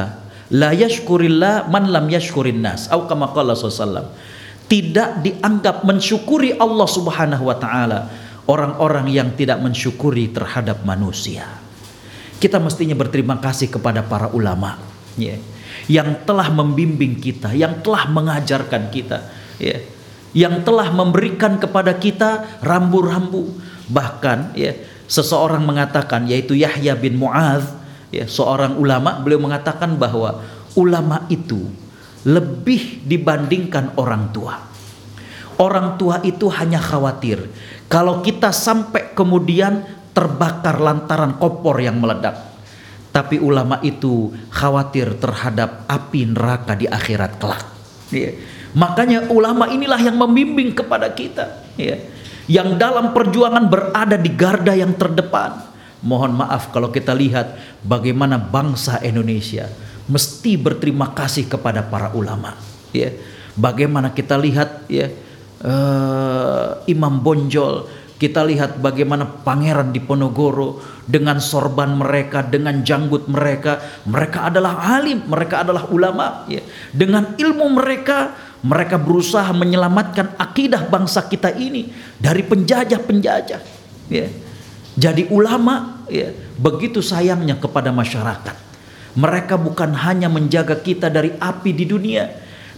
la 0.53 0.69
yashkurillah 0.71 1.67
man 1.71 1.89
lam 1.89 2.05
yashkurin 2.11 2.59
nas." 2.59 2.87
Atau 2.91 3.07
SAW. 3.09 4.13
Tidak 4.63 5.21
dianggap 5.21 5.83
mensyukuri 5.83 6.55
Allah 6.55 6.87
Subhanahu 6.87 7.43
wa 7.45 7.57
taala 7.59 8.09
orang-orang 8.47 9.07
yang 9.11 9.31
tidak 9.35 9.59
mensyukuri 9.63 10.31
terhadap 10.31 10.83
manusia. 10.83 11.47
Kita 12.39 12.59
mestinya 12.59 12.95
berterima 12.97 13.39
kasih 13.39 13.71
kepada 13.71 14.03
para 14.03 14.27
ulama 14.35 14.75
ya, 15.15 15.39
yang 15.87 16.27
telah 16.27 16.51
membimbing 16.51 17.15
kita, 17.15 17.55
yang 17.55 17.79
telah 17.79 18.03
mengajarkan 18.11 18.91
kita, 18.91 19.31
ya, 19.63 19.79
yang 20.35 20.59
telah 20.67 20.91
memberikan 20.91 21.55
kepada 21.55 21.95
kita 21.95 22.59
rambu-rambu. 22.59 23.47
Bahkan 23.87 24.59
ya, 24.59 24.75
seseorang 25.07 25.63
mengatakan 25.63 26.27
yaitu 26.27 26.59
Yahya 26.59 26.99
bin 26.99 27.15
Muadz, 27.15 27.63
ya, 28.11 28.27
seorang 28.27 28.75
ulama, 28.75 29.23
beliau 29.23 29.39
mengatakan 29.39 29.95
bahwa 29.95 30.43
ulama 30.75 31.23
itu 31.31 31.63
lebih 32.27 33.07
dibandingkan 33.07 33.95
orang 33.95 34.35
tua. 34.35 34.55
Orang 35.61 36.01
tua 36.01 36.17
itu 36.25 36.49
hanya 36.49 36.81
khawatir 36.81 37.45
kalau 37.93 38.25
kita 38.25 38.49
sampai 38.49 39.13
kemudian 39.13 39.85
terbakar 40.17 40.81
lantaran 40.81 41.37
kompor 41.37 41.77
yang 41.77 42.01
meledak. 42.01 42.33
Tapi 43.13 43.37
ulama 43.37 43.77
itu 43.85 44.33
khawatir 44.49 45.21
terhadap 45.21 45.85
api 45.85 46.25
neraka 46.33 46.73
di 46.73 46.89
akhirat 46.89 47.37
kelak. 47.37 47.61
Iya. 48.09 48.33
Makanya 48.73 49.29
ulama 49.29 49.69
inilah 49.69 50.01
yang 50.01 50.17
membimbing 50.17 50.73
kepada 50.73 51.13
kita, 51.13 51.61
ya. 51.77 52.01
Yang 52.49 52.81
dalam 52.81 53.13
perjuangan 53.13 53.69
berada 53.69 54.17
di 54.17 54.33
garda 54.33 54.73
yang 54.73 54.97
terdepan. 54.97 55.61
Mohon 56.01 56.41
maaf 56.41 56.73
kalau 56.73 56.89
kita 56.89 57.13
lihat 57.13 57.53
bagaimana 57.85 58.41
bangsa 58.41 58.97
Indonesia 59.05 59.69
mesti 60.09 60.57
berterima 60.57 61.13
kasih 61.13 61.45
kepada 61.45 61.85
para 61.85 62.09
ulama, 62.17 62.57
ya. 62.89 63.13
Bagaimana 63.53 64.09
kita 64.09 64.33
lihat 64.41 64.89
ya 64.89 65.13
uh, 65.63 66.83
Imam 66.85 67.23
Bonjol 67.23 68.03
kita 68.23 68.39
lihat 68.39 68.79
bagaimana 68.79 69.27
pangeran 69.27 69.91
di 69.91 69.99
Ponorogo 69.99 70.79
dengan 71.03 71.43
sorban 71.43 71.91
mereka, 71.91 72.39
dengan 72.39 72.79
janggut 72.79 73.27
mereka, 73.27 73.83
mereka 74.07 74.47
adalah 74.47 74.79
alim, 74.95 75.27
mereka 75.27 75.67
adalah 75.67 75.91
ulama. 75.91 76.47
Ya. 76.47 76.63
Dengan 76.95 77.35
ilmu 77.35 77.67
mereka, 77.75 78.31
mereka 78.63 78.95
berusaha 78.95 79.51
menyelamatkan 79.51 80.39
akidah 80.39 80.87
bangsa 80.87 81.27
kita 81.27 81.51
ini 81.51 81.91
dari 82.15 82.47
penjajah-penjajah. 82.47 83.61
Ya. 84.07 84.27
Jadi 84.95 85.27
ulama, 85.27 86.05
ya, 86.07 86.31
begitu 86.55 87.03
sayangnya 87.03 87.59
kepada 87.59 87.91
masyarakat. 87.91 88.55
Mereka 89.19 89.59
bukan 89.59 89.91
hanya 89.99 90.31
menjaga 90.31 90.79
kita 90.79 91.11
dari 91.11 91.35
api 91.43 91.75
di 91.75 91.83
dunia, 91.83 92.31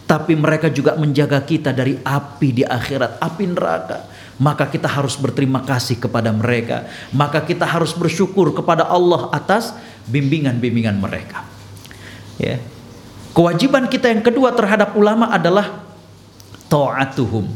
tapi 0.05 0.37
mereka 0.37 0.69
juga 0.69 0.93
menjaga 0.95 1.41
kita 1.41 1.73
dari 1.73 1.97
api 2.01 2.61
di 2.61 2.63
akhirat, 2.65 3.17
api 3.21 3.43
neraka 3.49 4.15
maka 4.35 4.67
kita 4.67 4.87
harus 4.87 5.15
berterima 5.15 5.63
kasih 5.63 5.95
kepada 5.95 6.27
mereka, 6.35 6.87
maka 7.15 7.39
kita 7.39 7.63
harus 7.63 7.95
bersyukur 7.95 8.51
kepada 8.51 8.83
Allah 8.83 9.31
atas 9.31 9.71
bimbingan-bimbingan 10.11 10.99
mereka. 10.99 11.47
Ya. 12.35 12.59
Kewajiban 13.35 13.87
kita 13.87 14.11
yang 14.11 14.23
kedua 14.23 14.51
terhadap 14.55 14.95
ulama 14.95 15.31
adalah 15.31 15.83
taatuhum. 16.67 17.47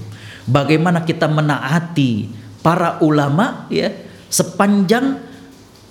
Bagaimana 0.48 1.04
kita 1.04 1.28
menaati 1.28 2.32
para 2.64 3.00
ulama 3.04 3.68
ya 3.72 3.92
sepanjang 4.28 5.20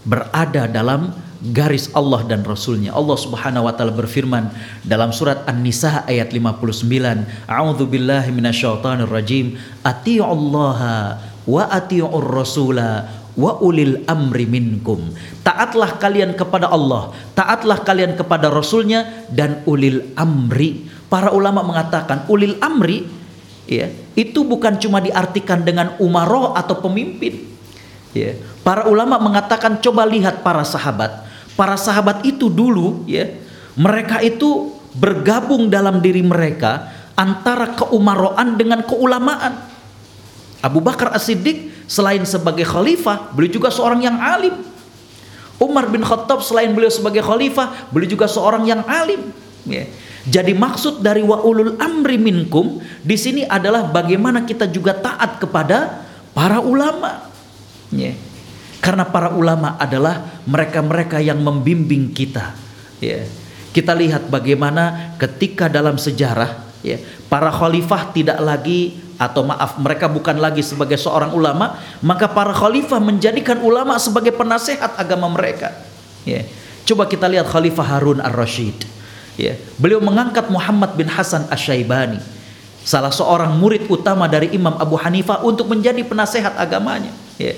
berada 0.09 0.65
dalam 0.65 1.13
garis 1.53 1.93
Allah 1.95 2.27
dan 2.27 2.43
Rasulnya. 2.43 2.97
Allah 2.97 3.15
Subhanahu 3.15 3.69
wa 3.69 3.73
taala 3.77 3.95
berfirman 3.95 4.51
dalam 4.83 5.15
surat 5.15 5.47
An-Nisa 5.47 6.03
ayat 6.09 6.35
59, 6.35 7.47
A'udzu 7.47 7.85
billahi 7.87 8.33
minasyaitonir 8.35 9.07
rajim. 9.07 9.55
Atiullaha 9.87 11.21
wa 11.47 11.63
atiur 11.71 12.27
rasula 12.27 13.07
wa 13.39 13.63
ulil 13.63 14.03
amri 14.11 14.51
minkum. 14.51 15.15
Taatlah 15.47 15.95
kalian 16.03 16.35
kepada 16.35 16.67
Allah, 16.67 17.15
taatlah 17.39 17.87
kalian 17.87 18.19
kepada 18.19 18.51
Rasulnya 18.51 19.31
dan 19.31 19.63
ulil 19.71 20.11
amri. 20.19 20.91
Para 21.07 21.33
ulama 21.33 21.63
mengatakan 21.65 22.27
ulil 22.29 22.59
amri 22.61 23.07
ya, 23.71 23.89
itu 24.19 24.43
bukan 24.43 24.77
cuma 24.83 24.99
diartikan 24.99 25.63
dengan 25.63 25.95
umaroh 26.03 26.59
atau 26.59 26.83
pemimpin. 26.83 27.58
Ya. 28.17 28.37
Para 28.65 28.89
ulama 28.89 29.21
mengatakan 29.21 29.79
coba 29.85 30.09
lihat 30.09 30.41
para 30.41 30.65
sahabat 30.65 31.29
para 31.59 31.75
sahabat 31.75 32.23
itu 32.23 32.47
dulu 32.47 33.03
ya 33.11 33.35
mereka 33.75 34.23
itu 34.23 34.71
bergabung 34.95 35.67
dalam 35.67 35.99
diri 35.99 36.23
mereka 36.23 36.87
antara 37.19 37.75
keumaroan 37.75 38.55
dengan 38.55 38.87
keulamaan. 38.87 39.59
Abu 40.63 40.79
Bakar 40.79 41.15
As-Siddiq 41.15 41.87
selain 41.91 42.23
sebagai 42.27 42.67
khalifah, 42.67 43.35
beliau 43.35 43.59
juga 43.59 43.71
seorang 43.71 44.03
yang 44.03 44.19
alim. 44.19 44.55
Umar 45.59 45.91
bin 45.91 46.03
Khattab 46.03 46.43
selain 46.43 46.71
beliau 46.75 46.91
sebagai 46.91 47.23
khalifah, 47.23 47.91
beliau 47.91 48.11
juga 48.11 48.27
seorang 48.31 48.67
yang 48.67 48.83
alim. 48.87 49.31
Ya. 49.67 49.87
Jadi 50.27 50.55
maksud 50.55 51.03
dari 51.03 51.23
wa 51.23 51.43
ulul 51.43 51.79
amri 51.79 52.19
minkum 52.19 52.83
di 53.03 53.15
sini 53.15 53.47
adalah 53.47 53.87
bagaimana 53.87 54.43
kita 54.43 54.67
juga 54.67 54.95
taat 54.95 55.39
kepada 55.39 56.03
para 56.35 56.59
ulama. 56.59 57.28
Karena 58.78 59.05
para 59.05 59.34
ulama 59.34 59.74
adalah 59.76 60.41
mereka-mereka 60.47 61.18
yang 61.18 61.43
membimbing 61.43 62.14
kita. 62.14 62.55
Ya. 63.03 63.26
Kita 63.74 63.93
lihat 63.93 64.32
bagaimana 64.32 65.14
ketika 65.20 65.68
dalam 65.68 66.01
sejarah 66.01 66.62
ya, 66.80 66.97
para 67.28 67.53
khalifah 67.53 68.11
tidak 68.14 68.39
lagi 68.41 68.97
atau 69.18 69.43
maaf 69.43 69.76
mereka 69.82 70.07
bukan 70.07 70.39
lagi 70.39 70.62
sebagai 70.62 70.95
seorang 70.95 71.34
ulama, 71.34 71.74
maka 72.01 72.30
para 72.30 72.55
khalifah 72.55 73.03
menjadikan 73.03 73.59
ulama 73.61 73.99
sebagai 73.99 74.30
penasehat 74.30 74.95
agama 74.95 75.26
mereka. 75.26 75.74
Ya. 76.22 76.47
Coba 76.89 77.05
kita 77.05 77.28
lihat 77.28 77.45
Khalifah 77.45 77.84
Harun 77.84 78.24
ar-Rashid. 78.24 78.89
Ya. 79.36 79.61
Beliau 79.76 80.01
mengangkat 80.01 80.49
Muhammad 80.49 80.97
bin 80.97 81.05
Hasan 81.05 81.45
Asy-Syaibani, 81.53 82.16
salah 82.80 83.12
seorang 83.12 83.53
murid 83.61 83.91
utama 83.93 84.24
dari 84.24 84.57
Imam 84.57 84.72
Abu 84.80 84.97
Hanifah 84.97 85.45
untuk 85.45 85.68
menjadi 85.68 86.01
penasehat 86.07 86.57
agamanya. 86.57 87.12
Ya. 87.36 87.53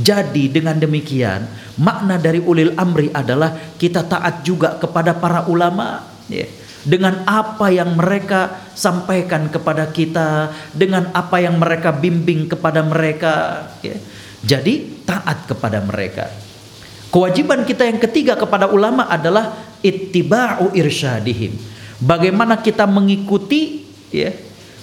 Jadi 0.00 0.48
dengan 0.48 0.80
demikian 0.80 1.44
makna 1.76 2.16
dari 2.16 2.40
ulil 2.40 2.72
amri 2.80 3.12
adalah 3.12 3.52
kita 3.76 4.08
taat 4.08 4.40
juga 4.40 4.80
kepada 4.80 5.12
para 5.12 5.44
ulama 5.46 6.04
ya. 6.32 6.48
Dengan 6.80 7.28
apa 7.28 7.68
yang 7.68 7.92
mereka 7.92 8.72
sampaikan 8.72 9.52
kepada 9.52 9.92
kita, 9.92 10.48
dengan 10.72 11.12
apa 11.12 11.36
yang 11.36 11.60
mereka 11.60 11.92
bimbing 11.92 12.48
kepada 12.48 12.80
mereka 12.80 13.68
ya. 13.84 14.00
Jadi 14.40 15.04
taat 15.04 15.44
kepada 15.44 15.84
mereka. 15.84 16.32
Kewajiban 17.12 17.68
kita 17.68 17.84
yang 17.84 18.00
ketiga 18.00 18.32
kepada 18.40 18.72
ulama 18.72 19.04
adalah 19.12 19.76
ittiba'u 19.84 20.72
irsyadihim. 20.72 21.52
Bagaimana 22.00 22.64
kita 22.64 22.88
mengikuti 22.88 23.84
ya 24.08 24.32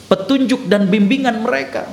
petunjuk 0.05 0.70
dan 0.70 0.86
bimbingan 0.86 1.41
mereka. 1.41 1.89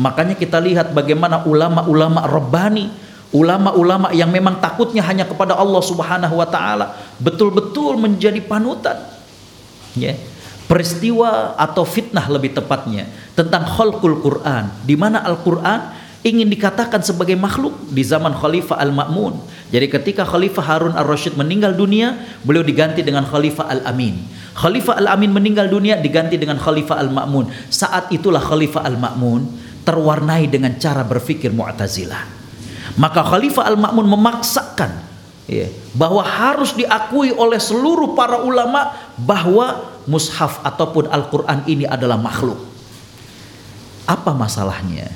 Makanya 0.00 0.32
kita 0.32 0.56
lihat 0.56 0.96
bagaimana 0.96 1.44
ulama-ulama 1.44 2.24
rebani, 2.24 2.88
ulama-ulama 3.36 4.08
yang 4.16 4.32
memang 4.32 4.56
takutnya 4.56 5.04
hanya 5.04 5.28
kepada 5.28 5.52
Allah 5.60 5.82
Subhanahu 5.84 6.40
wa 6.40 6.48
taala, 6.48 6.96
betul-betul 7.20 8.00
menjadi 8.00 8.40
panutan. 8.40 8.96
Ya. 9.92 10.16
Peristiwa 10.64 11.52
atau 11.58 11.82
fitnah 11.84 12.30
lebih 12.30 12.56
tepatnya 12.56 13.10
tentang 13.36 13.66
khalqul 13.66 14.22
Quran, 14.24 14.70
di 14.86 14.94
mana 14.96 15.20
Al-Qur'an 15.20 15.98
ingin 16.22 16.46
dikatakan 16.46 17.02
sebagai 17.02 17.34
makhluk 17.34 17.74
di 17.90 18.06
zaman 18.06 18.30
Khalifah 18.36 18.78
Al-Ma'mun. 18.78 19.34
Jadi 19.74 19.86
ketika 19.90 20.22
Khalifah 20.22 20.62
Harun 20.62 20.94
Ar-Rasyid 20.94 21.34
meninggal 21.34 21.74
dunia, 21.74 22.14
beliau 22.46 22.62
diganti 22.62 23.02
dengan 23.02 23.26
Khalifah 23.26 23.66
Al-Amin. 23.66 24.20
Khalifah 24.54 25.00
Al-Amin 25.00 25.32
meninggal 25.32 25.66
dunia 25.66 25.96
diganti 25.98 26.36
dengan 26.36 26.60
Khalifah 26.60 27.02
Al-Ma'mun. 27.02 27.50
Saat 27.72 28.14
itulah 28.14 28.38
Khalifah 28.38 28.84
Al-Ma'mun 28.84 29.69
terwarnai 29.82 30.46
dengan 30.46 30.76
cara 30.76 31.02
berpikir 31.04 31.50
Mu'tazilah. 31.50 32.24
Maka 32.98 33.22
Khalifah 33.22 33.70
Al-Ma'mun 33.70 34.06
memaksakan 34.06 34.90
ya, 35.46 35.70
bahwa 35.94 36.20
harus 36.20 36.74
diakui 36.74 37.30
oleh 37.32 37.58
seluruh 37.58 38.12
para 38.18 38.42
ulama 38.42 38.92
bahwa 39.14 39.82
mushaf 40.10 40.60
ataupun 40.66 41.06
Al-Qur'an 41.10 41.64
ini 41.70 41.86
adalah 41.86 42.18
makhluk. 42.18 42.58
Apa 44.10 44.34
masalahnya? 44.34 45.06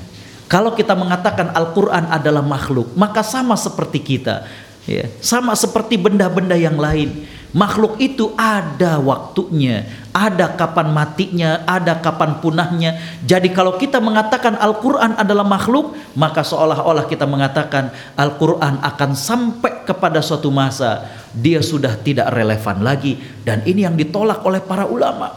Kalau 0.45 0.71
kita 0.77 0.93
mengatakan 0.93 1.51
Al-Qur'an 1.51 2.07
adalah 2.07 2.45
makhluk, 2.45 2.93
maka 2.95 3.25
sama 3.25 3.57
seperti 3.57 3.99
kita, 3.99 4.45
ya, 4.85 5.09
sama 5.21 5.53
seperti 5.53 5.97
benda-benda 5.99 6.55
yang 6.57 6.77
lain 6.79 7.25
Makhluk 7.55 7.95
itu 8.03 8.35
ada 8.35 8.99
waktunya, 8.99 9.87
ada 10.11 10.51
kapan 10.59 10.91
matinya, 10.91 11.63
ada 11.63 12.03
kapan 12.03 12.43
punahnya. 12.43 12.99
Jadi 13.23 13.47
kalau 13.55 13.79
kita 13.79 14.03
mengatakan 14.03 14.59
Al-Quran 14.59 15.15
adalah 15.15 15.47
makhluk, 15.47 15.95
maka 16.19 16.43
seolah-olah 16.43 17.07
kita 17.07 17.23
mengatakan 17.23 17.95
Al-Quran 18.19 18.83
akan 18.83 19.15
sampai 19.15 19.87
kepada 19.87 20.19
suatu 20.19 20.51
masa 20.51 21.07
dia 21.31 21.63
sudah 21.63 21.95
tidak 21.95 22.27
relevan 22.35 22.83
lagi 22.83 23.23
dan 23.47 23.63
ini 23.63 23.87
yang 23.87 23.95
ditolak 23.95 24.43
oleh 24.43 24.59
para 24.59 24.83
ulama. 24.83 25.31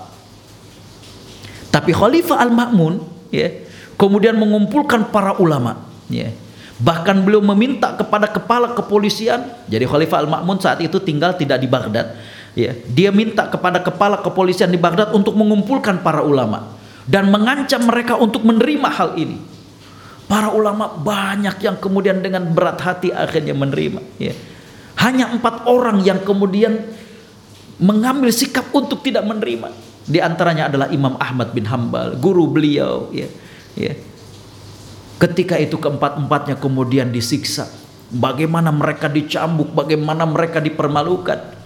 Tapi 1.70 1.94
Khalifah 1.94 2.42
Al-Ma'mun 2.42 2.98
ya, 3.30 3.62
kemudian 3.94 4.34
mengumpulkan 4.34 5.06
para 5.14 5.38
ulama 5.38 5.86
ya, 6.10 6.34
Bahkan 6.78 7.26
beliau 7.26 7.42
meminta 7.42 7.90
kepada 7.98 8.30
kepala 8.30 8.70
kepolisian. 8.78 9.50
Jadi 9.66 9.82
Khalifah 9.82 10.22
Al-Ma'mun 10.22 10.62
saat 10.62 10.78
itu 10.78 11.02
tinggal 11.02 11.34
tidak 11.34 11.58
di 11.58 11.66
Baghdad. 11.66 12.14
Ya, 12.54 12.74
dia 12.90 13.10
minta 13.10 13.46
kepada 13.50 13.82
kepala 13.82 14.18
kepolisian 14.22 14.70
di 14.70 14.78
Baghdad 14.78 15.14
untuk 15.14 15.34
mengumpulkan 15.34 16.02
para 16.02 16.22
ulama 16.22 16.74
dan 17.06 17.30
mengancam 17.30 17.82
mereka 17.86 18.14
untuk 18.18 18.46
menerima 18.46 18.88
hal 18.94 19.10
ini. 19.18 19.38
Para 20.28 20.52
ulama 20.52 20.92
banyak 20.92 21.56
yang 21.64 21.80
kemudian 21.80 22.20
dengan 22.20 22.44
berat 22.52 22.78
hati 22.84 23.08
akhirnya 23.08 23.56
menerima. 23.56 24.00
Ya. 24.20 24.36
Hanya 25.00 25.32
empat 25.32 25.64
orang 25.64 26.04
yang 26.04 26.20
kemudian 26.20 26.84
mengambil 27.80 28.28
sikap 28.28 28.68
untuk 28.74 29.00
tidak 29.00 29.24
menerima. 29.24 29.72
Di 30.04 30.20
antaranya 30.20 30.68
adalah 30.68 30.92
Imam 30.92 31.16
Ahmad 31.16 31.56
bin 31.56 31.64
Hambal, 31.64 32.20
guru 32.20 32.50
beliau. 32.50 33.08
Ya. 33.08 33.30
Ya. 33.78 33.96
Ketika 35.18 35.58
itu 35.58 35.74
keempat-empatnya 35.78 36.62
kemudian 36.62 37.10
disiksa. 37.10 37.66
Bagaimana 38.08 38.70
mereka 38.70 39.10
dicambuk, 39.10 39.74
bagaimana 39.74 40.24
mereka 40.24 40.62
dipermalukan. 40.62 41.58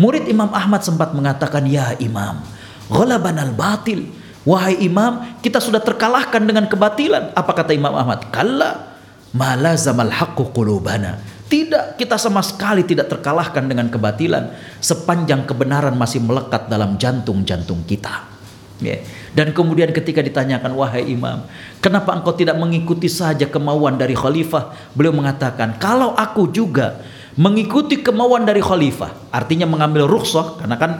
Murid 0.00 0.24
Imam 0.30 0.48
Ahmad 0.54 0.80
sempat 0.80 1.12
mengatakan, 1.12 1.68
"Ya 1.68 1.92
Imam, 2.00 2.40
ghalaban 2.88 3.36
al-batil." 3.36 4.22
Wahai 4.42 4.74
imam, 4.82 5.38
kita 5.38 5.62
sudah 5.62 5.78
terkalahkan 5.78 6.42
dengan 6.42 6.66
kebatilan. 6.66 7.30
Apa 7.30 7.54
kata 7.54 7.78
Imam 7.78 7.94
Ahmad? 7.94 8.26
Kalla 8.34 8.90
malazamal 9.30 10.10
haqqu 10.10 10.50
qulubana. 10.50 11.22
Tidak, 11.46 12.00
kita 12.00 12.18
sama 12.18 12.42
sekali 12.42 12.82
tidak 12.82 13.12
terkalahkan 13.12 13.62
dengan 13.68 13.86
kebatilan 13.86 14.50
sepanjang 14.82 15.46
kebenaran 15.46 15.94
masih 15.94 16.24
melekat 16.24 16.66
dalam 16.66 16.98
jantung-jantung 16.98 17.86
kita. 17.86 18.24
Yeah. 18.82 19.00
Dan 19.32 19.54
kemudian 19.54 19.94
ketika 19.94 20.20
ditanyakan 20.20 20.74
wahai 20.74 21.06
imam, 21.08 21.46
kenapa 21.78 22.12
engkau 22.18 22.34
tidak 22.34 22.58
mengikuti 22.58 23.06
saja 23.06 23.46
kemauan 23.46 23.96
dari 23.96 24.12
khalifah? 24.12 24.92
Beliau 24.92 25.14
mengatakan, 25.14 25.78
kalau 25.78 26.12
aku 26.12 26.50
juga 26.50 27.00
mengikuti 27.38 28.02
kemauan 28.02 28.44
dari 28.44 28.60
khalifah, 28.60 29.32
artinya 29.32 29.64
mengambil 29.64 30.04
rukhsah 30.04 30.60
karena 30.60 30.76
kan 30.76 30.92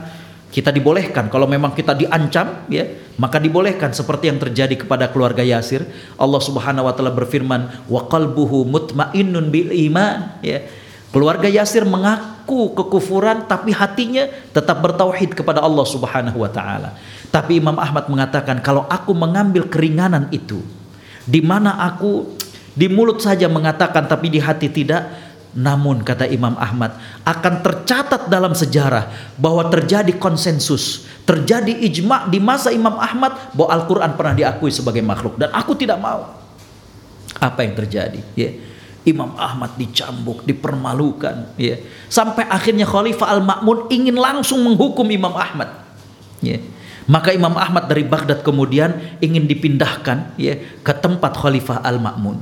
kita 0.53 0.69
dibolehkan 0.69 1.33
kalau 1.33 1.49
memang 1.49 1.73
kita 1.73 1.97
diancam 1.97 2.69
ya 2.69 2.85
maka 3.17 3.41
dibolehkan 3.41 3.89
seperti 3.89 4.29
yang 4.29 4.37
terjadi 4.37 4.85
kepada 4.85 5.09
keluarga 5.09 5.41
Yasir 5.41 5.81
Allah 6.13 6.37
Subhanahu 6.37 6.85
wa 6.85 6.93
taala 6.93 7.09
berfirman 7.09 7.89
wa 7.89 8.05
qalbuhu 8.05 8.61
mutmainnun 8.69 9.49
bil 9.49 9.73
iman 9.89 10.37
ya 10.45 10.61
keluarga 11.09 11.49
Yasir 11.49 11.89
mengaku 11.89 12.77
kekufuran 12.77 13.49
tapi 13.49 13.73
hatinya 13.73 14.29
tetap 14.53 14.77
bertauhid 14.77 15.33
kepada 15.33 15.57
Allah 15.57 15.89
Subhanahu 15.89 16.37
wa 16.37 16.49
taala 16.53 16.93
tapi 17.33 17.57
Imam 17.57 17.81
Ahmad 17.81 18.05
mengatakan 18.05 18.61
kalau 18.61 18.85
aku 18.85 19.17
mengambil 19.17 19.65
keringanan 19.65 20.29
itu 20.29 20.61
di 21.25 21.41
mana 21.41 21.81
aku 21.81 22.37
di 22.77 22.85
mulut 22.85 23.17
saja 23.25 23.49
mengatakan 23.49 24.05
tapi 24.05 24.29
di 24.29 24.37
hati 24.37 24.69
tidak 24.69 25.09
namun 25.53 26.01
kata 26.01 26.25
Imam 26.29 26.57
Ahmad 26.57 26.97
akan 27.21 27.61
tercatat 27.61 28.25
dalam 28.25 28.57
sejarah 28.57 29.33
bahwa 29.37 29.69
terjadi 29.69 30.17
konsensus, 30.17 31.05
terjadi 31.29 31.69
ijma 31.89 32.25
di 32.25 32.41
masa 32.41 32.73
Imam 32.73 32.97
Ahmad 32.97 33.53
bahwa 33.53 33.69
Al-Qur'an 33.69 34.17
pernah 34.17 34.33
diakui 34.33 34.73
sebagai 34.73 35.05
makhluk 35.05 35.37
dan 35.37 35.53
aku 35.53 35.77
tidak 35.77 36.01
mau. 36.01 36.41
Apa 37.37 37.65
yang 37.65 37.77
terjadi? 37.77 38.21
Ya. 38.33 38.49
Imam 39.03 39.35
Ahmad 39.35 39.75
dicambuk, 39.75 40.47
dipermalukan, 40.47 41.53
ya. 41.59 41.75
Sampai 42.07 42.47
akhirnya 42.47 42.87
Khalifah 42.87 43.35
Al-Ma'mun 43.35 43.91
ingin 43.91 44.15
langsung 44.15 44.63
menghukum 44.63 45.05
Imam 45.11 45.35
Ahmad. 45.37 45.69
Ya. 46.39 46.57
Maka 47.05 47.35
Imam 47.35 47.53
Ahmad 47.59 47.91
dari 47.91 48.07
Baghdad 48.07 48.45
kemudian 48.45 49.19
ingin 49.19 49.43
dipindahkan 49.43 50.39
ya 50.39 50.55
ke 50.79 50.93
tempat 50.95 51.35
Khalifah 51.35 51.83
Al-Ma'mun. 51.83 52.39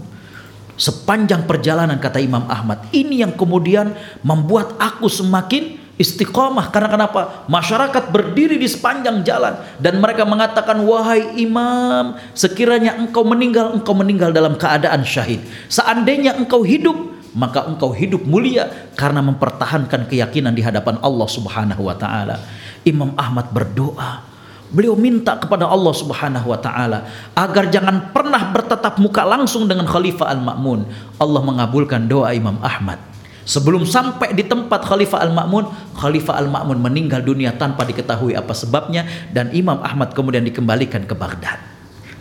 Sepanjang 0.77 1.45
perjalanan 1.45 1.97
kata 2.01 2.17
Imam 2.17 2.45
Ahmad 2.49 2.89
ini 2.89 3.21
yang 3.21 3.33
kemudian 3.37 3.93
membuat 4.25 4.73
aku 4.81 5.05
semakin 5.05 5.77
istiqomah 6.01 6.73
karena 6.73 6.89
kenapa? 6.89 7.45
Masyarakat 7.45 8.09
berdiri 8.09 8.57
di 8.57 8.65
sepanjang 8.65 9.21
jalan 9.21 9.61
dan 9.77 10.01
mereka 10.01 10.25
mengatakan 10.25 10.81
wahai 10.81 11.37
imam 11.37 12.17
sekiranya 12.33 12.97
engkau 12.97 13.21
meninggal 13.21 13.77
engkau 13.77 13.93
meninggal 13.93 14.33
dalam 14.33 14.57
keadaan 14.57 15.05
syahid. 15.05 15.45
Seandainya 15.69 16.33
engkau 16.33 16.65
hidup 16.65 16.97
maka 17.37 17.63
engkau 17.63 17.93
hidup 17.93 18.25
mulia 18.25 18.67
karena 18.97 19.21
mempertahankan 19.23 20.09
keyakinan 20.09 20.51
di 20.51 20.65
hadapan 20.65 20.97
Allah 21.05 21.29
Subhanahu 21.29 21.85
wa 21.85 21.95
taala. 21.95 22.41
Imam 22.81 23.13
Ahmad 23.13 23.53
berdoa 23.53 24.30
Beliau 24.71 24.95
minta 24.95 25.35
kepada 25.35 25.67
Allah 25.67 25.91
Subhanahu 25.91 26.47
wa 26.47 26.59
taala 26.59 27.03
agar 27.35 27.67
jangan 27.67 28.15
pernah 28.15 28.55
bertatap 28.55 29.03
muka 29.03 29.27
langsung 29.27 29.67
dengan 29.67 29.83
Khalifah 29.83 30.31
Al-Ma'mun. 30.31 30.87
Allah 31.19 31.41
mengabulkan 31.43 32.07
doa 32.07 32.31
Imam 32.31 32.55
Ahmad. 32.63 32.95
Sebelum 33.43 33.83
sampai 33.83 34.31
di 34.31 34.47
tempat 34.47 34.87
Khalifah 34.87 35.27
Al-Ma'mun, 35.27 35.97
Khalifah 35.99 36.39
Al-Ma'mun 36.39 36.79
meninggal 36.79 37.19
dunia 37.19 37.51
tanpa 37.51 37.83
diketahui 37.83 38.31
apa 38.31 38.55
sebabnya 38.55 39.03
dan 39.35 39.51
Imam 39.51 39.75
Ahmad 39.83 40.15
kemudian 40.15 40.47
dikembalikan 40.47 41.03
ke 41.03 41.19
Baghdad. 41.19 41.59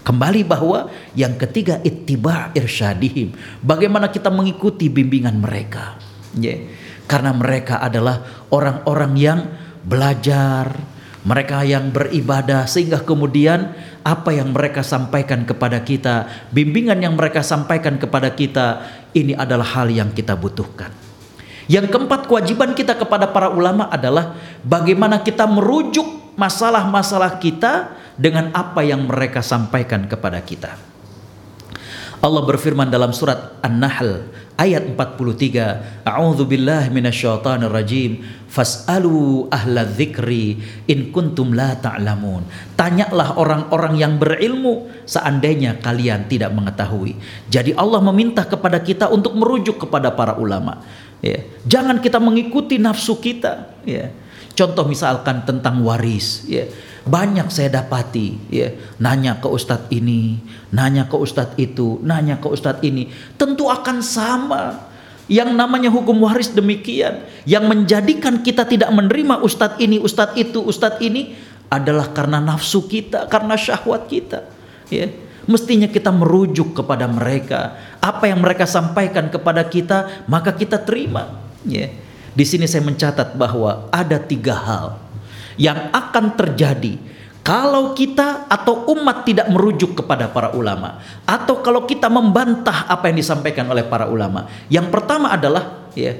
Kembali 0.02 0.42
bahwa 0.42 0.90
yang 1.14 1.38
ketiga 1.38 1.78
ittiba 1.86 2.50
irsyadihim. 2.56 3.36
Bagaimana 3.62 4.10
kita 4.10 4.32
mengikuti 4.32 4.90
bimbingan 4.90 5.38
mereka. 5.38 6.00
Yeah. 6.34 6.66
Karena 7.06 7.30
mereka 7.30 7.78
adalah 7.78 8.48
orang-orang 8.50 9.12
yang 9.14 9.40
belajar, 9.84 10.72
mereka 11.20 11.60
yang 11.66 11.92
beribadah 11.92 12.64
sehingga 12.64 13.04
kemudian 13.04 13.76
apa 14.00 14.32
yang 14.32 14.56
mereka 14.56 14.80
sampaikan 14.80 15.44
kepada 15.44 15.84
kita, 15.84 16.48
bimbingan 16.48 17.00
yang 17.04 17.12
mereka 17.12 17.44
sampaikan 17.44 18.00
kepada 18.00 18.32
kita, 18.32 18.88
ini 19.12 19.36
adalah 19.36 19.68
hal 19.76 19.92
yang 19.92 20.08
kita 20.16 20.32
butuhkan. 20.32 20.88
Yang 21.70 21.92
keempat, 21.92 22.26
kewajiban 22.26 22.74
kita 22.74 22.98
kepada 22.98 23.30
para 23.30 23.52
ulama 23.52 23.86
adalah 23.92 24.34
bagaimana 24.66 25.22
kita 25.22 25.46
merujuk 25.46 26.34
masalah-masalah 26.34 27.38
kita 27.38 27.94
dengan 28.18 28.50
apa 28.56 28.82
yang 28.82 29.06
mereka 29.06 29.44
sampaikan 29.44 30.08
kepada 30.08 30.40
kita. 30.42 30.90
Allah 32.20 32.44
berfirman 32.44 32.92
dalam 32.92 33.16
surat 33.16 33.56
An-Nahl 33.64 34.28
ayat 34.60 34.84
43 34.92 36.04
A'udzu 36.04 36.44
billahi 36.44 36.92
minasyaitonir 36.92 37.72
rajim 37.72 38.20
fasalu 38.50 39.46
ahla 39.46 39.86
dzikri 39.86 40.58
in 40.90 41.14
kuntum 41.14 41.54
la 41.54 41.78
ta'lamun. 41.78 42.42
Tanyalah 42.74 43.38
orang-orang 43.38 43.94
yang 43.94 44.18
berilmu 44.18 44.90
seandainya 45.06 45.78
kalian 45.78 46.26
tidak 46.26 46.50
mengetahui. 46.50 47.14
Jadi 47.46 47.70
Allah 47.78 48.02
meminta 48.02 48.42
kepada 48.42 48.82
kita 48.82 49.06
untuk 49.06 49.38
merujuk 49.38 49.86
kepada 49.86 50.10
para 50.10 50.34
ulama. 50.34 50.82
Ya. 51.22 51.46
Jangan 51.62 52.02
kita 52.02 52.18
mengikuti 52.18 52.82
nafsu 52.82 53.22
kita. 53.22 53.70
Ya. 53.86 54.10
Contoh 54.58 54.82
misalkan 54.90 55.46
tentang 55.46 55.86
waris. 55.86 56.42
Ya. 56.50 56.66
Banyak 57.06 57.54
saya 57.54 57.70
dapati. 57.70 58.50
Ya. 58.50 58.74
Nanya 58.98 59.38
ke 59.38 59.46
ustadz 59.46 59.86
ini 59.94 60.42
nanya 60.70 61.10
ke 61.10 61.16
ustadz 61.18 61.58
itu 61.58 61.98
nanya 62.02 62.38
ke 62.38 62.46
ustadz 62.50 62.82
ini. 62.82 63.10
Tentu 63.34 63.66
akan 63.66 64.02
sama 64.02 64.89
yang 65.30 65.54
namanya 65.54 65.86
hukum 65.94 66.26
waris 66.26 66.50
demikian. 66.50 67.22
Yang 67.46 67.64
menjadikan 67.70 68.42
kita 68.42 68.66
tidak 68.66 68.90
menerima 68.90 69.38
ustadz 69.38 69.78
ini 69.78 70.02
ustadz 70.02 70.34
itu 70.34 70.58
ustadz 70.58 70.98
ini 70.98 71.38
adalah 71.70 72.10
karena 72.10 72.42
nafsu 72.42 72.82
kita 72.90 73.30
karena 73.30 73.54
syahwat 73.54 74.10
kita. 74.10 74.50
Ya. 74.90 75.06
Mestinya 75.46 75.86
kita 75.86 76.10
merujuk 76.10 76.74
kepada 76.74 77.06
mereka. 77.06 77.78
Apa 78.02 78.26
yang 78.26 78.42
mereka 78.42 78.66
sampaikan 78.66 79.30
kepada 79.30 79.62
kita 79.62 80.26
maka 80.26 80.50
kita 80.50 80.82
terima. 80.82 81.38
Ya. 81.62 81.94
Di 82.34 82.42
sini 82.42 82.66
saya 82.66 82.82
mencatat 82.82 83.38
bahwa 83.38 83.86
ada 83.94 84.18
tiga 84.18 84.58
hal 84.58 84.98
yang 85.54 85.94
akan 85.94 86.34
terjadi 86.34 86.98
kalau 87.40 87.96
kita 87.96 88.46
atau 88.46 88.84
umat 88.92 89.24
tidak 89.24 89.48
merujuk 89.48 89.96
kepada 89.96 90.28
para 90.28 90.52
ulama 90.52 91.00
atau 91.24 91.64
kalau 91.64 91.88
kita 91.88 92.12
membantah 92.12 92.84
apa 92.84 93.08
yang 93.08 93.16
disampaikan 93.16 93.64
oleh 93.72 93.84
para 93.84 94.06
ulama. 94.06 94.46
Yang 94.68 94.92
pertama 94.92 95.32
adalah 95.32 95.88
ya 95.96 96.14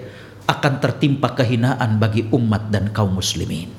akan 0.49 0.73
tertimpa 0.83 1.31
kehinaan 1.37 2.01
bagi 2.01 2.27
umat 2.33 2.73
dan 2.73 2.91
kaum 2.91 3.14
muslimin. 3.14 3.71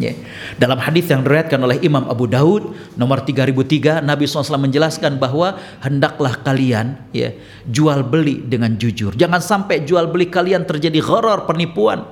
Ya. 0.00 0.16
Dalam 0.56 0.80
hadis 0.80 1.06
yang 1.12 1.20
diriwayatkan 1.20 1.60
oleh 1.60 1.78
Imam 1.84 2.08
Abu 2.08 2.24
Daud 2.24 2.74
nomor 2.96 3.22
3003 3.22 4.00
Nabi 4.00 4.24
SAW 4.24 4.56
menjelaskan 4.56 5.20
bahwa 5.20 5.60
hendaklah 5.84 6.40
kalian 6.40 6.96
ya 7.12 7.36
jual 7.68 8.00
beli 8.02 8.40
dengan 8.40 8.74
jujur. 8.74 9.12
Jangan 9.14 9.38
sampai 9.44 9.84
jual 9.84 10.08
beli 10.08 10.32
kalian 10.32 10.64
terjadi 10.64 10.96
gharar 10.98 11.44
penipuan 11.44 12.08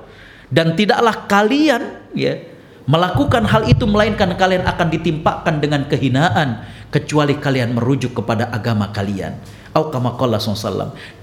dan 0.53 0.77
tidaklah 0.77 1.25
kalian 1.25 2.11
ya 2.13 2.50
melakukan 2.89 3.45
hal 3.45 3.67
itu 3.69 3.85
melainkan 3.85 4.33
kalian 4.37 4.65
akan 4.65 4.87
ditimpakan 4.89 5.61
dengan 5.61 5.85
kehinaan 5.85 6.65
kecuali 6.91 7.39
kalian 7.39 7.73
merujuk 7.73 8.21
kepada 8.21 8.51
agama 8.51 8.91
kalian. 8.91 9.39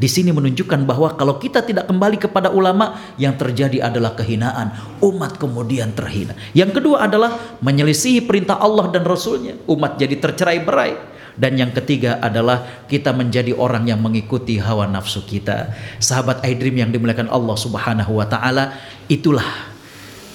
Di 0.00 0.08
sini 0.08 0.32
menunjukkan 0.32 0.80
bahwa 0.88 1.12
kalau 1.20 1.36
kita 1.36 1.60
tidak 1.60 1.84
kembali 1.84 2.16
kepada 2.16 2.48
ulama 2.48 2.96
yang 3.20 3.36
terjadi 3.36 3.84
adalah 3.84 4.16
kehinaan, 4.16 4.72
umat 5.04 5.36
kemudian 5.36 5.92
terhina. 5.92 6.32
Yang 6.56 6.80
kedua 6.80 7.04
adalah 7.04 7.60
menyelisihi 7.60 8.24
perintah 8.24 8.56
Allah 8.56 8.88
dan 8.88 9.04
Rasulnya, 9.04 9.52
umat 9.68 10.00
jadi 10.00 10.16
tercerai 10.16 10.64
berai. 10.64 10.96
Dan 11.38 11.54
yang 11.54 11.70
ketiga 11.70 12.18
adalah 12.18 12.82
kita 12.90 13.14
menjadi 13.14 13.54
orang 13.54 13.86
yang 13.86 14.02
mengikuti 14.02 14.58
hawa 14.58 14.90
nafsu 14.90 15.22
kita. 15.22 15.70
Sahabat 16.02 16.42
iDream 16.42 16.82
yang 16.82 16.90
dimuliakan 16.90 17.30
Allah 17.30 17.54
Subhanahu 17.54 18.18
wa 18.18 18.26
taala, 18.26 18.74
itulah 19.06 19.46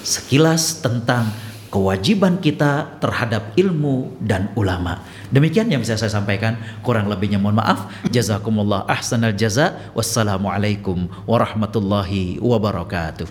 sekilas 0.03 0.83
tentang 0.83 1.31
kewajiban 1.73 2.37
kita 2.37 3.01
terhadap 3.01 3.49
ilmu 3.57 4.13
dan 4.21 4.53
ulama. 4.53 5.01
Demikian 5.33 5.73
yang 5.73 5.81
bisa 5.81 5.97
saya 5.97 6.13
sampaikan. 6.13 6.61
Kurang 6.85 7.09
lebihnya 7.09 7.41
mohon 7.41 7.57
maaf. 7.57 7.89
Jazakumullah 8.13 8.85
ahsanal 8.85 9.33
jaza. 9.33 9.73
Wassalamualaikum 9.97 11.09
warahmatullahi 11.25 12.37
wabarakatuh. 12.37 13.25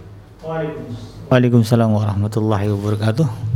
Waalaikumsalam 1.30 1.86
warahmatullahi 1.94 2.66
wabarakatuh. 2.74 3.52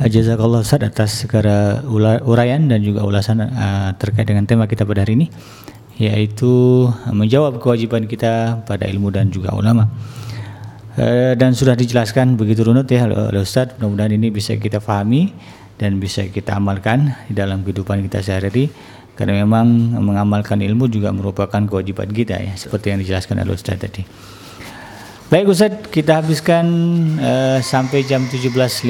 Jazakallah 0.00 0.60
Ustaz 0.64 0.84
atas 0.84 1.24
segala 1.24 1.80
uraian 2.24 2.60
dan 2.68 2.80
juga 2.84 3.04
ulasan 3.04 3.40
uh, 3.40 3.92
terkait 3.96 4.28
dengan 4.28 4.44
tema 4.48 4.64
kita 4.64 4.84
pada 4.84 5.04
hari 5.04 5.16
ini 5.16 5.26
yaitu 6.00 6.48
menjawab 7.12 7.60
kewajiban 7.60 8.08
kita 8.08 8.64
pada 8.64 8.88
ilmu 8.88 9.12
dan 9.12 9.28
juga 9.28 9.52
ulama. 9.52 9.92
Eh, 10.98 11.38
dan 11.38 11.54
sudah 11.54 11.78
dijelaskan 11.78 12.34
begitu 12.34 12.66
runut 12.66 12.90
ya 12.90 13.06
oleh 13.06 13.46
Ustadz 13.46 13.78
mudah-mudahan 13.78 14.10
ini 14.10 14.34
bisa 14.34 14.58
kita 14.58 14.82
pahami 14.82 15.30
dan 15.78 16.02
bisa 16.02 16.26
kita 16.26 16.58
amalkan 16.58 17.14
di 17.30 17.38
dalam 17.38 17.62
kehidupan 17.62 18.02
kita 18.10 18.18
sehari-hari 18.18 18.74
karena 19.14 19.38
memang 19.46 19.70
mengamalkan 20.02 20.58
ilmu 20.58 20.90
juga 20.90 21.14
merupakan 21.14 21.62
kewajiban 21.62 22.10
kita 22.10 22.42
ya 22.42 22.58
seperti 22.58 22.90
yang 22.90 22.98
dijelaskan 23.06 23.38
oleh 23.38 23.54
Ustaz 23.54 23.78
tadi. 23.78 24.02
Baik 25.30 25.46
Ustaz, 25.54 25.78
kita 25.94 26.18
habiskan 26.18 26.66
uh, 27.22 27.62
sampai 27.62 28.02
jam 28.02 28.26
17.15 28.26 28.82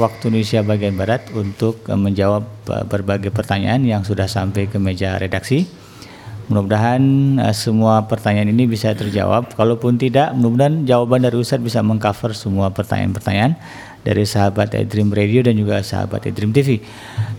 waktu 0.00 0.22
Indonesia 0.32 0.64
bagian 0.64 0.96
Barat 0.96 1.28
untuk 1.36 1.84
uh, 1.92 1.98
menjawab 2.00 2.48
uh, 2.72 2.88
berbagai 2.88 3.28
pertanyaan 3.28 3.84
yang 3.84 4.00
sudah 4.00 4.24
sampai 4.24 4.64
ke 4.64 4.80
meja 4.80 5.20
redaksi. 5.20 5.83
Mudah-mudahan 6.44 7.00
uh, 7.40 7.54
semua 7.56 8.04
pertanyaan 8.04 8.52
ini 8.52 8.68
bisa 8.68 8.92
terjawab. 8.92 9.56
Kalaupun 9.56 9.96
tidak, 9.96 10.36
mudah-mudahan 10.36 10.84
jawaban 10.84 11.24
dari 11.24 11.40
Ustaz 11.40 11.60
bisa 11.60 11.80
mengcover 11.80 12.36
semua 12.36 12.68
pertanyaan-pertanyaan 12.68 13.56
dari 14.04 14.28
sahabat 14.28 14.76
Edream 14.76 15.08
Radio 15.08 15.40
dan 15.40 15.56
juga 15.56 15.80
sahabat 15.80 16.28
Edream 16.28 16.52
TV. 16.52 16.84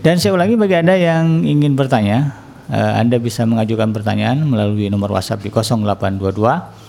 Dan 0.02 0.18
saya 0.18 0.34
ulangi 0.34 0.58
bagi 0.58 0.74
Anda 0.74 0.98
yang 0.98 1.46
ingin 1.46 1.78
bertanya, 1.78 2.34
uh, 2.66 2.98
Anda 2.98 3.22
bisa 3.22 3.46
mengajukan 3.46 3.94
pertanyaan 3.94 4.42
melalui 4.42 4.90
nomor 4.90 5.14
WhatsApp 5.14 5.46
di 5.46 5.54
0822 5.54 6.86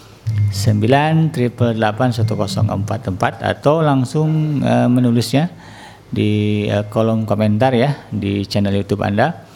9 0.51 1.31
triple 1.31 1.71
1044 1.79 2.67
atau 3.39 3.75
langsung 3.79 4.59
uh, 4.59 4.89
menulisnya 4.91 5.47
di 6.07 6.65
uh, 6.67 6.87
kolom 6.87 7.27
komentar 7.27 7.75
ya 7.75 8.09
di 8.11 8.43
channel 8.47 8.75
YouTube 8.75 9.03
Anda. 9.03 9.46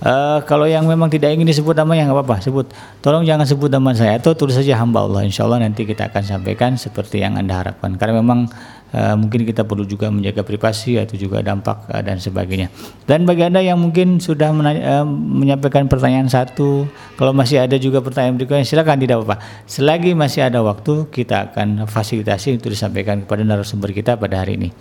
Uh, 0.00 0.40
kalau 0.48 0.64
yang 0.64 0.88
memang 0.88 1.12
tidak 1.12 1.36
ingin 1.36 1.44
disebut 1.44 1.76
namanya 1.76 2.08
nggak 2.08 2.16
apa-apa 2.24 2.36
sebut. 2.40 2.72
Tolong 3.04 3.20
jangan 3.28 3.44
sebut 3.44 3.68
nama 3.68 3.92
saya 3.92 4.16
atau 4.16 4.32
tulis 4.32 4.56
saja 4.56 4.80
hamba 4.80 5.04
Allah. 5.04 5.28
Insya 5.28 5.44
Allah 5.44 5.60
nanti 5.60 5.84
kita 5.84 6.08
akan 6.08 6.24
sampaikan 6.24 6.80
seperti 6.80 7.20
yang 7.20 7.36
anda 7.36 7.60
harapkan. 7.60 8.00
Karena 8.00 8.24
memang 8.24 8.48
uh, 8.96 9.14
mungkin 9.20 9.44
kita 9.44 9.68
perlu 9.68 9.84
juga 9.84 10.08
menjaga 10.08 10.40
privasi 10.40 10.96
atau 10.96 11.20
juga 11.20 11.44
dampak 11.44 11.84
uh, 11.92 12.00
dan 12.00 12.16
sebagainya. 12.16 12.72
Dan 13.04 13.28
bagi 13.28 13.44
anda 13.44 13.60
yang 13.60 13.76
mungkin 13.76 14.24
sudah 14.24 14.48
uh, 14.56 15.04
menyampaikan 15.04 15.84
pertanyaan 15.84 16.32
satu 16.32 16.88
kalau 17.20 17.36
masih 17.36 17.60
ada 17.60 17.76
juga 17.76 18.00
pertanyaan 18.00 18.40
berikutnya 18.40 18.64
silakan 18.64 18.96
tidak 19.04 19.20
apa-apa. 19.20 19.36
Selagi 19.68 20.16
masih 20.16 20.48
ada 20.48 20.64
waktu 20.64 21.12
kita 21.12 21.52
akan 21.52 21.84
fasilitasi 21.84 22.56
untuk 22.56 22.72
disampaikan 22.72 23.20
kepada 23.28 23.44
narasumber 23.44 23.92
kita 23.92 24.16
pada 24.16 24.40
hari 24.40 24.56
ini. 24.56 24.72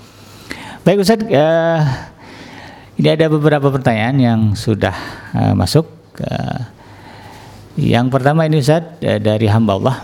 Baik 0.88 1.04
Ustaz 1.04 1.20
uh, 1.28 1.84
ini 3.00 3.16
ada 3.16 3.32
beberapa 3.32 3.72
pertanyaan 3.72 4.16
yang 4.20 4.40
sudah 4.60 4.92
uh, 5.32 5.56
masuk. 5.56 5.88
Uh, 6.20 6.68
yang 7.80 8.12
pertama 8.12 8.44
ini 8.44 8.60
Ustaz 8.60 8.84
uh, 9.00 9.20
dari 9.24 9.48
hamba 9.48 9.80
Allah. 9.80 9.98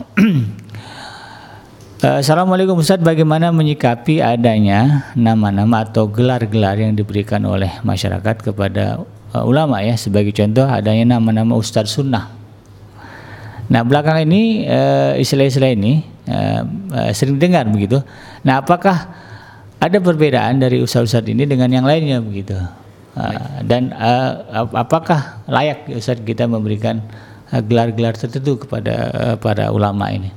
uh, 1.99 2.17
Assalamualaikum 2.23 2.79
Ustaz, 2.79 3.03
bagaimana 3.03 3.51
menyikapi 3.51 4.23
adanya 4.23 5.11
nama-nama 5.11 5.83
atau 5.83 6.07
gelar-gelar 6.07 6.79
yang 6.79 6.95
diberikan 6.95 7.43
oleh 7.43 7.83
masyarakat 7.83 8.39
kepada 8.39 9.03
uh, 9.35 9.43
ulama 9.43 9.83
ya? 9.83 9.99
Sebagai 9.99 10.31
contoh 10.31 10.63
adanya 10.63 11.19
nama-nama 11.19 11.51
Ustadz 11.59 11.99
Sunnah. 11.99 12.31
Nah 13.65 13.81
belakang 13.81 14.29
ini 14.29 14.61
istilah-istilah 15.17 15.73
ini 15.73 16.05
uh, 16.29 16.61
uh, 16.95 17.11
sering 17.11 17.41
dengar 17.41 17.65
begitu. 17.65 17.97
Nah 18.45 18.61
apakah 18.61 19.09
ada 19.81 19.97
perbedaan 19.99 20.61
dari 20.61 20.79
ustadz-ustadz 20.79 21.33
ini 21.33 21.49
dengan 21.49 21.67
yang 21.73 21.83
lainnya 21.83 22.21
begitu? 22.21 22.84
Uh, 23.15 23.63
dan 23.63 23.95
uh, 23.95 24.67
apakah 24.75 25.39
layak 25.47 25.87
Ustaz 25.87 26.19
kita 26.19 26.51
memberikan 26.51 26.99
uh, 27.47 27.63
gelar-gelar 27.63 28.11
tertentu 28.19 28.67
kepada 28.67 28.93
uh, 29.15 29.35
para 29.39 29.71
ulama 29.71 30.11
ini? 30.11 30.35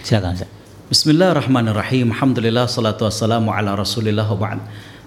Silakan 0.00 0.40
Ustaz. 0.40 0.48
Bismillahirrahmanirrahim. 0.88 2.16
Alhamdulillah 2.16 2.64
salatu 2.64 3.04
wassalamu 3.04 3.52
ala 3.52 3.76
Rasulillah 3.76 4.24
wa. 4.24 4.56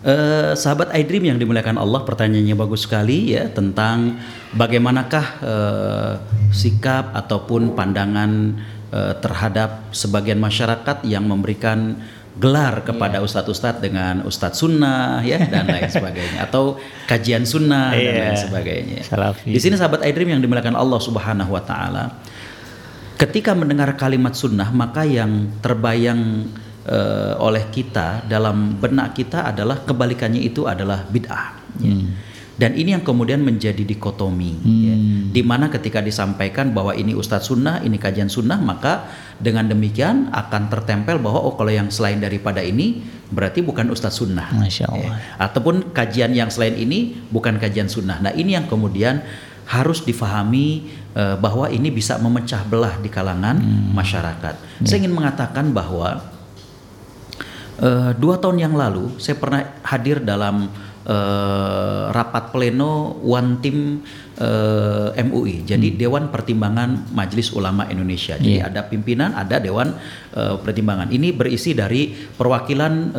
Uh, 0.04 0.54
sahabat 0.54 0.94
iDream 0.94 1.34
yang 1.34 1.42
dimuliakan 1.42 1.80
Allah, 1.80 2.06
pertanyaannya 2.06 2.54
bagus 2.54 2.86
sekali 2.86 3.34
ya 3.34 3.50
tentang 3.50 4.22
bagaimanakah 4.54 5.26
uh, 5.42 6.14
sikap 6.54 7.18
ataupun 7.18 7.74
pandangan 7.74 8.62
uh, 8.94 9.18
terhadap 9.18 9.90
sebagian 9.90 10.38
masyarakat 10.38 11.02
yang 11.08 11.26
memberikan 11.26 11.98
gelar 12.34 12.82
kepada 12.82 13.22
yeah. 13.22 13.26
ustadz-ustadz 13.26 13.78
dengan 13.78 14.26
ustadz 14.26 14.58
sunnah 14.58 15.22
ya 15.22 15.38
dan 15.46 15.70
lain 15.70 15.86
sebagainya 15.98 16.50
atau 16.50 16.82
kajian 17.06 17.46
sunnah 17.46 17.94
yeah. 17.94 18.02
dan 18.02 18.14
lain 18.14 18.34
iya. 18.34 18.42
sebagainya. 18.42 19.00
Salafi. 19.06 19.50
Di 19.54 19.60
sini 19.62 19.78
sahabat 19.78 20.02
iDream 20.02 20.34
yang 20.38 20.42
dimuliakan 20.42 20.74
Allah 20.74 21.00
Subhanahu 21.02 21.54
wa 21.54 21.62
taala 21.62 22.22
ketika 23.22 23.54
mendengar 23.54 23.94
kalimat 23.94 24.34
sunnah 24.34 24.74
maka 24.74 25.06
yang 25.06 25.54
terbayang 25.62 26.50
uh, 26.90 27.38
oleh 27.38 27.70
kita 27.70 28.26
dalam 28.26 28.82
benak 28.82 29.14
kita 29.14 29.54
adalah 29.54 29.86
kebalikannya 29.86 30.42
itu 30.42 30.66
adalah 30.66 31.06
bid'ah. 31.06 31.48
Ya. 31.80 31.94
Hmm. 31.94 32.10
Ya 32.10 32.33
dan 32.54 32.78
ini 32.78 32.94
yang 32.94 33.02
kemudian 33.02 33.42
menjadi 33.42 33.82
dikotomi 33.82 34.54
hmm. 34.62 34.82
ya. 34.86 34.96
di 35.34 35.42
mana 35.42 35.74
ketika 35.74 36.06
disampaikan 36.06 36.70
bahwa 36.70 36.94
ini 36.94 37.18
ustadz 37.18 37.50
sunnah 37.50 37.82
ini 37.82 37.98
kajian 37.98 38.30
sunnah 38.30 38.62
maka 38.62 39.10
dengan 39.42 39.66
demikian 39.66 40.30
akan 40.30 40.70
tertempel 40.70 41.18
bahwa 41.18 41.42
oh 41.42 41.58
kalau 41.58 41.74
yang 41.74 41.90
selain 41.90 42.22
daripada 42.22 42.62
ini 42.62 43.02
berarti 43.34 43.66
bukan 43.66 43.90
ustadz 43.90 44.22
sunnah 44.22 44.54
Masya 44.54 44.86
ya. 44.86 44.88
Allah. 44.94 45.16
Ya. 45.18 45.50
ataupun 45.50 45.76
kajian 45.98 46.32
yang 46.38 46.54
selain 46.54 46.78
ini 46.78 47.18
bukan 47.34 47.58
kajian 47.58 47.90
sunnah 47.90 48.22
nah 48.22 48.30
ini 48.30 48.54
yang 48.54 48.70
kemudian 48.70 49.26
harus 49.64 50.06
difahami 50.06 50.94
uh, 51.18 51.40
bahwa 51.40 51.72
ini 51.74 51.90
bisa 51.90 52.22
memecah 52.22 52.62
belah 52.68 53.02
di 53.02 53.10
kalangan 53.10 53.58
hmm. 53.58 53.98
masyarakat 53.98 54.56
ya. 54.62 54.86
saya 54.86 54.98
ingin 55.02 55.16
mengatakan 55.16 55.74
bahwa 55.74 56.22
uh, 57.82 58.14
dua 58.14 58.38
tahun 58.38 58.62
yang 58.62 58.78
lalu 58.78 59.18
saya 59.18 59.42
pernah 59.42 59.66
hadir 59.82 60.22
dalam 60.22 60.70
uh, 61.08 62.12
rapat 62.12 62.52
pleno 62.52 63.20
one 63.24 63.60
team 63.64 64.04
eh, 64.34 65.24
MUI. 65.24 65.62
Jadi 65.64 65.94
hmm. 65.94 65.98
Dewan 66.00 66.24
Pertimbangan 66.34 67.14
Majelis 67.14 67.54
Ulama 67.54 67.86
Indonesia. 67.88 68.34
Jadi 68.36 68.60
yeah. 68.60 68.68
ada 68.68 68.82
pimpinan, 68.86 69.32
ada 69.38 69.62
Dewan 69.62 69.94
uh, 70.34 70.58
Pertimbangan. 70.60 71.14
Ini 71.14 71.32
berisi 71.38 71.78
dari 71.78 72.12
perwakilan 72.14 73.16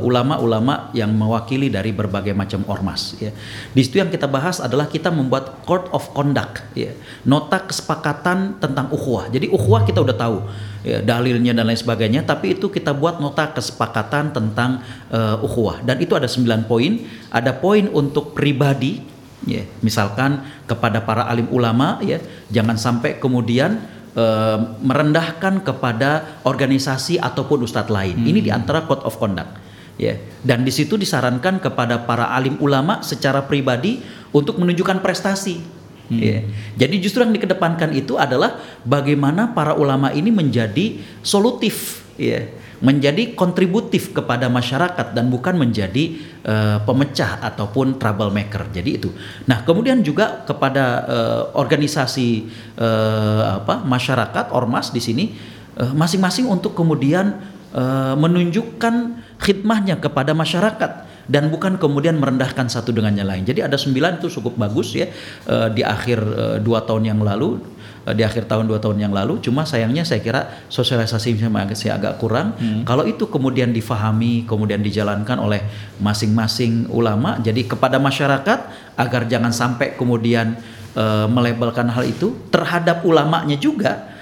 ulama-ulama 0.00 0.90
uh, 0.90 0.96
yang 0.96 1.10
mewakili 1.14 1.68
dari 1.68 1.90
berbagai 1.90 2.32
macam 2.32 2.62
ormas. 2.70 3.18
Ya. 3.18 3.34
Di 3.74 3.80
situ 3.82 3.98
yang 3.98 4.08
kita 4.08 4.30
bahas 4.30 4.62
adalah 4.62 4.86
kita 4.86 5.10
membuat 5.10 5.66
Court 5.66 5.90
of 5.90 6.10
Conduct, 6.14 6.62
ya. 6.78 6.94
nota 7.26 7.62
kesepakatan 7.66 8.62
tentang 8.62 8.90
ukhuwah. 8.94 9.28
Jadi 9.28 9.50
ukhuwah 9.50 9.82
kita 9.82 10.00
udah 10.00 10.16
tahu 10.16 10.38
ya, 10.84 11.00
dalilnya 11.00 11.56
dan 11.56 11.66
lain 11.66 11.80
sebagainya 11.80 12.22
tapi 12.22 12.54
itu 12.54 12.68
kita 12.70 12.92
buat 12.94 13.18
nota 13.18 13.50
kesepakatan 13.50 14.30
tentang 14.30 14.84
uh, 15.10 15.40
ukhuwah. 15.40 15.80
Dan 15.82 15.98
itu 15.98 16.14
ada 16.14 16.28
9 16.28 16.68
poin. 16.68 17.02
Ada 17.32 17.56
poin 17.56 17.88
untuk 17.90 18.36
pribadi 18.36 19.02
ya 19.44 19.64
misalkan 19.84 20.40
kepada 20.64 21.04
para 21.04 21.28
alim 21.28 21.44
ulama 21.52 22.00
ya 22.00 22.16
jangan 22.48 22.80
sampai 22.80 23.20
kemudian 23.20 23.76
uh, 24.16 24.80
merendahkan 24.80 25.60
kepada 25.60 26.40
organisasi 26.44 27.20
ataupun 27.20 27.64
ustadz 27.64 27.92
lain. 27.92 28.20
Hmm. 28.20 28.30
ini 28.30 28.40
di 28.44 28.52
antara 28.52 28.84
code 28.84 29.04
of 29.04 29.16
conduct 29.16 29.64
ya. 29.96 30.16
Dan 30.44 30.62
di 30.62 30.72
situ 30.72 31.00
disarankan 31.00 31.60
kepada 31.60 32.04
para 32.04 32.32
alim 32.32 32.60
ulama 32.60 33.00
secara 33.00 33.44
pribadi 33.44 34.00
untuk 34.34 34.60
menunjukkan 34.60 35.00
prestasi 35.00 35.83
Hmm. 36.08 36.20
Ya. 36.20 36.44
Jadi 36.76 37.00
justru 37.00 37.24
yang 37.24 37.32
dikedepankan 37.32 37.96
itu 37.96 38.20
adalah 38.20 38.60
bagaimana 38.84 39.56
para 39.56 39.72
ulama 39.72 40.12
ini 40.12 40.28
menjadi 40.28 41.00
solutif, 41.24 42.04
ya, 42.20 42.44
menjadi 42.84 43.32
kontributif 43.32 44.12
kepada 44.12 44.52
masyarakat 44.52 45.16
dan 45.16 45.32
bukan 45.32 45.56
menjadi 45.56 46.20
uh, 46.44 46.78
pemecah 46.84 47.40
ataupun 47.40 47.96
troublemaker. 47.96 48.68
Jadi 48.68 48.90
itu. 49.00 49.08
Nah 49.48 49.64
kemudian 49.64 50.04
juga 50.04 50.44
kepada 50.44 50.84
uh, 51.08 51.42
organisasi 51.56 52.52
uh, 52.76 53.64
apa 53.64 53.80
masyarakat 53.80 54.52
ormas 54.52 54.92
di 54.92 55.00
sini 55.00 55.26
masing-masing 55.74 56.46
uh, 56.46 56.54
untuk 56.54 56.76
kemudian 56.76 57.40
uh, 57.72 58.14
menunjukkan 58.14 59.24
khidmahnya 59.40 59.98
kepada 59.98 60.36
masyarakat 60.36 61.13
dan 61.24 61.48
bukan 61.48 61.80
kemudian 61.80 62.20
merendahkan 62.20 62.68
satu 62.68 62.92
dengan 62.92 63.16
yang 63.16 63.28
lain. 63.28 63.44
Jadi 63.44 63.64
ada 63.64 63.80
sembilan 63.80 64.20
itu 64.20 64.28
cukup 64.40 64.60
bagus 64.60 64.92
ya 64.92 65.08
uh, 65.48 65.68
di 65.72 65.80
akhir 65.80 66.18
uh, 66.20 66.56
dua 66.60 66.84
tahun 66.84 67.08
yang 67.08 67.20
lalu 67.24 67.60
uh, 68.04 68.12
di 68.12 68.22
akhir 68.22 68.44
tahun 68.44 68.68
dua 68.68 68.78
tahun 68.80 69.00
yang 69.00 69.12
lalu. 69.12 69.40
Cuma 69.40 69.64
sayangnya 69.64 70.04
saya 70.04 70.20
kira 70.20 70.68
sosialisasi 70.68 71.40
masih 71.48 71.90
agak 71.92 72.20
kurang. 72.20 72.56
Hmm. 72.60 72.84
Kalau 72.84 73.08
itu 73.08 73.24
kemudian 73.28 73.72
difahami, 73.72 74.44
kemudian 74.44 74.84
dijalankan 74.84 75.40
oleh 75.40 75.64
masing-masing 76.00 76.92
ulama, 76.92 77.40
jadi 77.40 77.64
kepada 77.64 77.96
masyarakat 77.96 78.58
agar 79.00 79.22
jangan 79.26 79.50
sampai 79.50 79.96
kemudian 79.96 80.60
uh, 80.94 81.26
melebelkan 81.26 81.88
hal 81.88 82.04
itu 82.04 82.36
terhadap 82.52 83.02
ulamanya 83.02 83.56
juga 83.58 84.14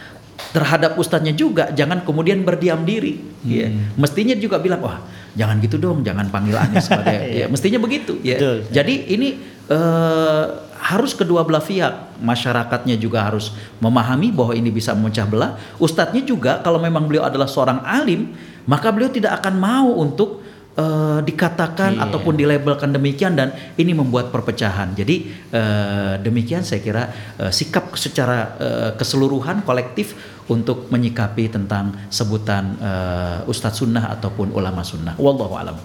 terhadap 0.51 0.99
ustadznya 0.99 1.31
juga 1.33 1.71
jangan 1.71 2.03
kemudian 2.03 2.43
berdiam 2.43 2.83
diri 2.83 3.15
hmm. 3.15 3.47
ya 3.47 3.69
mestinya 3.95 4.35
juga 4.35 4.59
bilang 4.59 4.83
wah 4.83 4.99
jangan 5.33 5.57
gitu 5.65 5.77
dong 5.81 6.05
jangan 6.05 6.29
panggil 6.29 6.57
Anies 6.59 6.87
sebagai 6.89 7.19
ya 7.41 7.47
mestinya 7.49 7.81
begitu 7.81 8.21
ya 8.21 8.37
Betul. 8.37 8.57
jadi 8.69 8.95
ini 9.13 9.29
uh, 9.73 10.45
harus 10.83 11.15
kedua 11.15 11.47
belah 11.47 11.63
pihak 11.63 12.19
masyarakatnya 12.19 12.99
juga 12.99 13.23
harus 13.23 13.55
memahami 13.79 14.35
bahwa 14.35 14.53
ini 14.53 14.69
bisa 14.69 14.93
memecah 14.93 15.25
belah 15.25 15.57
ustadznya 15.79 16.27
juga 16.27 16.59
kalau 16.61 16.83
memang 16.83 17.07
beliau 17.07 17.25
adalah 17.25 17.47
seorang 17.47 17.81
alim 17.87 18.35
maka 18.67 18.91
beliau 18.91 19.11
tidak 19.11 19.43
akan 19.43 19.55
mau 19.59 19.89
untuk 19.99 20.43
uh, 20.77 21.21
dikatakan 21.21 21.99
Iya. 21.99 22.09
ataupun 22.09 22.35
dilabelkan 22.37 22.93
demikian 22.93 23.37
dan 23.37 23.53
ini 23.77 23.93
membuat 23.93 24.33
perpecahan. 24.33 24.95
Jadi 24.97 25.29
uh, 25.53 26.15
demikian 26.23 26.65
saya 26.65 26.81
kira 26.81 27.03
uh, 27.41 27.53
sikap 27.53 27.93
secara 27.99 28.57
uh, 28.57 28.91
keseluruhan 28.97 29.67
kolektif 29.67 30.15
untuk 30.53 30.93
menyikapi 30.93 31.49
tentang 31.49 31.97
sebutan 32.13 32.77
uh, 32.77 33.51
ustadz 33.51 33.81
sunnah 33.81 34.13
ataupun 34.13 34.53
ulama 34.53 34.85
sunnah. 34.85 35.17
Wallahu 35.17 35.57
alam. 35.57 35.77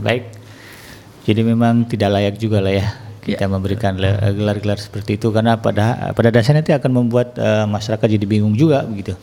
Baik. 0.00 0.32
Jadi 1.28 1.40
memang 1.44 1.84
tidak 1.84 2.08
layak 2.16 2.36
juga 2.40 2.64
lah 2.64 2.72
ya 2.72 2.86
kita 3.24 3.48
memberikan 3.48 3.96
le- 3.96 4.20
gelar-gelar 4.36 4.76
seperti 4.76 5.16
itu 5.16 5.32
karena 5.32 5.56
pada 5.56 6.12
pada 6.12 6.28
dasarnya 6.28 6.60
itu 6.60 6.76
akan 6.76 6.92
membuat 6.92 7.32
eh, 7.40 7.64
masyarakat 7.64 8.04
jadi 8.20 8.26
bingung 8.28 8.52
juga 8.52 8.84
begitu. 8.84 9.16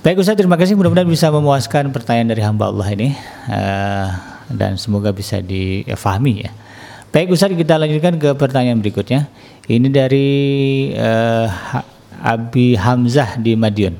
Baik 0.00 0.20
Ustaz, 0.20 0.36
terima 0.36 0.56
kasih 0.56 0.76
mudah-mudahan 0.76 1.08
bisa 1.08 1.28
memuaskan 1.28 1.92
pertanyaan 1.92 2.32
dari 2.32 2.40
hamba 2.44 2.68
Allah 2.68 2.88
ini 2.92 3.16
eh, 3.48 4.08
dan 4.52 4.76
semoga 4.76 5.12
bisa 5.12 5.40
difahami 5.40 6.44
ya. 6.44 6.52
Baik 7.08 7.32
Ustaz, 7.32 7.52
kita 7.52 7.80
lanjutkan 7.80 8.20
ke 8.20 8.36
pertanyaan 8.36 8.80
berikutnya. 8.84 9.32
Ini 9.64 9.88
dari 9.88 10.28
Ha- 11.48 11.99
Abi 12.20 12.76
Hamzah 12.76 13.40
di 13.40 13.56
Madiun. 13.56 13.96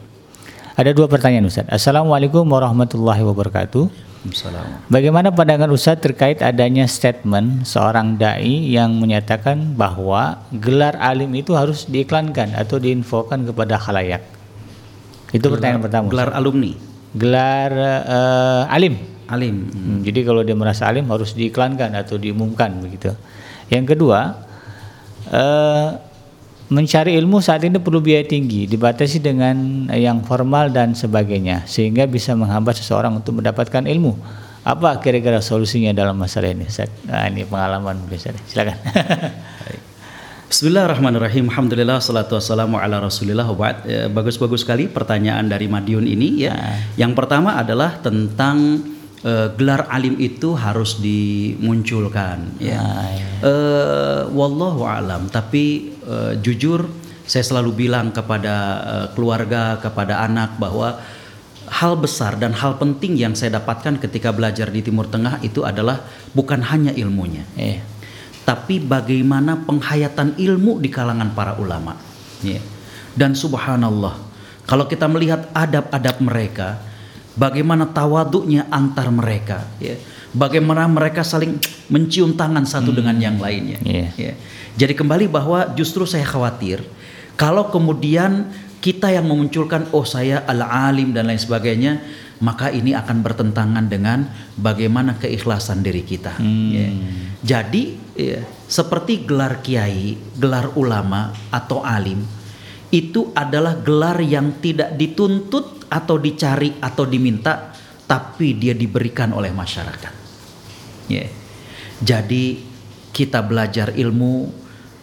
Ada 0.76 0.92
dua 0.96 1.08
pertanyaan 1.08 1.48
Ustaz. 1.48 1.68
Assalamualaikum 1.68 2.44
warahmatullahi 2.44 3.20
wabarakatuh. 3.24 3.88
Bagaimana 4.92 5.32
pandangan 5.32 5.72
Ustadz 5.72 6.04
terkait 6.04 6.44
adanya 6.44 6.84
statement 6.84 7.64
seorang 7.64 8.20
dai 8.20 8.68
yang 8.68 9.00
menyatakan 9.00 9.72
bahwa 9.72 10.44
gelar 10.52 10.92
alim 11.00 11.32
itu 11.32 11.56
harus 11.56 11.88
diiklankan 11.88 12.52
atau 12.52 12.76
diinfokan 12.76 13.48
kepada 13.48 13.80
khalayak? 13.80 14.20
Itu 15.32 15.48
pertanyaan 15.48 15.80
pertama. 15.80 16.04
Ustadz. 16.08 16.12
Gelar 16.12 16.30
alumni, 16.36 16.72
Gelar 17.16 17.70
eh, 18.04 18.76
alim. 18.76 18.94
alim. 19.30 19.56
Hmm, 19.72 19.98
Jadi 20.04 20.20
kalau 20.28 20.44
dia 20.44 20.52
merasa 20.58 20.84
alim 20.84 21.08
harus 21.08 21.32
diiklankan 21.32 21.96
atau 21.96 22.20
diumumkan 22.20 22.76
begitu. 22.76 23.16
Yang 23.72 23.96
kedua, 23.96 24.36
eh, 25.32 25.88
mencari 26.70 27.18
ilmu 27.18 27.42
saat 27.42 27.66
ini 27.66 27.82
perlu 27.82 27.98
biaya 27.98 28.22
tinggi, 28.22 28.70
dibatasi 28.70 29.18
dengan 29.18 29.90
yang 29.90 30.22
formal 30.22 30.70
dan 30.70 30.94
sebagainya, 30.94 31.66
sehingga 31.66 32.06
bisa 32.06 32.38
menghambat 32.38 32.78
seseorang 32.78 33.18
untuk 33.18 33.42
mendapatkan 33.42 33.84
ilmu. 33.90 34.14
Apa 34.62 35.02
kira-kira 35.02 35.42
solusinya 35.42 35.90
dalam 35.90 36.14
masalah 36.14 36.54
ini? 36.54 36.70
Nah, 37.10 37.26
ini 37.26 37.42
pengalaman 37.42 37.98
biasa. 38.06 38.36
Silakan. 38.46 38.76
Bismillahirrahmanirrahim. 40.50 41.46
Alhamdulillah 41.46 42.02
salatu 42.02 42.34
wassalamu 42.34 42.74
ala 42.74 42.98
Rasulillah 42.98 43.46
wa. 43.50 43.70
Eh, 43.86 44.10
Bagus-bagus 44.10 44.66
sekali 44.66 44.90
pertanyaan 44.90 45.46
dari 45.46 45.70
Madiun 45.70 46.06
ini 46.06 46.42
ya. 46.42 46.54
Yang 46.98 47.12
pertama 47.14 47.54
adalah 47.54 48.02
tentang 48.02 48.82
eh, 49.22 49.48
gelar 49.54 49.86
alim 49.88 50.18
itu 50.18 50.52
harus 50.58 50.98
dimunculkan 50.98 52.58
ya. 52.60 52.82
Eh, 53.40 54.22
wallahu 54.34 54.84
alam, 54.84 55.30
tapi 55.30 55.96
eh, 56.10 56.32
jujur 56.42 56.90
saya 57.30 57.46
selalu 57.46 57.86
bilang 57.86 58.10
kepada 58.10 58.54
eh, 58.82 59.06
keluarga, 59.14 59.78
kepada 59.78 60.26
anak 60.26 60.58
bahwa 60.58 60.98
hal 61.70 61.94
besar 61.94 62.34
dan 62.34 62.50
hal 62.50 62.74
penting 62.82 63.14
yang 63.14 63.38
saya 63.38 63.62
dapatkan 63.62 64.02
ketika 64.02 64.34
belajar 64.34 64.66
di 64.74 64.82
Timur 64.82 65.06
Tengah 65.06 65.38
itu 65.46 65.62
adalah 65.62 66.02
bukan 66.34 66.58
hanya 66.66 66.90
ilmunya 66.90 67.46
Eh, 67.54 67.78
tapi 68.42 68.82
bagaimana 68.82 69.62
penghayatan 69.62 70.34
ilmu 70.34 70.82
di 70.82 70.90
kalangan 70.90 71.30
para 71.30 71.54
ulama. 71.62 71.94
Ya. 72.42 72.58
Dan 73.14 73.38
subhanallah, 73.38 74.18
kalau 74.66 74.90
kita 74.90 75.06
melihat 75.06 75.46
adab-adab 75.54 76.18
mereka, 76.18 76.82
bagaimana 77.38 77.86
tawaduknya 77.86 78.66
antar 78.74 79.06
mereka, 79.14 79.70
ya. 79.78 79.94
Bagaimana 80.34 80.86
mereka 80.86 81.26
saling 81.26 81.58
mencium 81.90 82.34
tangan 82.38 82.62
satu 82.66 82.94
dengan 82.94 83.18
yang 83.18 83.36
lainnya. 83.38 83.78
Iya. 83.82 84.08
Ya. 84.14 84.34
Jadi 84.78 84.94
kembali 84.94 85.26
bahwa 85.26 85.74
justru 85.74 86.06
saya 86.06 86.24
khawatir 86.26 86.82
kalau 87.40 87.72
kemudian 87.72 88.52
kita 88.80 89.12
yang 89.12 89.28
memunculkan 89.28 89.88
oh 89.92 90.04
saya 90.04 90.44
al-alim 90.48 91.12
dan 91.12 91.28
lain 91.28 91.40
sebagainya, 91.40 92.00
maka 92.40 92.72
ini 92.72 92.96
akan 92.96 93.20
bertentangan 93.20 93.84
dengan 93.88 94.28
bagaimana 94.56 95.16
keikhlasan 95.20 95.84
diri 95.84 96.04
kita. 96.04 96.40
Ya. 96.72 96.88
Jadi 97.40 97.96
ya, 98.16 98.40
seperti 98.68 99.24
gelar 99.24 99.60
kiai, 99.60 100.16
gelar 100.36 100.72
ulama 100.76 101.32
atau 101.52 101.84
alim 101.84 102.24
itu 102.90 103.30
adalah 103.32 103.78
gelar 103.78 104.18
yang 104.18 104.58
tidak 104.58 104.98
dituntut 104.98 105.86
atau 105.86 106.18
dicari 106.18 106.74
atau 106.82 107.06
diminta, 107.06 107.70
tapi 108.04 108.58
dia 108.58 108.74
diberikan 108.74 109.30
oleh 109.30 109.54
masyarakat. 109.54 110.19
Ya. 111.10 111.26
Jadi 112.00 112.62
kita 113.10 113.42
belajar 113.42 113.92
ilmu, 113.92 114.48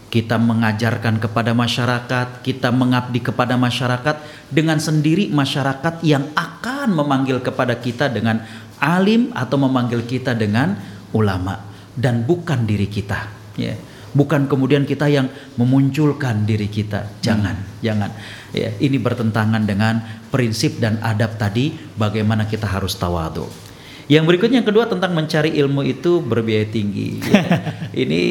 kita 0.07 0.39
mengajarkan 0.39 1.19
kepada 1.19 1.51
masyarakat, 1.51 2.41
kita 2.41 2.71
mengabdi 2.71 3.19
kepada 3.19 3.59
masyarakat 3.59 4.23
dengan 4.47 4.79
sendiri 4.79 5.27
masyarakat 5.29 5.99
yang 6.01 6.31
akan 6.33 6.95
memanggil 6.95 7.43
kepada 7.43 7.75
kita 7.75 8.07
dengan 8.07 8.41
alim 8.79 9.35
atau 9.35 9.59
memanggil 9.59 10.07
kita 10.07 10.31
dengan 10.31 10.79
ulama 11.11 11.59
dan 11.93 12.23
bukan 12.23 12.63
diri 12.63 12.87
kita, 12.87 13.27
ya. 13.59 13.75
Bukan 14.17 14.49
kemudian 14.49 14.87
kita 14.87 15.05
yang 15.11 15.29
memunculkan 15.61 16.47
diri 16.47 16.71
kita. 16.71 17.21
Jangan, 17.21 17.83
jangan. 17.85 18.09
Ya, 18.49 18.73
ini 18.81 18.97
bertentangan 18.97 19.61
dengan 19.67 20.01
prinsip 20.33 20.81
dan 20.81 20.97
adab 21.05 21.37
tadi 21.37 21.75
bagaimana 21.93 22.49
kita 22.49 22.65
harus 22.65 22.97
tawadu. 22.97 23.66
Yang 24.07 24.23
berikutnya 24.23 24.63
yang 24.63 24.67
kedua 24.67 24.87
tentang 24.87 25.11
mencari 25.11 25.51
ilmu 25.59 25.83
itu 25.83 26.23
berbiaya 26.23 26.63
tinggi. 26.71 27.19
ya. 27.19 27.43
Ini 28.07 28.21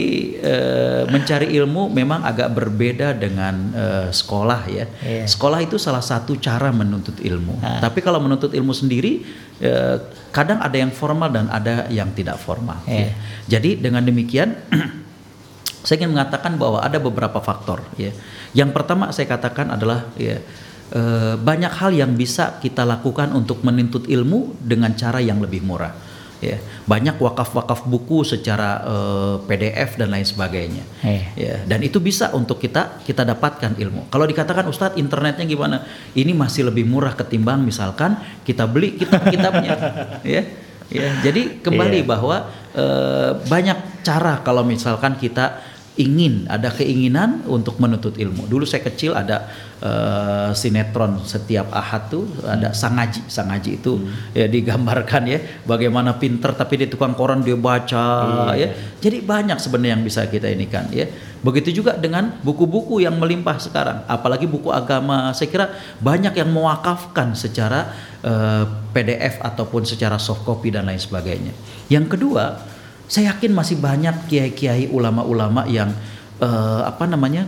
eh, 0.41 1.03
mencari 1.05 1.53
ilmu 1.53 1.93
memang 1.93 2.25
agak 2.25 2.49
berbeda 2.57 3.13
dengan 3.13 3.55
eh, 3.77 4.09
sekolah 4.09 4.61
ya. 4.73 4.89
Iya. 5.05 5.29
Sekolah 5.29 5.61
itu 5.61 5.77
salah 5.77 6.01
satu 6.01 6.41
cara 6.41 6.73
menuntut 6.73 7.21
ilmu. 7.21 7.61
Tapi 7.61 8.01
kalau 8.01 8.25
menuntut 8.25 8.57
ilmu 8.57 8.73
sendiri 8.73 9.21
eh, 9.61 9.97
kadang 10.33 10.65
ada 10.65 10.77
yang 10.81 10.93
formal 10.93 11.29
dan 11.29 11.53
ada 11.53 11.85
yang 11.93 12.09
tidak 12.17 12.41
formal. 12.41 12.81
Iya. 12.89 13.13
ya. 13.13 13.13
Jadi 13.57 13.77
dengan 13.77 14.01
demikian 14.01 14.57
saya 15.87 16.03
ingin 16.03 16.17
mengatakan 16.17 16.57
bahwa 16.57 16.81
ada 16.81 16.97
beberapa 16.97 17.37
faktor 17.45 17.85
ya. 18.01 18.17
Yang 18.57 18.73
pertama 18.73 19.13
saya 19.13 19.29
katakan 19.29 19.69
adalah 19.77 20.09
ya 20.17 20.41
eh, 20.93 21.35
banyak 21.39 21.73
hal 21.73 21.91
yang 21.95 22.13
bisa 22.15 22.59
kita 22.63 22.87
lakukan 22.87 23.33
untuk 23.35 23.63
menuntut 23.67 24.07
ilmu 24.07 24.55
dengan 24.61 24.95
cara 24.95 25.19
yang 25.19 25.43
lebih 25.43 25.63
murah. 25.65 25.95
Ya, 26.37 26.61
banyak 26.85 27.17
wakaf-wakaf 27.17 27.89
buku 27.89 28.21
secara 28.21 28.85
eh, 28.85 29.35
PDF 29.49 29.97
dan 29.97 30.13
lain 30.13 30.27
sebagainya. 30.29 30.85
Eh. 31.01 31.25
Ya, 31.33 31.65
dan 31.65 31.81
itu 31.81 31.97
bisa 31.97 32.29
untuk 32.37 32.61
kita 32.61 33.01
kita 33.09 33.25
dapatkan 33.25 33.73
ilmu. 33.73 34.13
Kalau 34.13 34.29
dikatakan 34.29 34.69
Ustadz 34.69 35.01
internetnya 35.01 35.49
gimana? 35.49 35.81
Ini 36.13 36.37
masih 36.37 36.69
lebih 36.69 36.85
murah 36.85 37.17
ketimbang 37.17 37.65
misalkan 37.65 38.21
kita 38.45 38.69
beli 38.69 39.01
kitab-kitabnya. 39.01 39.75
ya. 40.37 40.45
Ya, 40.87 41.11
jadi 41.19 41.59
kembali 41.67 42.05
Iya. 42.05 42.07
bahwa 42.07 42.37
eh, 42.77 43.31
banyak 43.51 44.07
cara 44.07 44.39
kalau 44.47 44.63
misalkan 44.63 45.19
kita 45.19 45.59
ingin 45.97 46.45
ada 46.47 46.69
keinginan 46.69 47.45
untuk 47.49 47.81
menuntut 47.81 48.21
ilmu. 48.21 48.45
Dulu 48.45 48.69
saya 48.69 48.85
kecil 48.85 49.17
ada 49.17 49.49
eh, 49.81 50.53
sinetron 50.53 51.25
setiap 51.25 51.73
ahad 51.73 52.13
tuh 52.13 52.29
ada 52.45 52.77
sang 52.77 53.01
ngaji, 53.01 53.25
sang 53.33 53.49
ngaji 53.49 53.81
itu 53.81 54.05
ya 54.37 54.45
digambarkan 54.45 55.23
ya 55.25 55.39
bagaimana 55.65 56.21
pinter 56.21 56.53
tapi 56.53 56.85
di 56.85 56.87
tukang 56.93 57.17
koran 57.17 57.41
dia 57.41 57.57
baca 57.57 58.05
ya. 58.53 58.69
Jadi 59.01 59.25
banyak 59.25 59.57
sebenarnya 59.57 59.97
yang 59.97 60.05
bisa 60.05 60.29
kita 60.29 60.53
ini 60.53 60.69
kan 60.69 60.93
ya. 60.93 61.09
Begitu 61.41 61.81
juga 61.81 61.97
dengan 61.97 62.37
buku-buku 62.45 63.01
yang 63.01 63.17
melimpah 63.17 63.57
sekarang, 63.57 64.05
apalagi 64.09 64.45
buku 64.45 64.69
agama. 64.73 65.33
Saya 65.33 65.49
kira 65.49 65.67
banyak 66.01 66.37
yang 66.37 66.53
mewakafkan 66.53 67.33
secara 67.33 67.89
eh, 68.21 68.65
PDF 68.93 69.41
ataupun 69.41 69.89
secara 69.89 70.21
soft 70.21 70.45
copy 70.45 70.77
dan 70.77 70.85
lain 70.85 71.01
sebagainya. 71.01 71.57
Yang 71.89 72.19
kedua, 72.19 72.76
saya 73.07 73.35
yakin 73.35 73.55
masih 73.55 73.79
banyak 73.79 74.27
kiai-kiai 74.27 74.91
ulama-ulama 74.91 75.67
yang 75.71 75.95
eh, 76.43 76.83
apa 76.83 77.07
namanya 77.07 77.47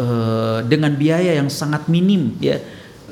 eh, 0.00 0.58
dengan 0.64 0.96
biaya 0.96 1.36
yang 1.36 1.52
sangat 1.52 1.86
minim 1.92 2.36
ya 2.40 2.58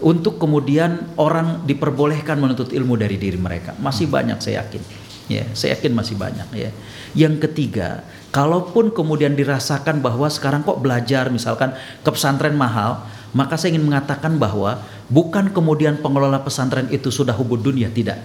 untuk 0.03 0.37
kemudian 0.43 1.15
orang 1.17 1.63
diperbolehkan 1.63 2.37
menuntut 2.37 2.75
ilmu 2.75 2.99
dari 2.99 3.17
diri 3.17 3.39
mereka. 3.39 3.79
Masih 3.79 4.11
banyak 4.11 4.43
saya 4.43 4.67
yakin 4.67 4.83
ya. 5.31 5.45
Saya 5.55 5.79
yakin 5.79 5.93
masih 5.95 6.19
banyak 6.19 6.49
ya. 6.59 6.71
Yang 7.15 7.49
ketiga 7.49 8.03
kalaupun 8.35 8.91
kemudian 8.91 9.39
dirasakan 9.39 10.03
bahwa 10.03 10.27
sekarang 10.27 10.67
kok 10.67 10.83
belajar 10.83 11.31
misalkan 11.31 11.73
ke 12.03 12.11
pesantren 12.11 12.59
mahal 12.59 13.07
maka 13.33 13.57
saya 13.57 13.77
ingin 13.77 13.89
mengatakan 13.89 14.37
bahwa 14.37 14.85
bukan 15.09 15.53
kemudian 15.53 16.01
pengelola 16.01 16.41
pesantren 16.45 16.89
itu 16.93 17.09
sudah 17.09 17.33
hubud 17.37 17.65
dunia 17.65 17.89
tidak 17.89 18.21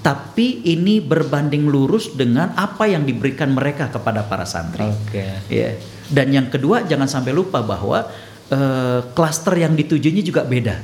tapi 0.00 0.64
ini 0.64 1.04
berbanding 1.04 1.68
lurus 1.68 2.12
dengan 2.16 2.56
apa 2.56 2.88
yang 2.88 3.04
diberikan 3.04 3.52
mereka 3.52 3.92
kepada 3.92 4.24
para 4.24 4.48
santri 4.48 4.88
Oke. 4.88 5.24
Ya. 5.52 5.76
Dan 6.08 6.32
yang 6.32 6.48
kedua 6.48 6.88
jangan 6.88 7.04
sampai 7.04 7.36
lupa 7.36 7.60
bahwa 7.60 8.08
eh, 8.48 9.00
klaster 9.12 9.54
yang 9.60 9.76
ditujunya 9.76 10.24
juga 10.24 10.48
beda. 10.48 10.76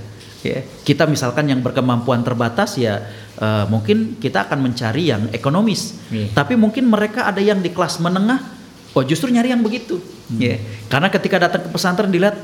ya 0.44 0.60
kita 0.84 1.08
misalkan 1.08 1.48
yang 1.48 1.64
berkemampuan 1.64 2.20
terbatas 2.20 2.76
ya 2.76 3.00
uh, 3.40 3.64
mungkin 3.64 4.20
kita 4.20 4.44
akan 4.44 4.60
mencari 4.60 5.08
yang 5.08 5.32
ekonomis 5.32 5.96
yeah. 6.12 6.28
tapi 6.36 6.52
mungkin 6.52 6.84
mereka 6.84 7.24
ada 7.24 7.40
yang 7.40 7.64
di 7.64 7.72
kelas 7.72 7.96
menengah 7.96 8.44
oh 8.92 9.00
justru 9.08 9.32
nyari 9.32 9.56
yang 9.56 9.64
begitu 9.64 9.96
hmm. 9.96 10.36
ya 10.36 10.60
karena 10.92 11.08
ketika 11.08 11.48
datang 11.48 11.64
ke 11.64 11.72
pesantren 11.72 12.12
dilihat 12.12 12.36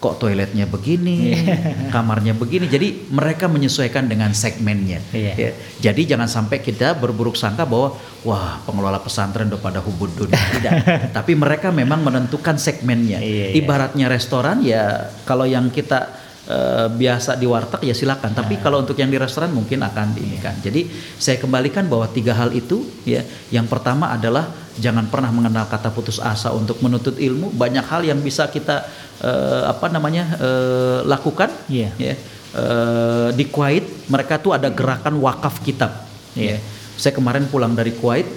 kok 0.00 0.16
toiletnya 0.16 0.64
begini, 0.64 1.36
yeah. 1.36 1.92
kamarnya 1.92 2.32
begini. 2.32 2.64
Jadi 2.72 3.12
mereka 3.12 3.52
menyesuaikan 3.52 4.08
dengan 4.08 4.32
segmennya. 4.32 5.04
Yeah. 5.12 5.36
Ya. 5.36 5.50
Jadi 5.78 6.08
jangan 6.08 6.24
sampai 6.24 6.64
kita 6.64 6.96
berburuk 6.96 7.36
sangka 7.36 7.68
bahwa 7.68 8.00
wah 8.24 8.64
pengelola 8.64 8.96
pesantren 8.96 9.52
udah 9.52 9.60
pada 9.60 9.84
hubud 9.84 10.08
dunia. 10.16 10.40
Tidak. 10.56 11.12
Tapi 11.12 11.36
mereka 11.36 11.68
memang 11.68 12.00
menentukan 12.00 12.56
segmennya. 12.56 13.20
Yeah, 13.20 13.52
yeah. 13.52 13.60
Ibaratnya 13.60 14.08
restoran 14.08 14.64
ya 14.64 15.12
kalau 15.28 15.44
yang 15.44 15.68
kita 15.68 16.19
uh, 16.48 16.88
biasa 16.88 17.36
di 17.36 17.44
warteg 17.44 17.90
ya 17.90 17.94
silakan. 17.96 18.32
Tapi 18.32 18.56
nah. 18.56 18.62
kalau 18.62 18.76
untuk 18.80 18.96
yang 18.96 19.12
di 19.12 19.18
restoran 19.20 19.52
mungkin 19.52 19.84
akan 19.84 20.16
diinikan. 20.16 20.56
Jadi 20.62 20.88
saya 21.18 21.36
kembalikan 21.36 21.90
bahwa 21.90 22.08
tiga 22.08 22.32
hal 22.32 22.54
itu 22.54 22.86
ya. 23.04 23.26
Yang 23.52 23.66
pertama 23.68 24.14
adalah 24.14 24.48
jangan 24.80 25.10
pernah 25.10 25.28
mengenal 25.34 25.68
kata 25.68 25.92
putus 25.92 26.22
asa 26.22 26.54
untuk 26.54 26.80
menuntut 26.80 27.20
ilmu. 27.20 27.52
Banyak 27.52 27.84
hal 27.84 28.06
yang 28.06 28.22
bisa 28.24 28.48
kita 28.48 28.88
uh, 29.24 29.62
apa 29.68 29.86
namanya 29.92 30.24
uh, 30.40 30.98
lakukan 31.04 31.52
yeah. 31.68 31.92
ya 31.96 32.14
uh, 32.56 33.28
di 33.32 33.48
Kuwait 33.48 33.84
mereka 34.08 34.40
tuh 34.40 34.56
ada 34.56 34.68
gerakan 34.72 35.20
wakaf 35.20 35.60
kitab 35.62 35.92
yeah. 36.34 36.56
ya 36.56 36.58
saya 36.96 37.16
kemarin 37.16 37.48
pulang 37.48 37.72
dari 37.72 37.94
Kuwait 37.96 38.28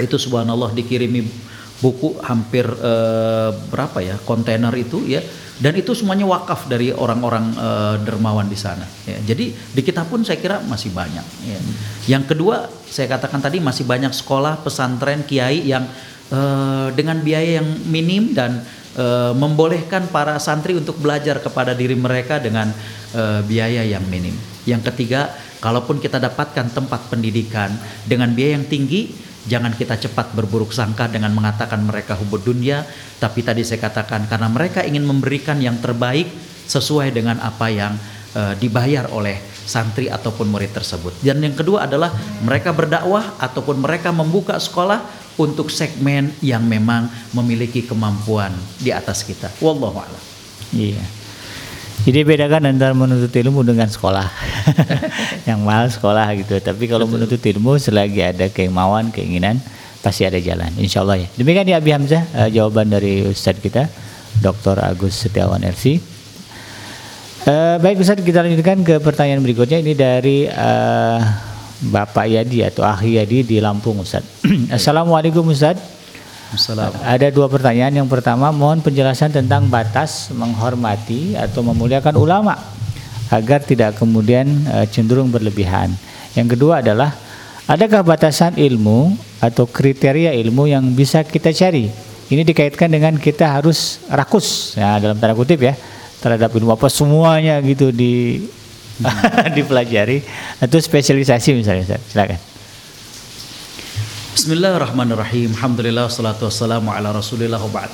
itu 0.00 0.16
subhanallah 0.16 0.72
dikirimi 0.72 1.26
buku 1.82 2.22
hampir 2.22 2.62
uh, 2.62 3.50
berapa 3.68 3.98
ya 3.98 4.16
kontainer 4.22 4.70
itu 4.78 5.02
ya 5.02 5.18
dan 5.58 5.74
itu 5.74 5.92
semuanya 5.98 6.24
wakaf 6.30 6.70
dari 6.70 6.94
orang-orang 6.94 7.50
uh, 7.58 7.94
dermawan 8.06 8.46
di 8.46 8.54
sana 8.54 8.86
ya. 9.02 9.18
jadi 9.34 9.50
di 9.50 9.82
kita 9.82 10.06
pun 10.06 10.22
saya 10.22 10.38
kira 10.38 10.62
masih 10.62 10.94
banyak 10.94 11.26
ya. 11.42 11.58
Yang 12.06 12.34
kedua 12.34 12.70
saya 12.86 13.10
katakan 13.10 13.42
tadi 13.42 13.58
masih 13.58 13.82
banyak 13.82 14.14
sekolah 14.14 14.62
pesantren 14.62 15.26
kiai 15.26 15.66
yang 15.66 15.82
uh, 16.30 16.94
dengan 16.94 17.18
biaya 17.18 17.58
yang 17.60 17.68
minim 17.90 18.30
dan 18.30 18.62
membolehkan 19.32 20.12
para 20.12 20.36
santri 20.36 20.76
untuk 20.76 21.00
belajar 21.00 21.40
kepada 21.40 21.72
diri 21.72 21.96
mereka 21.96 22.36
dengan 22.36 22.68
biaya 23.48 23.88
yang 23.88 24.04
minim. 24.04 24.36
Yang 24.68 24.92
ketiga, 24.92 25.32
kalaupun 25.64 25.96
kita 25.96 26.20
dapatkan 26.20 26.76
tempat 26.76 27.08
pendidikan 27.08 27.72
dengan 28.04 28.36
biaya 28.36 28.60
yang 28.60 28.68
tinggi, 28.68 29.08
jangan 29.46 29.74
kita 29.74 29.98
cepat 29.98 30.34
berburuk 30.36 30.70
sangka 30.70 31.10
dengan 31.10 31.34
mengatakan 31.34 31.82
mereka 31.82 32.14
hubud 32.18 32.42
dunia, 32.42 32.86
tapi 33.18 33.42
tadi 33.42 33.66
saya 33.66 33.82
katakan 33.82 34.30
karena 34.30 34.48
mereka 34.50 34.86
ingin 34.86 35.02
memberikan 35.02 35.58
yang 35.58 35.78
terbaik 35.82 36.30
sesuai 36.66 37.10
dengan 37.10 37.42
apa 37.42 37.66
yang 37.68 37.92
e, 38.34 38.54
dibayar 38.58 39.10
oleh 39.10 39.38
santri 39.66 40.06
ataupun 40.10 40.50
murid 40.50 40.74
tersebut. 40.74 41.22
Dan 41.22 41.42
yang 41.42 41.54
kedua 41.54 41.86
adalah 41.86 42.10
mereka 42.42 42.70
berdakwah 42.74 43.38
ataupun 43.38 43.82
mereka 43.82 44.10
membuka 44.10 44.58
sekolah 44.58 45.02
untuk 45.38 45.72
segmen 45.72 46.34
yang 46.44 46.62
memang 46.62 47.08
memiliki 47.32 47.86
kemampuan 47.86 48.52
di 48.78 48.92
atas 48.92 49.24
kita. 49.24 49.48
Wallahu 49.64 49.96
a'lam. 49.96 50.22
Iya. 50.76 51.21
Jadi 52.02 52.26
bedakan 52.26 52.66
antara 52.66 52.90
menuntut 52.96 53.30
ilmu 53.30 53.62
dengan 53.62 53.86
sekolah. 53.86 54.26
yang 55.48 55.62
mahal 55.62 55.86
sekolah 55.86 56.34
gitu. 56.34 56.58
Tapi 56.58 56.90
kalau 56.90 57.06
Betul. 57.06 57.14
menuntut 57.22 57.42
ilmu 57.42 57.78
selagi 57.78 58.20
ada 58.34 58.46
kemauan, 58.50 59.14
keinginan, 59.14 59.62
pasti 60.02 60.26
ada 60.26 60.42
jalan. 60.42 60.70
Insya 60.82 61.06
Allah 61.06 61.22
ya. 61.22 61.28
Demikian 61.38 61.66
ya 61.70 61.78
Abi 61.78 61.94
Hamzah 61.94 62.22
uh, 62.34 62.48
jawaban 62.50 62.90
dari 62.90 63.22
Ustadz 63.22 63.62
kita, 63.62 63.86
Dr. 64.42 64.82
Agus 64.82 65.14
Setiawan 65.14 65.62
RC. 65.62 65.84
Uh, 67.42 67.50
eh, 67.50 67.76
baik 67.78 68.02
Ustadz 68.02 68.26
kita 68.26 68.42
lanjutkan 68.42 68.82
ke 68.82 68.98
pertanyaan 68.98 69.38
berikutnya. 69.38 69.78
Ini 69.78 69.94
dari 69.94 70.50
uh, 70.50 71.22
Bapak 71.86 72.26
Yadi 72.26 72.66
atau 72.66 72.82
Ahi 72.82 73.22
Yadi 73.22 73.46
di 73.46 73.56
Lampung 73.62 74.02
Ustaz. 74.02 74.26
Assalamualaikum 74.76 75.46
Ustaz. 75.46 76.01
Ada 77.02 77.32
dua 77.32 77.48
pertanyaan. 77.48 77.92
Yang 77.92 78.08
pertama 78.12 78.52
mohon 78.52 78.84
penjelasan 78.84 79.32
tentang 79.32 79.66
batas 79.72 80.28
menghormati 80.34 81.32
atau 81.36 81.64
memuliakan 81.64 82.14
ulama 82.20 82.54
agar 83.32 83.64
tidak 83.64 83.96
kemudian 83.96 84.44
uh, 84.68 84.84
cenderung 84.88 85.32
berlebihan. 85.32 85.88
Yang 86.36 86.56
kedua 86.56 86.84
adalah 86.84 87.16
adakah 87.64 88.04
batasan 88.04 88.60
ilmu 88.60 89.16
atau 89.40 89.64
kriteria 89.64 90.36
ilmu 90.36 90.68
yang 90.68 90.84
bisa 90.92 91.24
kita 91.24 91.52
cari? 91.56 91.88
Ini 92.32 92.44
dikaitkan 92.44 92.88
dengan 92.88 93.16
kita 93.16 93.60
harus 93.60 94.04
rakus 94.08 94.76
ya 94.76 94.96
dalam 95.00 95.16
tanda 95.20 95.36
kutip 95.36 95.60
ya 95.60 95.76
terhadap 96.20 96.52
ilmu 96.54 96.72
apa 96.72 96.88
semuanya 96.88 97.60
gitu 97.60 97.92
di 97.92 98.44
dipelajari 99.56 100.22
atau 100.62 100.78
spesialisasi 100.78 101.58
misalnya 101.58 101.98
silakan 102.06 102.51
Bismillahirrahmanirrahim. 104.32 105.52
Alhamdulillah 105.52 106.08
salatu 106.08 106.48
wassalamu 106.48 106.88
ala 106.88 107.12
rasulillah 107.12 107.60
wa 107.60 107.84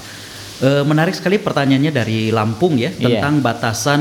e, 0.62 0.86
menarik 0.86 1.18
sekali 1.18 1.42
pertanyaannya 1.42 1.90
dari 1.90 2.30
Lampung 2.30 2.78
ya 2.78 2.94
iya. 2.94 3.18
tentang 3.18 3.42
yeah. 3.42 3.44
batasan 3.44 4.00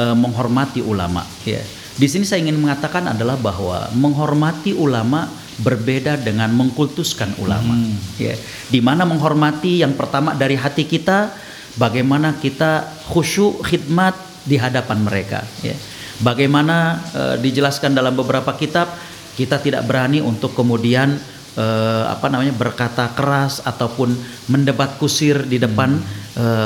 e, 0.00 0.04
menghormati 0.16 0.80
ulama. 0.80 1.28
Ya 1.44 1.60
di 1.94 2.08
sini 2.08 2.24
saya 2.24 2.40
ingin 2.40 2.56
mengatakan 2.56 3.04
adalah 3.12 3.36
bahwa 3.36 3.92
menghormati 3.92 4.72
ulama 4.72 5.28
berbeda 5.60 6.16
dengan 6.24 6.48
mengkultuskan 6.56 7.36
ulama. 7.36 7.76
Hmm. 7.76 8.00
ya 8.16 8.32
di 8.72 8.80
mana 8.80 9.04
menghormati 9.04 9.84
yang 9.84 9.92
pertama 9.92 10.32
dari 10.32 10.56
hati 10.56 10.88
kita 10.88 11.36
bagaimana 11.76 12.40
kita 12.40 12.88
khusyuk 13.12 13.60
khidmat 13.60 14.16
di 14.48 14.56
hadapan 14.56 15.04
mereka. 15.04 15.44
Ya 15.60 15.76
Bagaimana 16.22 17.02
uh, 17.10 17.36
dijelaskan 17.42 17.90
dalam 17.90 18.14
beberapa 18.14 18.54
kitab, 18.54 18.86
kita 19.34 19.58
tidak 19.58 19.82
berani 19.82 20.22
untuk 20.22 20.54
kemudian 20.54 21.18
uh, 21.56 22.10
apa 22.10 22.26
namanya 22.30 22.54
berkata 22.54 23.10
keras 23.14 23.62
ataupun 23.64 24.14
mendebat 24.50 24.98
kusir 24.98 25.46
di 25.46 25.58
depan 25.58 25.98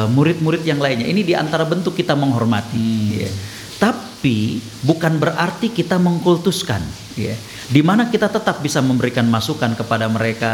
murid-murid 0.09 0.65
yang 0.65 0.81
lainnya. 0.81 1.05
Ini 1.05 1.21
di 1.21 1.37
antara 1.37 1.69
bentuk 1.69 1.93
kita 1.93 2.17
menghormati. 2.17 2.89
Hmm. 2.89 3.21
Ya. 3.21 3.31
Tapi 3.77 4.65
bukan 4.81 5.21
berarti 5.21 5.69
kita 5.69 6.01
mengkultuskan. 6.01 6.81
Ya. 7.21 7.37
Di 7.69 7.85
mana 7.85 8.09
kita 8.09 8.33
tetap 8.33 8.65
bisa 8.65 8.81
memberikan 8.81 9.29
masukan 9.29 9.77
kepada 9.77 10.09
mereka 10.09 10.53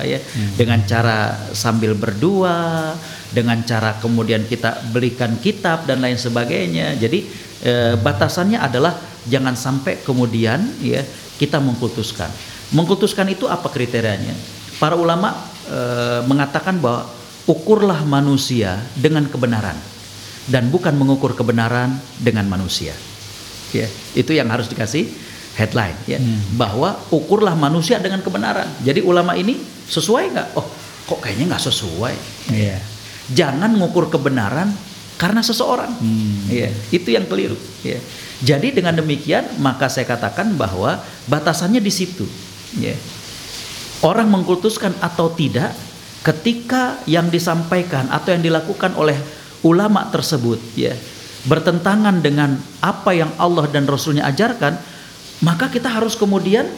ya 0.00 0.16
hmm. 0.16 0.56
dengan 0.56 0.80
cara 0.88 1.36
sambil 1.52 1.92
berdua, 1.92 2.96
dengan 3.28 3.60
cara 3.68 4.00
kemudian 4.00 4.48
kita 4.48 4.80
belikan 4.88 5.36
kitab 5.44 5.84
dan 5.84 6.00
lain 6.00 6.16
sebagainya. 6.16 6.96
Jadi 6.96 7.28
e, 7.60 8.00
batasannya 8.00 8.56
adalah 8.56 8.96
jangan 9.28 9.52
sampai 9.52 10.00
kemudian 10.00 10.80
ya 10.80 11.04
kita 11.36 11.60
mengkultuskan. 11.60 12.32
Mengkultuskan 12.74 13.28
itu 13.32 13.48
apa 13.48 13.72
kriterianya? 13.72 14.34
Para 14.76 14.94
ulama 14.94 15.32
e, 15.64 15.80
mengatakan 16.28 16.76
bahwa 16.76 17.08
ukurlah 17.48 18.04
manusia 18.04 18.76
dengan 18.92 19.24
kebenaran 19.24 19.74
dan 20.48 20.68
bukan 20.68 20.92
mengukur 20.96 21.32
kebenaran 21.32 21.96
dengan 22.20 22.44
manusia. 22.48 22.92
Ya, 23.72 23.88
itu 24.16 24.32
yang 24.32 24.48
harus 24.48 24.68
dikasih 24.68 25.08
headline 25.58 25.96
ya 26.08 26.16
hmm. 26.16 26.56
bahwa 26.56 26.96
ukurlah 27.12 27.52
manusia 27.52 28.00
dengan 28.00 28.24
kebenaran. 28.24 28.68
Jadi 28.80 29.04
ulama 29.04 29.36
ini 29.36 29.60
sesuai 29.88 30.24
nggak? 30.32 30.48
Oh, 30.56 30.64
kok 31.08 31.20
kayaknya 31.20 31.56
nggak 31.56 31.64
sesuai. 31.68 32.14
Yeah. 32.52 32.80
Jangan 33.32 33.76
mengukur 33.76 34.08
kebenaran 34.08 34.72
karena 35.20 35.44
seseorang. 35.44 35.92
Hmm. 35.98 36.48
Ya, 36.48 36.72
itu 36.94 37.12
yang 37.12 37.28
keliru. 37.28 37.58
Ya. 37.84 38.00
Jadi 38.38 38.70
dengan 38.70 38.94
demikian 38.94 39.58
maka 39.58 39.90
saya 39.90 40.06
katakan 40.06 40.54
bahwa 40.54 41.02
batasannya 41.26 41.82
di 41.82 41.92
situ. 41.92 42.24
Ya. 42.76 42.96
Orang 44.04 44.28
mengkultuskan 44.28 44.94
atau 45.00 45.32
tidak 45.32 45.72
ketika 46.20 47.00
yang 47.08 47.32
disampaikan 47.32 48.10
atau 48.12 48.36
yang 48.36 48.42
dilakukan 48.44 48.92
oleh 48.98 49.16
ulama 49.64 50.06
tersebut 50.12 50.60
ya 50.76 50.92
bertentangan 51.46 52.20
dengan 52.20 52.58
apa 52.82 53.14
yang 53.14 53.32
Allah 53.40 53.64
dan 53.70 53.88
Rasulnya 53.88 54.28
ajarkan, 54.28 54.76
maka 55.40 55.72
kita 55.72 55.88
harus 55.88 56.18
kemudian 56.18 56.68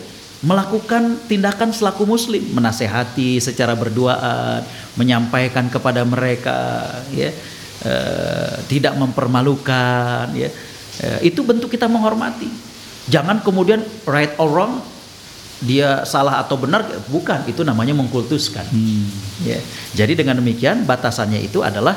melakukan 0.40 1.18
tindakan 1.26 1.74
selaku 1.74 2.06
muslim. 2.06 2.40
Menasehati 2.54 3.42
secara 3.42 3.74
berduaan 3.74 4.62
menyampaikan 4.96 5.68
kepada 5.68 6.06
mereka 6.06 6.86
ya 7.12 7.32
Eh, 7.80 8.54
tidak 8.68 8.92
mempermalukan 8.92 10.28
ya. 10.36 10.52
Eh, 11.00 11.32
itu 11.32 11.40
bentuk 11.40 11.72
kita 11.72 11.88
menghormati. 11.88 12.44
Jangan 13.08 13.40
kemudian 13.40 13.80
right 14.04 14.36
or 14.36 14.52
wrong 14.52 14.84
dia 15.60 16.08
salah 16.08 16.40
atau 16.40 16.56
benar 16.56 16.88
bukan 17.12 17.44
itu 17.46 17.60
namanya 17.60 17.92
mengkultuskan 17.92 18.64
hmm. 18.64 19.06
ya 19.44 19.58
jadi 19.92 20.16
dengan 20.16 20.40
demikian 20.40 20.88
batasannya 20.88 21.40
itu 21.44 21.60
adalah 21.60 21.96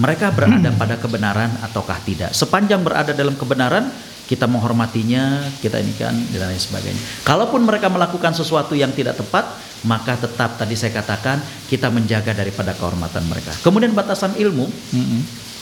mereka 0.00 0.32
berada 0.32 0.72
hmm. 0.72 0.80
pada 0.80 0.96
kebenaran 0.96 1.50
ataukah 1.60 2.00
tidak 2.02 2.32
sepanjang 2.32 2.80
berada 2.80 3.12
dalam 3.12 3.36
kebenaran 3.36 3.92
kita 4.24 4.48
menghormatinya 4.48 5.44
kita 5.60 5.76
ini 5.84 5.92
kan 6.00 6.16
dan 6.32 6.48
lain 6.48 6.56
sebagainya 6.60 7.00
kalaupun 7.28 7.60
mereka 7.68 7.92
melakukan 7.92 8.32
sesuatu 8.32 8.72
yang 8.72 8.88
tidak 8.96 9.20
tepat 9.20 9.44
maka 9.82 10.14
tetap 10.14 10.58
tadi 10.58 10.78
saya 10.78 10.94
katakan 10.94 11.42
kita 11.66 11.90
menjaga 11.90 12.34
daripada 12.34 12.70
kehormatan 12.74 13.26
mereka. 13.26 13.50
Kemudian 13.66 13.90
batasan 13.94 14.38
ilmu, 14.38 14.66
mm 14.70 15.02
-hmm. 15.02 15.20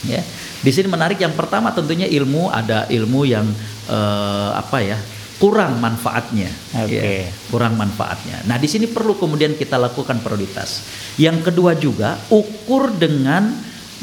ya 0.09 0.21
Di 0.61 0.69
sini 0.69 0.85
menarik 0.85 1.17
yang 1.17 1.33
pertama 1.33 1.73
tentunya 1.73 2.05
ilmu 2.05 2.53
ada 2.53 2.85
ilmu 2.85 3.25
yang 3.25 3.49
eh, 3.89 4.51
apa 4.53 4.77
ya 4.85 4.97
kurang 5.41 5.81
manfaatnya, 5.81 6.53
Oke. 6.85 7.01
ya, 7.01 7.25
kurang 7.49 7.73
manfaatnya. 7.73 8.45
Nah 8.45 8.61
di 8.61 8.69
sini 8.69 8.85
perlu 8.85 9.17
kemudian 9.17 9.57
kita 9.57 9.81
lakukan 9.81 10.21
prioritas. 10.21 10.85
Yang 11.17 11.49
kedua 11.49 11.73
juga 11.73 12.21
ukur 12.29 12.93
dengan 12.93 13.49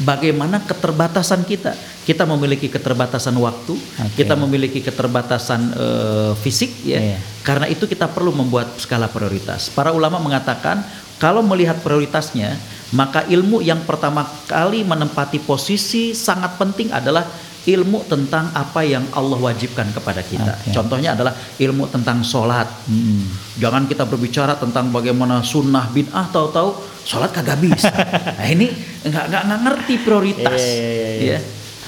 bagaimana 0.03 0.59
keterbatasan 0.67 1.47
kita. 1.47 1.79
Kita 2.03 2.27
memiliki 2.27 2.67
keterbatasan 2.67 3.37
waktu, 3.39 3.71
Oke. 3.79 4.19
kita 4.19 4.35
memiliki 4.35 4.83
keterbatasan 4.83 5.61
eh, 5.71 6.31
fisik, 6.43 6.83
ya. 6.83 6.99
Iya. 6.99 7.17
Karena 7.45 7.71
itu 7.71 7.87
kita 7.87 8.11
perlu 8.11 8.35
membuat 8.35 8.75
skala 8.75 9.07
prioritas. 9.07 9.71
Para 9.71 9.95
ulama 9.95 10.19
mengatakan 10.19 10.83
kalau 11.21 11.39
melihat 11.39 11.79
prioritasnya, 11.79 12.59
maka 12.91 13.23
ilmu 13.29 13.63
yang 13.63 13.79
pertama 13.87 14.27
kali 14.49 14.83
menempati 14.83 15.39
posisi 15.39 16.11
sangat 16.11 16.59
penting 16.59 16.89
adalah 16.91 17.23
ilmu 17.67 18.07
tentang 18.07 18.55
apa 18.55 18.87
yang 18.87 19.03
Allah 19.11 19.35
wajibkan 19.35 19.91
kepada 19.91 20.23
kita. 20.23 20.55
Oke. 20.55 20.71
Contohnya 20.71 21.11
adalah 21.11 21.35
ilmu 21.59 21.91
tentang 21.91 22.23
sholat. 22.23 22.67
Hmm. 22.87 23.27
Jangan 23.59 23.83
kita 23.83 24.07
berbicara 24.07 24.55
tentang 24.55 24.87
bagaimana 24.95 25.43
sunnah 25.43 25.91
bid'ah 25.91 26.31
tahu-tahu 26.31 26.79
sholat 27.03 27.35
kagak 27.35 27.59
bisa. 27.59 27.91
nah 28.39 28.47
ini 28.47 28.71
nggak 29.03 29.25
nggak 29.27 29.59
ngerti 29.67 29.93
prioritas. 29.99 30.55
Iya, 30.55 30.71
iya, 30.71 30.87
iya, 30.87 31.09
iya. 31.19 31.39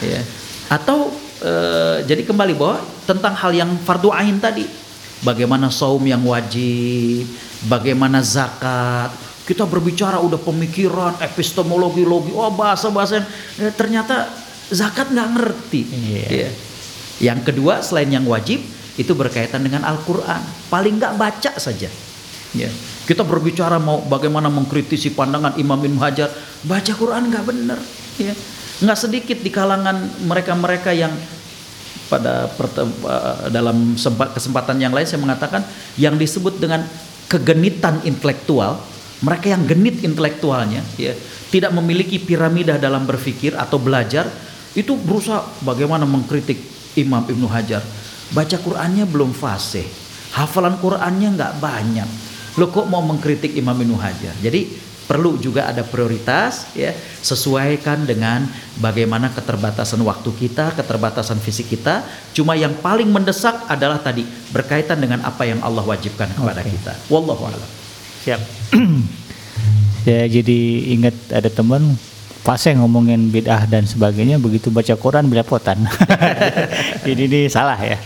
Ya, 0.03 0.19
ya. 0.19 0.21
Atau 0.67 1.15
eh, 1.39 1.97
jadi 2.03 2.27
kembali 2.27 2.53
bahwa 2.59 2.83
tentang 3.07 3.33
hal 3.39 3.51
yang 3.55 3.71
fardu 3.79 4.11
ain 4.11 4.43
tadi, 4.43 4.67
bagaimana 5.23 5.71
saum 5.71 6.03
yang 6.03 6.21
wajib, 6.27 7.25
bagaimana 7.71 8.19
zakat. 8.19 9.11
Kita 9.41 9.67
berbicara 9.67 10.21
udah 10.21 10.39
pemikiran, 10.39 11.17
epistemologi, 11.19 12.05
logi, 12.07 12.31
oh 12.31 12.51
bahasa-bahasa 12.53 13.19
yang 13.19 13.27
eh, 13.67 13.73
ternyata 13.73 14.29
zakat 14.71 15.11
nggak 15.11 15.29
ngerti. 15.37 15.81
Iya. 15.91 16.27
Ya. 16.31 16.49
Yang 17.21 17.53
kedua 17.53 17.85
selain 17.85 18.09
yang 18.09 18.25
wajib 18.25 18.63
itu 18.97 19.11
berkaitan 19.13 19.61
dengan 19.61 19.85
Al-Quran. 19.85 20.41
Paling 20.71 20.97
nggak 20.97 21.13
baca 21.19 21.51
saja. 21.61 21.91
Ya. 22.51 22.69
Kita 23.05 23.27
berbicara 23.27 23.77
mau 23.77 24.01
bagaimana 24.01 24.47
mengkritisi 24.47 25.11
pandangan 25.11 25.59
Imam 25.59 25.79
Ibn 25.79 25.99
Hajar, 25.99 26.29
baca 26.65 26.93
Quran 26.95 27.29
nggak 27.29 27.45
benar. 27.45 27.79
Ya. 28.17 28.33
Nggak 28.81 28.97
sedikit 28.97 29.37
di 29.43 29.51
kalangan 29.53 30.25
mereka-mereka 30.25 30.95
yang 30.95 31.13
pada 32.11 32.51
eh, 32.51 33.35
dalam 33.55 33.95
sempat 33.95 34.35
kesempatan 34.35 34.75
yang 34.83 34.91
lain 34.91 35.07
saya 35.07 35.23
mengatakan 35.23 35.63
yang 35.95 36.19
disebut 36.19 36.59
dengan 36.59 36.83
kegenitan 37.31 38.03
intelektual 38.03 38.83
mereka 39.23 39.55
yang 39.55 39.63
genit 39.63 40.03
intelektualnya 40.03 40.83
ya 40.99 41.15
tidak 41.47 41.71
memiliki 41.71 42.19
piramida 42.19 42.75
dalam 42.75 43.07
berpikir 43.07 43.55
atau 43.55 43.79
belajar 43.79 44.27
itu 44.77 44.95
berusaha 44.95 45.43
bagaimana 45.63 46.07
mengkritik 46.07 46.59
Imam 46.95 47.23
Ibnu 47.27 47.47
Hajar. 47.47 47.83
Baca 48.31 48.57
Qurannya 48.59 49.03
belum 49.03 49.35
fasih. 49.35 49.83
Hafalan 50.31 50.79
Qurannya 50.79 51.35
nggak 51.35 51.53
banyak. 51.59 52.09
Lo 52.55 52.71
kok 52.71 52.87
mau 52.87 53.03
mengkritik 53.03 53.51
Imam 53.55 53.75
Ibnu 53.75 53.99
Hajar? 53.99 54.35
Jadi 54.39 54.91
perlu 55.11 55.35
juga 55.35 55.67
ada 55.67 55.83
prioritas 55.83 56.71
ya 56.71 56.95
sesuaikan 57.19 58.07
dengan 58.07 58.47
bagaimana 58.79 59.27
keterbatasan 59.35 59.99
waktu 60.07 60.31
kita 60.39 60.71
keterbatasan 60.79 61.35
fisik 61.43 61.67
kita. 61.67 62.07
Cuma 62.31 62.55
yang 62.55 62.71
paling 62.79 63.11
mendesak 63.11 63.67
adalah 63.67 63.99
tadi 63.99 64.23
berkaitan 64.55 65.03
dengan 65.03 65.19
apa 65.27 65.43
yang 65.43 65.59
Allah 65.59 65.83
wajibkan 65.83 66.31
kepada 66.31 66.63
Oke. 66.63 66.71
kita. 66.71 66.93
Wallahu 67.11 67.43
a'lam. 67.43 67.69
Siap. 68.23 68.41
ya 70.09 70.21
jadi 70.31 70.59
ingat 70.95 71.15
ada 71.35 71.51
teman 71.51 71.99
fase 72.41 72.73
ngomongin 72.73 73.29
bid'ah 73.29 73.69
dan 73.69 73.85
sebagainya 73.85 74.41
begitu 74.41 74.73
baca 74.73 74.97
Quran 74.97 75.29
belepotan. 75.29 75.77
jadi 77.05 77.21
ini 77.29 77.39
salah 77.45 77.77
ya. 77.77 77.97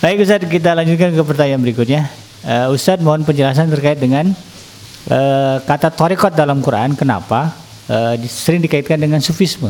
Baik 0.00 0.24
Ustadz 0.24 0.48
kita 0.48 0.72
lanjutkan 0.72 1.12
ke 1.12 1.20
pertanyaan 1.20 1.60
berikutnya. 1.60 2.08
Eh, 2.44 2.72
Ustadz 2.72 3.04
mohon 3.04 3.20
penjelasan 3.20 3.68
terkait 3.68 4.00
dengan 4.00 4.32
eh, 5.12 5.56
kata 5.60 5.92
torikot 5.92 6.32
dalam 6.32 6.64
Quran 6.64 6.96
kenapa 6.96 7.52
di- 8.16 8.32
sering 8.32 8.64
dikaitkan 8.64 8.96
dengan 8.96 9.20
sufisme. 9.20 9.68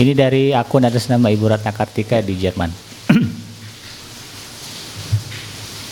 Ini 0.00 0.16
dari 0.16 0.56
akun 0.56 0.88
atas 0.88 1.04
nama 1.12 1.28
Ibu 1.28 1.52
Ratna 1.52 1.68
Kartika 1.68 2.24
di 2.24 2.32
Jerman. 2.40 2.72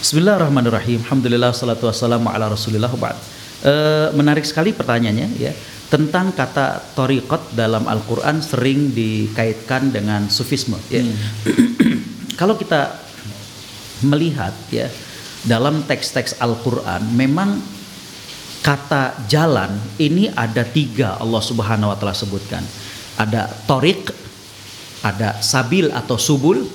Bismillahirrahmanirrahim. 0.05 1.05
Alhamdulillah 1.05 1.53
salatu 1.53 1.85
wassalamu 1.89 2.33
ala 2.33 2.49
Rasulillah. 2.49 2.89
Eh, 2.89 4.09
menarik 4.17 4.45
sekali 4.45 4.73
pertanyaannya 4.77 5.29
ya 5.41 5.53
tentang 5.95 6.35
kata 6.35 6.99
torikot 6.99 7.55
dalam 7.55 7.87
Al-Qur'an 7.87 8.43
sering 8.43 8.91
dikaitkan 8.91 9.95
dengan 9.95 10.27
sufisme 10.27 10.75
ya. 10.91 11.07
Kalau 12.41 12.59
kita 12.59 12.99
melihat 14.03 14.51
ya 14.75 14.91
dalam 15.47 15.87
teks-teks 15.87 16.43
Al-Qur'an 16.43 17.15
memang 17.15 17.63
kata 18.67 19.31
jalan 19.31 19.71
ini 20.03 20.27
ada 20.35 20.67
tiga 20.67 21.15
Allah 21.23 21.39
Subhanahu 21.39 21.95
wa 21.95 21.97
taala 22.01 22.11
sebutkan. 22.11 22.67
Ada 23.15 23.47
torik, 23.71 24.11
ada 25.07 25.39
sabil 25.39 25.95
atau 25.95 26.19
subul 26.19 26.67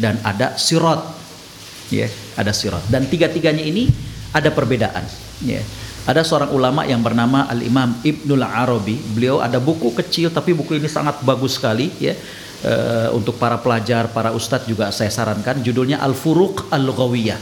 dan 0.00 0.16
ada 0.24 0.56
sirot 0.56 1.20
ya 1.92 2.08
ada 2.40 2.56
sirat 2.56 2.88
dan 2.88 3.04
tiga-tiganya 3.04 3.60
ini 3.60 3.92
ada 4.32 4.48
perbedaan 4.48 5.04
ya 5.44 5.60
ada 6.02 6.26
seorang 6.26 6.50
ulama 6.50 6.82
yang 6.82 6.98
bernama 6.98 7.46
Al 7.46 7.62
Imam 7.62 7.94
Ibnul 8.02 8.42
Arabi. 8.42 8.98
Beliau 9.14 9.38
ada 9.38 9.62
buku 9.62 9.94
kecil 9.94 10.34
tapi 10.34 10.50
buku 10.50 10.82
ini 10.82 10.90
sangat 10.90 11.22
bagus 11.22 11.58
sekali 11.58 11.94
ya. 12.02 12.14
Eh, 12.62 13.08
untuk 13.10 13.42
para 13.42 13.58
pelajar 13.58 14.06
para 14.14 14.30
ustadz 14.30 14.70
juga 14.70 14.90
saya 14.94 15.10
sarankan. 15.10 15.62
Judulnya 15.62 15.98
Al 16.02 16.14
Furuq 16.14 16.70
Al 16.70 16.86
Lughawiyah 16.86 17.38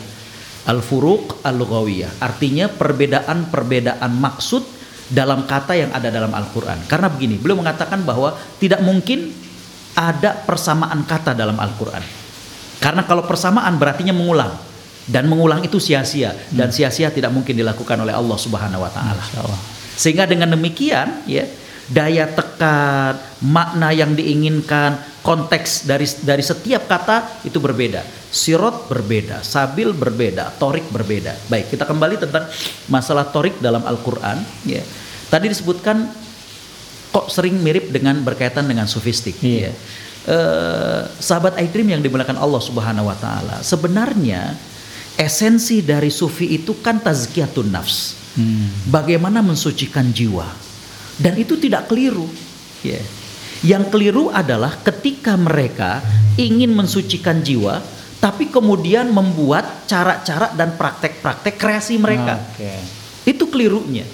Al 0.68 0.84
Furuq 0.84 1.40
Al 1.40 1.56
Lughawiyah 1.56 2.20
artinya 2.20 2.68
perbedaan-perbedaan 2.68 4.12
maksud 4.12 4.64
dalam 5.08 5.48
kata 5.48 5.72
yang 5.74 5.90
ada 5.96 6.12
dalam 6.12 6.30
Al 6.36 6.46
Quran 6.52 6.84
karena 6.84 7.08
begini 7.08 7.40
beliau 7.40 7.58
mengatakan 7.58 8.04
bahwa 8.04 8.36
tidak 8.62 8.84
mungkin 8.84 9.32
ada 9.96 10.36
persamaan 10.44 11.02
kata 11.08 11.32
dalam 11.32 11.56
Al 11.58 11.72
Quran 11.74 12.04
karena 12.78 13.02
kalau 13.08 13.24
persamaan 13.24 13.74
berartinya 13.80 14.12
mengulang 14.14 14.52
dan 15.08 15.30
mengulang 15.30 15.64
itu 15.64 15.80
sia-sia 15.80 16.36
dan 16.52 16.68
sia-sia 16.74 17.08
tidak 17.08 17.32
mungkin 17.32 17.56
dilakukan 17.56 17.96
oleh 18.00 18.12
Allah 18.12 18.38
Subhanahu 18.38 18.84
wa 18.84 18.90
taala. 18.92 19.22
Sehingga 19.96 20.24
dengan 20.28 20.52
demikian 20.52 21.24
ya 21.28 21.44
daya 21.90 22.30
tekan, 22.30 23.18
makna 23.42 23.90
yang 23.90 24.14
diinginkan, 24.14 24.96
konteks 25.26 25.84
dari 25.84 26.06
dari 26.22 26.40
setiap 26.40 26.86
kata 26.86 27.42
itu 27.44 27.58
berbeda. 27.58 28.06
Sirot 28.30 28.86
berbeda, 28.86 29.42
sabil 29.42 29.90
berbeda, 29.90 30.54
torik 30.54 30.86
berbeda. 30.94 31.34
Baik, 31.50 31.74
kita 31.74 31.82
kembali 31.82 32.22
tentang 32.22 32.46
masalah 32.86 33.26
torik 33.26 33.58
dalam 33.58 33.82
Al-Qur'an 33.82 34.38
ya. 34.62 34.80
Tadi 35.26 35.50
disebutkan 35.50 36.06
kok 37.10 37.26
sering 37.26 37.58
mirip 37.58 37.90
dengan 37.90 38.22
berkaitan 38.22 38.70
dengan 38.70 38.86
sofistik 38.86 39.42
Iya. 39.42 39.70
ya. 39.70 39.72
Eh, 40.30 41.02
sahabat 41.18 41.58
iDream 41.58 41.98
yang 41.98 42.02
dimuliakan 42.04 42.38
Allah 42.38 42.62
Subhanahu 42.62 43.10
wa 43.10 43.16
taala. 43.18 43.66
Sebenarnya 43.66 44.54
esensi 45.20 45.84
dari 45.84 46.08
sufi 46.08 46.56
itu 46.56 46.80
kan 46.80 46.96
tazkiyatun 47.04 47.68
nafs. 47.68 48.16
Hmm. 48.40 48.72
Bagaimana 48.88 49.44
mensucikan 49.44 50.08
jiwa. 50.08 50.48
Dan 51.20 51.36
itu 51.36 51.60
tidak 51.60 51.92
keliru. 51.92 52.24
Ya. 52.80 53.04
Yang 53.60 53.92
keliru 53.92 54.32
adalah 54.32 54.80
ketika 54.80 55.36
mereka 55.36 56.00
ingin 56.40 56.72
mensucikan 56.72 57.44
jiwa 57.44 57.84
tapi 58.20 58.48
kemudian 58.48 59.12
membuat 59.12 59.84
cara-cara 59.84 60.52
dan 60.56 60.76
praktek-praktek 60.80 61.60
kreasi 61.60 62.00
mereka. 62.00 62.40
Oke. 62.40 62.72
Itu 63.28 63.52
kelirunya. 63.52 64.08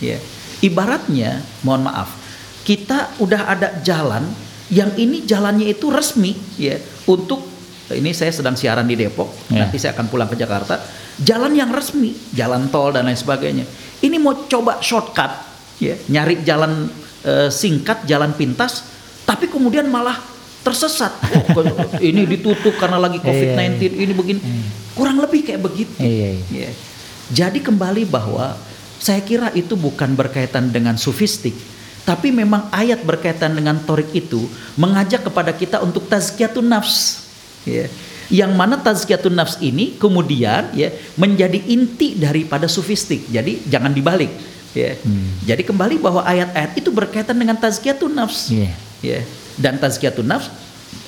Ya. 0.00 0.16
Ibaratnya, 0.64 1.44
mohon 1.60 1.84
maaf, 1.84 2.16
kita 2.64 3.16
udah 3.20 3.52
ada 3.52 3.68
jalan 3.84 4.24
yang 4.72 4.92
ini 4.96 5.22
jalannya 5.22 5.68
itu 5.72 5.92
resmi 5.92 6.34
ya 6.56 6.80
untuk 7.06 7.55
ini 7.94 8.10
saya 8.10 8.34
sedang 8.34 8.58
siaran 8.58 8.86
di 8.88 8.98
Depok, 8.98 9.30
Ya. 9.52 9.66
nanti 9.66 9.78
saya 9.78 9.94
akan 9.94 10.06
pulang 10.10 10.26
ke 10.26 10.34
Jakarta. 10.34 10.82
Jalan 11.22 11.54
yang 11.54 11.70
resmi, 11.70 12.12
jalan 12.34 12.66
tol 12.68 12.90
dan 12.90 13.06
lain 13.06 13.16
sebagainya. 13.16 13.64
Ini 14.02 14.16
mau 14.18 14.46
coba 14.50 14.82
shortcut 14.82 15.32
ya, 15.78 15.94
nyari 16.10 16.42
jalan 16.42 16.90
eh, 17.26 17.48
singkat, 17.50 18.06
jalan 18.06 18.34
pintas, 18.34 18.86
tapi 19.26 19.50
kemudian 19.50 19.86
malah 19.90 20.18
tersesat. 20.66 21.14
Oh, 21.54 21.62
ini 22.02 22.26
ditutup 22.26 22.74
karena 22.74 22.98
lagi 22.98 23.22
COVID-19, 23.22 23.94
ini 23.94 24.12
begini. 24.14 24.40
Kurang 24.98 25.22
lebih 25.22 25.46
kayak 25.46 25.62
begitu. 25.62 26.02
Iya, 26.02 26.42
iya. 26.50 26.66
Ya. 26.66 26.70
Jadi 27.30 27.62
kembali 27.62 28.06
bahwa 28.06 28.54
saya 28.98 29.22
kira 29.22 29.50
itu 29.54 29.74
bukan 29.74 30.14
berkaitan 30.14 30.70
dengan 30.70 30.98
sufistik, 30.98 31.54
tapi 32.06 32.30
memang 32.30 32.70
ayat 32.70 33.02
berkaitan 33.02 33.54
dengan 33.54 33.82
torik 33.82 34.10
itu 34.14 34.46
mengajak 34.78 35.26
kepada 35.26 35.50
kita 35.50 35.82
untuk 35.82 36.06
tazkiyatun 36.06 36.66
nafs. 36.66 37.25
Ya. 37.66 37.86
Yang 38.26 38.52
mana 38.58 38.78
tazkiyatun 38.78 39.34
nafs 39.34 39.58
ini 39.62 39.98
kemudian 39.98 40.74
ya 40.74 40.90
menjadi 41.18 41.58
inti 41.66 42.14
daripada 42.18 42.66
sufistik. 42.66 43.26
Jadi 43.30 43.66
jangan 43.66 43.90
dibalik. 43.90 44.30
Ya. 44.72 44.94
Jadi 45.46 45.62
kembali 45.66 45.98
bahwa 45.98 46.22
ayat-ayat 46.22 46.78
itu 46.78 46.90
berkaitan 46.94 47.36
dengan 47.38 47.58
tazkiyatun 47.58 48.12
nafs. 48.14 48.50
Iya. 48.50 48.70
ya. 49.02 49.20
Dan 49.58 49.78
tazkiyatun 49.82 50.26
nafs 50.26 50.48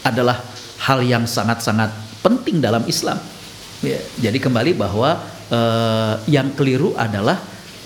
adalah 0.02 0.40
hal 0.82 1.02
yang 1.02 1.26
sangat-sangat 1.26 1.90
penting 2.22 2.62
dalam 2.62 2.82
Islam. 2.86 3.18
Ya, 3.78 3.98
jadi 4.18 4.38
kembali 4.42 4.74
bahwa 4.74 5.22
eh, 5.50 6.14
yang 6.26 6.50
keliru 6.58 6.98
adalah 6.98 7.38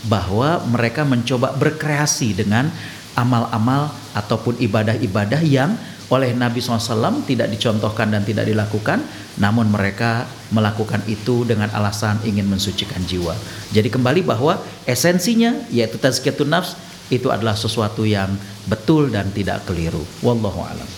bahwa 0.08 0.60
mereka 0.66 1.04
mencoba 1.04 1.54
berkreasi 1.54 2.32
dengan 2.34 2.72
amal-amal 3.12 3.92
ataupun 4.16 4.56
ibadah-ibadah 4.56 5.40
yang 5.44 5.76
oleh 6.12 6.36
Nabi 6.36 6.60
SAW 6.60 7.24
tidak 7.24 7.48
dicontohkan 7.48 8.12
dan 8.12 8.20
tidak 8.20 8.44
dilakukan, 8.44 9.00
namun 9.40 9.72
mereka 9.72 10.28
melakukan 10.52 11.00
itu 11.08 11.48
dengan 11.48 11.72
alasan 11.72 12.20
ingin 12.28 12.44
mensucikan 12.44 13.00
jiwa. 13.08 13.32
Jadi 13.72 13.88
kembali 13.88 14.20
bahwa 14.20 14.60
esensinya 14.84 15.56
yaitu 15.72 15.96
tazkiyatun 15.96 16.52
nafs 16.52 16.76
itu 17.08 17.32
adalah 17.32 17.56
sesuatu 17.56 18.04
yang 18.04 18.28
betul 18.68 19.08
dan 19.08 19.32
tidak 19.32 19.64
keliru. 19.64 20.04
Wallahu 20.20 20.60
alam. 20.60 20.88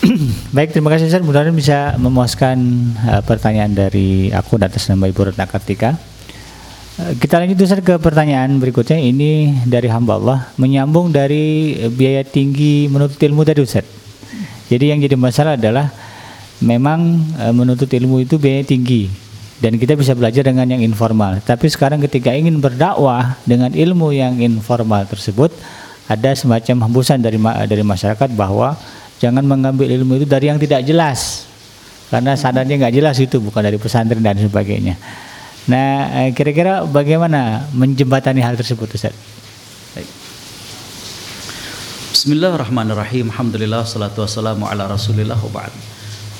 Baik, 0.56 0.74
terima 0.74 0.90
kasih 0.90 1.06
Ustaz. 1.06 1.22
Mudah-mudahan 1.22 1.54
bisa 1.54 1.78
memuaskan 2.02 2.58
uh, 3.06 3.22
pertanyaan 3.22 3.70
dari 3.70 4.34
aku 4.34 4.58
atas 4.58 4.90
nama 4.90 5.06
Ibu 5.06 5.30
Retna 5.30 5.46
Kartika. 5.46 6.09
Uh, 6.98 7.14
kita 7.20 7.38
lanjut 7.38 7.60
Ustaz 7.62 7.78
ke 7.78 7.94
pertanyaan 8.02 8.58
berikutnya. 8.58 8.98
Ini 8.98 9.62
dari 9.68 9.86
hamba 9.86 10.18
Allah 10.18 10.38
menyambung 10.58 11.14
dari 11.14 11.78
biaya 11.94 12.26
tinggi 12.26 12.90
menuntut 12.90 13.20
ilmu 13.22 13.46
tadi 13.46 13.62
Ustaz. 13.62 13.86
Jadi 14.66 14.90
yang 14.90 14.98
jadi 14.98 15.14
masalah 15.14 15.54
adalah 15.54 15.90
memang 16.58 17.22
uh, 17.38 17.54
menuntut 17.54 17.86
ilmu 17.86 18.26
itu 18.26 18.38
biaya 18.42 18.66
tinggi 18.66 19.06
dan 19.60 19.76
kita 19.76 19.92
bisa 19.94 20.16
belajar 20.16 20.42
dengan 20.42 20.66
yang 20.66 20.80
informal. 20.80 21.38
Tapi 21.44 21.68
sekarang 21.68 22.00
ketika 22.00 22.32
ingin 22.32 22.58
berdakwah 22.58 23.36
dengan 23.44 23.70
ilmu 23.70 24.10
yang 24.10 24.40
informal 24.40 25.04
tersebut 25.04 25.52
ada 26.08 26.34
semacam 26.34 26.90
hembusan 26.90 27.20
dari 27.22 27.38
dari 27.70 27.84
masyarakat 27.84 28.28
bahwa 28.34 28.74
jangan 29.20 29.44
mengambil 29.44 29.86
ilmu 29.86 30.18
itu 30.18 30.26
dari 30.26 30.48
yang 30.48 30.58
tidak 30.58 30.82
jelas 30.82 31.46
karena 32.10 32.34
sadarnya 32.34 32.74
nggak 32.74 32.94
jelas 32.98 33.16
itu 33.22 33.38
bukan 33.38 33.62
dari 33.62 33.78
pesantren 33.78 34.18
dan 34.18 34.34
sebagainya. 34.34 34.98
Nah, 35.70 36.26
eh, 36.26 36.34
kira-kira 36.34 36.82
bagaimana 36.82 37.70
menjembatani 37.70 38.42
hal 38.42 38.58
tersebut, 38.58 38.90
Ustaz? 38.90 39.14
Bismillahirrahmanirrahim. 42.10 43.30
Alhamdulillah 43.30 43.86
salatu 43.86 44.26
wassalamu 44.26 44.66
ala 44.66 44.90
Rasulillah 44.90 45.38
wa 45.38 45.70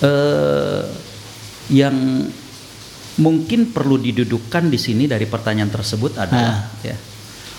Uh, 0.00 0.80
yang 1.68 2.24
mungkin 3.20 3.68
perlu 3.68 4.00
didudukkan 4.00 4.72
di 4.72 4.80
sini 4.80 5.04
dari 5.04 5.28
pertanyaan 5.28 5.68
tersebut 5.68 6.16
adalah 6.16 6.56
ah. 6.56 6.80
ya 6.80 6.96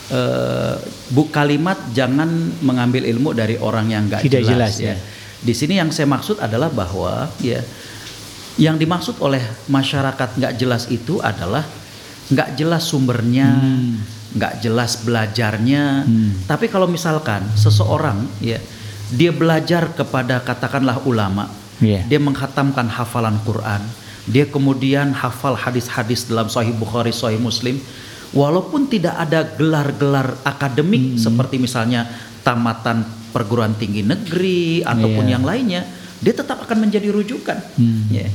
uh, 0.10 0.76
bu 1.14 1.30
kalimat 1.30 1.78
jangan 1.94 2.58
mengambil 2.66 3.06
ilmu 3.06 3.38
dari 3.38 3.62
orang 3.62 3.94
yang 3.94 4.10
nggak 4.10 4.26
jelas, 4.26 4.50
jelas 4.50 4.74
ya. 4.82 4.94
ya. 4.94 4.96
Di 5.38 5.54
sini 5.54 5.78
yang 5.78 5.94
saya 5.94 6.10
maksud 6.10 6.42
adalah 6.42 6.74
bahwa 6.74 7.30
ya 7.46 7.62
yang 8.60 8.76
dimaksud 8.76 9.20
oleh 9.24 9.44
masyarakat 9.72 10.40
nggak 10.40 10.54
jelas 10.60 10.92
itu 10.92 11.24
adalah 11.24 11.64
nggak 12.32 12.56
jelas 12.56 12.84
sumbernya, 12.88 13.48
hmm. 13.60 13.92
nggak 14.40 14.54
hmm. 14.58 14.62
jelas 14.64 14.92
belajarnya. 15.04 15.84
Hmm. 16.08 16.32
Tapi 16.48 16.72
kalau 16.72 16.88
misalkan 16.88 17.44
seseorang 17.60 18.24
ya 18.40 18.60
dia 19.12 19.32
belajar 19.36 19.92
kepada 19.92 20.40
katakanlah 20.40 21.04
ulama, 21.04 21.52
yeah. 21.84 22.04
dia 22.08 22.20
menghatamkan 22.20 22.88
hafalan 22.88 23.36
Quran, 23.44 23.84
dia 24.32 24.48
kemudian 24.48 25.12
hafal 25.12 25.60
hadis-hadis 25.60 26.32
dalam 26.32 26.48
Sahih 26.48 26.72
Bukhari, 26.72 27.12
Sahih 27.12 27.40
Muslim, 27.40 27.80
walaupun 28.32 28.88
tidak 28.88 29.20
ada 29.20 29.44
gelar-gelar 29.44 30.40
akademik 30.48 31.16
hmm. 31.16 31.20
seperti 31.20 31.60
misalnya 31.60 32.08
tamatan 32.48 33.04
perguruan 33.36 33.76
tinggi 33.76 34.04
negeri 34.04 34.84
ataupun 34.88 35.28
yeah. 35.28 35.34
yang 35.36 35.44
lainnya, 35.44 35.84
dia 36.22 36.34
tetap 36.38 36.62
akan 36.64 36.88
menjadi 36.88 37.10
rujukan. 37.10 37.58
Hmm. 37.76 38.06
Yeah. 38.14 38.30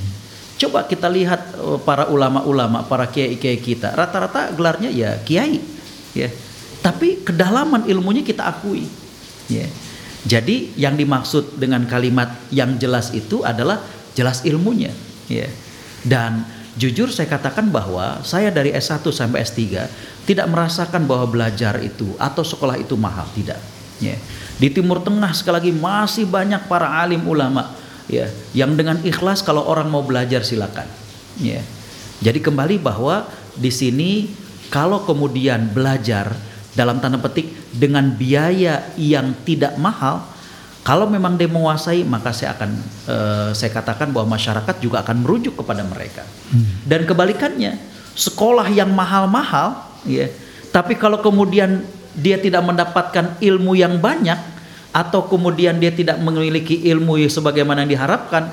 Coba 0.56 0.84
kita 0.84 1.06
lihat 1.06 1.54
uh, 1.56 1.78
para 1.80 2.10
ulama-ulama, 2.10 2.82
para 2.84 3.06
kiai-kiai 3.06 3.62
kita, 3.62 3.94
rata-rata 3.94 4.50
gelarnya 4.52 4.90
ya 4.90 5.16
kiai, 5.22 5.62
ya. 6.12 6.28
Tapi 6.82 7.22
kedalaman 7.22 7.86
ilmunya 7.86 8.26
kita 8.26 8.46
akui, 8.46 8.84
ya. 9.46 9.66
Jadi 10.26 10.74
yang 10.74 10.98
dimaksud 10.98 11.54
dengan 11.56 11.86
kalimat 11.86 12.34
yang 12.50 12.74
jelas 12.76 13.14
itu 13.14 13.46
adalah 13.46 13.78
jelas 14.18 14.42
ilmunya, 14.42 14.90
ya. 15.30 15.46
Dan 16.02 16.56
Jujur 16.76 17.08
saya 17.08 17.24
katakan 17.24 17.72
bahwa 17.72 18.20
saya 18.20 18.52
dari 18.52 18.68
S1 18.68 19.00
sampai 19.08 19.48
S3 19.48 19.88
tidak 20.28 20.46
merasakan 20.52 21.08
bahwa 21.08 21.24
belajar 21.24 21.80
itu 21.80 22.12
atau 22.20 22.44
sekolah 22.44 22.76
itu 22.76 22.92
mahal, 23.00 23.24
tidak. 23.32 23.56
Ya. 23.96 24.12
Di 24.56 24.72
Timur 24.72 25.04
Tengah 25.04 25.32
sekali 25.36 25.54
lagi 25.60 25.72
masih 25.76 26.24
banyak 26.24 26.64
para 26.64 26.88
alim 27.00 27.20
ulama 27.28 27.76
ya 28.08 28.30
yang 28.56 28.72
dengan 28.78 29.02
ikhlas 29.04 29.44
kalau 29.44 29.66
orang 29.68 29.90
mau 29.90 30.00
belajar 30.00 30.40
silakan. 30.42 30.88
Ya. 31.36 31.60
Jadi 32.24 32.40
kembali 32.40 32.80
bahwa 32.80 33.28
di 33.52 33.68
sini 33.68 34.32
kalau 34.72 35.04
kemudian 35.04 35.68
belajar 35.70 36.32
dalam 36.72 37.00
tanda 37.00 37.20
petik 37.20 37.52
dengan 37.72 38.08
biaya 38.16 38.88
yang 38.96 39.36
tidak 39.44 39.76
mahal 39.76 40.24
kalau 40.86 41.10
memang 41.10 41.34
dia 41.34 41.50
menguasai, 41.50 42.06
maka 42.06 42.30
saya 42.30 42.54
akan 42.54 42.70
uh, 43.10 43.50
saya 43.50 43.74
katakan 43.74 44.14
bahwa 44.14 44.38
masyarakat 44.38 44.78
juga 44.78 45.02
akan 45.02 45.18
merujuk 45.18 45.58
kepada 45.58 45.82
mereka. 45.82 46.22
Hmm. 46.54 46.62
Dan 46.86 47.02
kebalikannya, 47.02 47.74
sekolah 48.14 48.70
yang 48.70 48.94
mahal-mahal, 48.94 49.82
ya, 50.06 50.30
tapi 50.70 50.94
kalau 50.94 51.18
kemudian 51.18 51.82
dia 52.16 52.40
tidak 52.40 52.64
mendapatkan 52.64 53.36
ilmu 53.38 53.76
yang 53.76 54.00
banyak, 54.00 54.56
atau 54.96 55.28
kemudian 55.28 55.76
dia 55.76 55.92
tidak 55.92 56.16
memiliki 56.24 56.88
ilmu 56.88 57.20
sebagaimana 57.28 57.84
yang 57.84 58.00
diharapkan, 58.00 58.48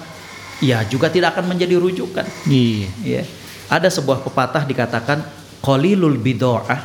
ya 0.59 0.83
juga 0.83 1.07
tidak 1.07 1.39
akan 1.39 1.55
menjadi 1.55 1.79
rujukan. 1.79 2.27
Iya. 2.43 2.89
Ya. 2.99 3.23
Ada 3.71 3.87
sebuah 3.87 4.19
pepatah 4.27 4.67
dikatakan 4.67 5.23
qalilul 5.63 6.19
bid'ah 6.19 6.83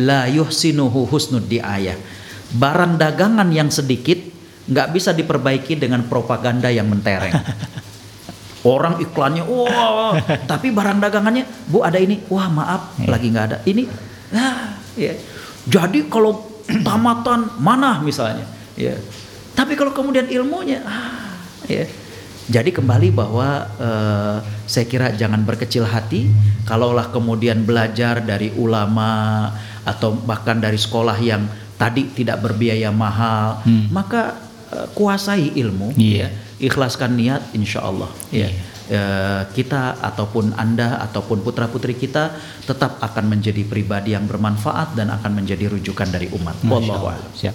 la 0.00 0.24
yuhsinuhu 0.32 1.04
husnud 1.04 1.44
diayah. 1.44 2.00
Barang 2.56 2.96
dagangan 2.96 3.52
yang 3.52 3.68
sedikit 3.68 4.16
nggak 4.64 4.88
bisa 4.96 5.12
diperbaiki 5.12 5.76
dengan 5.76 6.08
propaganda 6.08 6.72
yang 6.72 6.88
mentereng. 6.88 7.36
Orang 8.64 8.96
iklannya, 8.96 9.44
wah, 9.44 10.16
tapi 10.48 10.72
barang 10.72 10.96
dagangannya, 10.96 11.44
bu 11.68 11.84
ada 11.84 12.00
ini, 12.00 12.24
wah 12.32 12.48
maaf, 12.48 12.96
yeah. 12.96 13.12
lagi 13.12 13.28
nggak 13.28 13.44
ada. 13.52 13.58
Ini, 13.68 13.84
nah, 14.32 14.80
ya. 14.96 15.12
Jadi 15.64 16.08
kalau 16.12 16.44
tamatan 16.86 17.48
mana 17.60 18.00
misalnya, 18.04 18.44
ya. 18.76 18.96
Tapi 19.54 19.78
kalau 19.78 19.94
kemudian 19.94 20.28
ilmunya, 20.28 20.82
ah, 20.84 21.38
ya. 21.68 21.86
Jadi 22.44 22.76
kembali 22.76 23.08
bahwa 23.08 23.72
uh, 23.80 24.36
saya 24.68 24.84
kira 24.84 25.16
jangan 25.16 25.40
berkecil 25.48 25.88
hati, 25.88 26.28
kalaulah 26.68 27.08
kemudian 27.08 27.64
belajar 27.64 28.20
dari 28.20 28.52
ulama 28.52 29.48
atau 29.80 30.12
bahkan 30.12 30.60
dari 30.60 30.76
sekolah 30.76 31.16
yang 31.24 31.48
tadi 31.80 32.04
tidak 32.12 32.44
berbiaya 32.44 32.92
mahal, 32.92 33.64
hmm. 33.64 33.88
maka 33.88 34.44
Eh, 34.74 34.88
kuasai 34.90 35.54
ilmu 35.54 35.94
yeah. 35.94 36.26
ya 36.26 36.66
ikhlaskan 36.66 37.14
niat 37.14 37.42
insya 37.54 37.86
Allah 37.86 38.10
yeah. 38.34 38.50
ya 38.50 38.73
uh, 38.90 39.42
kita 39.52 40.00
ataupun 40.00 40.56
anda 40.56 41.00
ataupun 41.04 41.40
putra 41.40 41.70
putri 41.70 41.96
kita 41.96 42.34
tetap 42.64 43.00
akan 43.00 43.36
menjadi 43.36 43.64
pribadi 43.64 44.12
yang 44.12 44.28
bermanfaat 44.28 44.98
dan 44.98 45.12
akan 45.12 45.44
menjadi 45.44 45.70
rujukan 45.70 46.08
dari 46.08 46.28
umat. 46.34 46.56
Wallahu 46.64 47.12
Siap. 47.36 47.54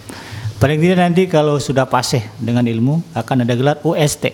Paling 0.60 0.80
tidak 0.84 1.00
nanti 1.00 1.24
kalau 1.32 1.56
sudah 1.56 1.88
paseh 1.88 2.20
dengan 2.36 2.68
ilmu 2.68 3.00
akan 3.16 3.48
ada 3.48 3.56
gelar 3.56 3.80
UST. 3.80 4.28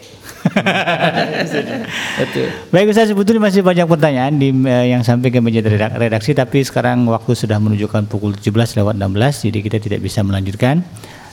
Baik 2.74 2.86
Ustaz 2.90 3.14
sebetulnya 3.14 3.46
masih 3.46 3.62
banyak 3.62 3.86
pertanyaan 3.86 4.34
di 4.34 4.50
uh, 4.50 4.86
yang 4.90 5.06
sampai 5.06 5.30
ke 5.30 5.38
meja 5.38 5.62
redaksi 5.94 6.34
tapi 6.34 6.66
sekarang 6.66 7.06
waktu 7.06 7.38
sudah 7.38 7.62
menunjukkan 7.62 8.10
pukul 8.10 8.34
17 8.34 8.82
lewat 8.82 8.98
16 8.98 9.46
jadi 9.50 9.60
kita 9.70 9.78
tidak 9.78 10.00
bisa 10.02 10.26
melanjutkan. 10.26 10.82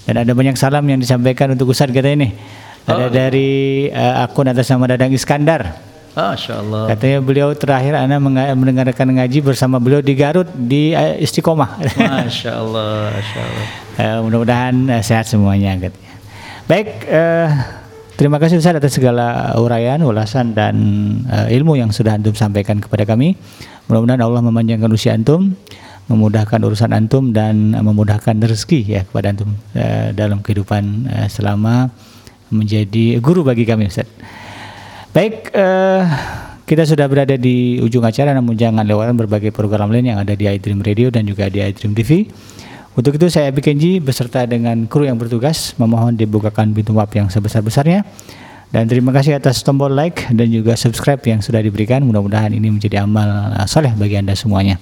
Dan 0.02 0.18
ada 0.18 0.34
banyak 0.34 0.58
salam 0.58 0.82
yang 0.84 1.00
disampaikan 1.00 1.56
untuk 1.56 1.72
Ustaz 1.72 1.88
kita 1.88 2.12
ini. 2.12 2.36
Ada 2.82 3.06
oh. 3.06 3.10
dari 3.14 3.86
uh, 3.94 4.26
akun 4.26 4.50
atas 4.50 4.66
nama 4.66 4.90
Dadang 4.90 5.14
Iskandar. 5.14 5.78
Masya 6.12 6.60
Allah. 6.60 6.92
Katanya 6.92 7.18
beliau 7.24 7.48
terakhir 7.56 7.96
Anda 7.96 8.20
mendengarkan 8.52 9.16
ngaji 9.16 9.38
bersama 9.40 9.80
beliau 9.80 10.04
di 10.04 10.12
Garut 10.12 10.44
di 10.52 10.92
uh, 10.92 11.16
Istiqomah. 11.16 11.80
Masya 11.96 12.52
Allah, 12.52 13.16
Masya 13.16 13.40
Allah. 13.40 13.66
uh, 13.96 14.18
mudah-mudahan 14.26 14.74
uh, 14.92 15.02
sehat 15.02 15.24
semuanya. 15.24 15.72
Katanya. 15.78 16.12
Baik, 16.68 16.88
uh, 17.08 17.48
terima 18.20 18.36
kasih 18.36 18.60
Ustaz 18.60 18.76
atas 18.76 18.92
segala 18.92 19.56
uraian, 19.56 20.02
ulasan 20.04 20.52
dan 20.52 20.76
uh, 21.30 21.48
ilmu 21.48 21.80
yang 21.80 21.94
sudah 21.94 22.18
antum 22.18 22.36
sampaikan 22.36 22.76
kepada 22.82 23.08
kami. 23.08 23.38
Mudah-mudahan 23.88 24.20
Allah 24.20 24.42
memanjangkan 24.44 24.90
usia 24.92 25.16
antum 25.16 25.56
memudahkan 26.10 26.58
urusan 26.60 26.92
antum 26.92 27.30
dan 27.30 27.72
memudahkan 27.72 28.36
rezeki 28.36 28.80
ya 28.84 29.00
kepada 29.06 29.32
antum 29.32 29.54
uh, 29.72 30.12
dalam 30.12 30.44
kehidupan 30.44 31.08
uh, 31.08 31.28
selama 31.30 31.88
menjadi 32.52 33.18
guru 33.18 33.40
bagi 33.42 33.64
kami 33.64 33.88
Ustaz. 33.88 34.06
Baik, 35.12 35.50
uh, 35.56 36.04
kita 36.68 36.88
sudah 36.88 37.04
berada 37.04 37.36
di 37.36 37.80
ujung 37.80 38.04
acara 38.04 38.32
namun 38.32 38.56
jangan 38.56 38.84
lewatkan 38.84 39.16
berbagai 39.16 39.50
program 39.52 39.92
lain 39.92 40.12
yang 40.12 40.18
ada 40.20 40.32
di 40.32 40.48
iDream 40.48 40.80
Radio 40.80 41.08
dan 41.12 41.24
juga 41.24 41.48
di 41.48 41.60
iDream 41.60 41.92
TV. 41.96 42.28
Untuk 42.92 43.16
itu 43.16 43.32
saya 43.32 43.48
Kenji 43.56 44.04
beserta 44.04 44.44
dengan 44.44 44.84
kru 44.84 45.08
yang 45.08 45.16
bertugas 45.16 45.72
memohon 45.80 46.12
dibukakan 46.12 46.76
pintu 46.76 46.92
maaf 46.92 47.08
yang 47.16 47.32
sebesar-besarnya. 47.32 48.04
Dan 48.72 48.88
terima 48.88 49.12
kasih 49.12 49.36
atas 49.36 49.60
tombol 49.60 49.92
like 49.92 50.28
dan 50.32 50.48
juga 50.48 50.76
subscribe 50.76 51.20
yang 51.28 51.44
sudah 51.44 51.60
diberikan. 51.60 52.00
Mudah-mudahan 52.04 52.52
ini 52.56 52.72
menjadi 52.72 53.04
amal 53.04 53.52
soleh 53.68 53.92
bagi 53.96 54.16
Anda 54.16 54.32
semuanya. 54.32 54.80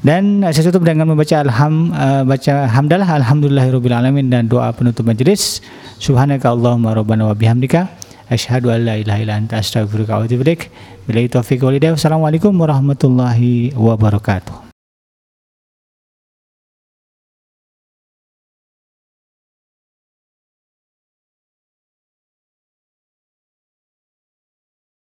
Dan 0.00 0.40
saya 0.48 0.72
tutup 0.72 0.88
dengan 0.88 1.12
membaca 1.12 1.44
alham 1.44 1.92
uh, 1.92 2.24
baca 2.24 2.72
hamdalah 2.72 3.04
alamin 3.04 4.32
dan 4.32 4.48
doa 4.48 4.72
penutup 4.72 5.04
majelis. 5.04 5.60
Subhanaka 6.00 6.48
Allahumma 6.48 6.96
rabbana 6.96 7.28
wa 7.28 7.36
bihamdika 7.36 7.92
asyhadu 8.32 8.72
an 8.72 8.88
la 8.88 8.96
ilaha 8.96 9.20
illa 9.20 9.36
anta 9.36 9.60
astaghfiruka 9.60 10.16
wa 10.16 10.24
atubu 10.24 10.48
ilaik. 10.48 10.72
Billahi 11.04 11.28
taufiq 11.28 11.60
wal 11.60 11.76
hidayah. 11.76 11.92
Wassalamualaikum 11.92 12.56
warahmatullahi 12.56 13.76
wabarakatuh. 13.76 14.69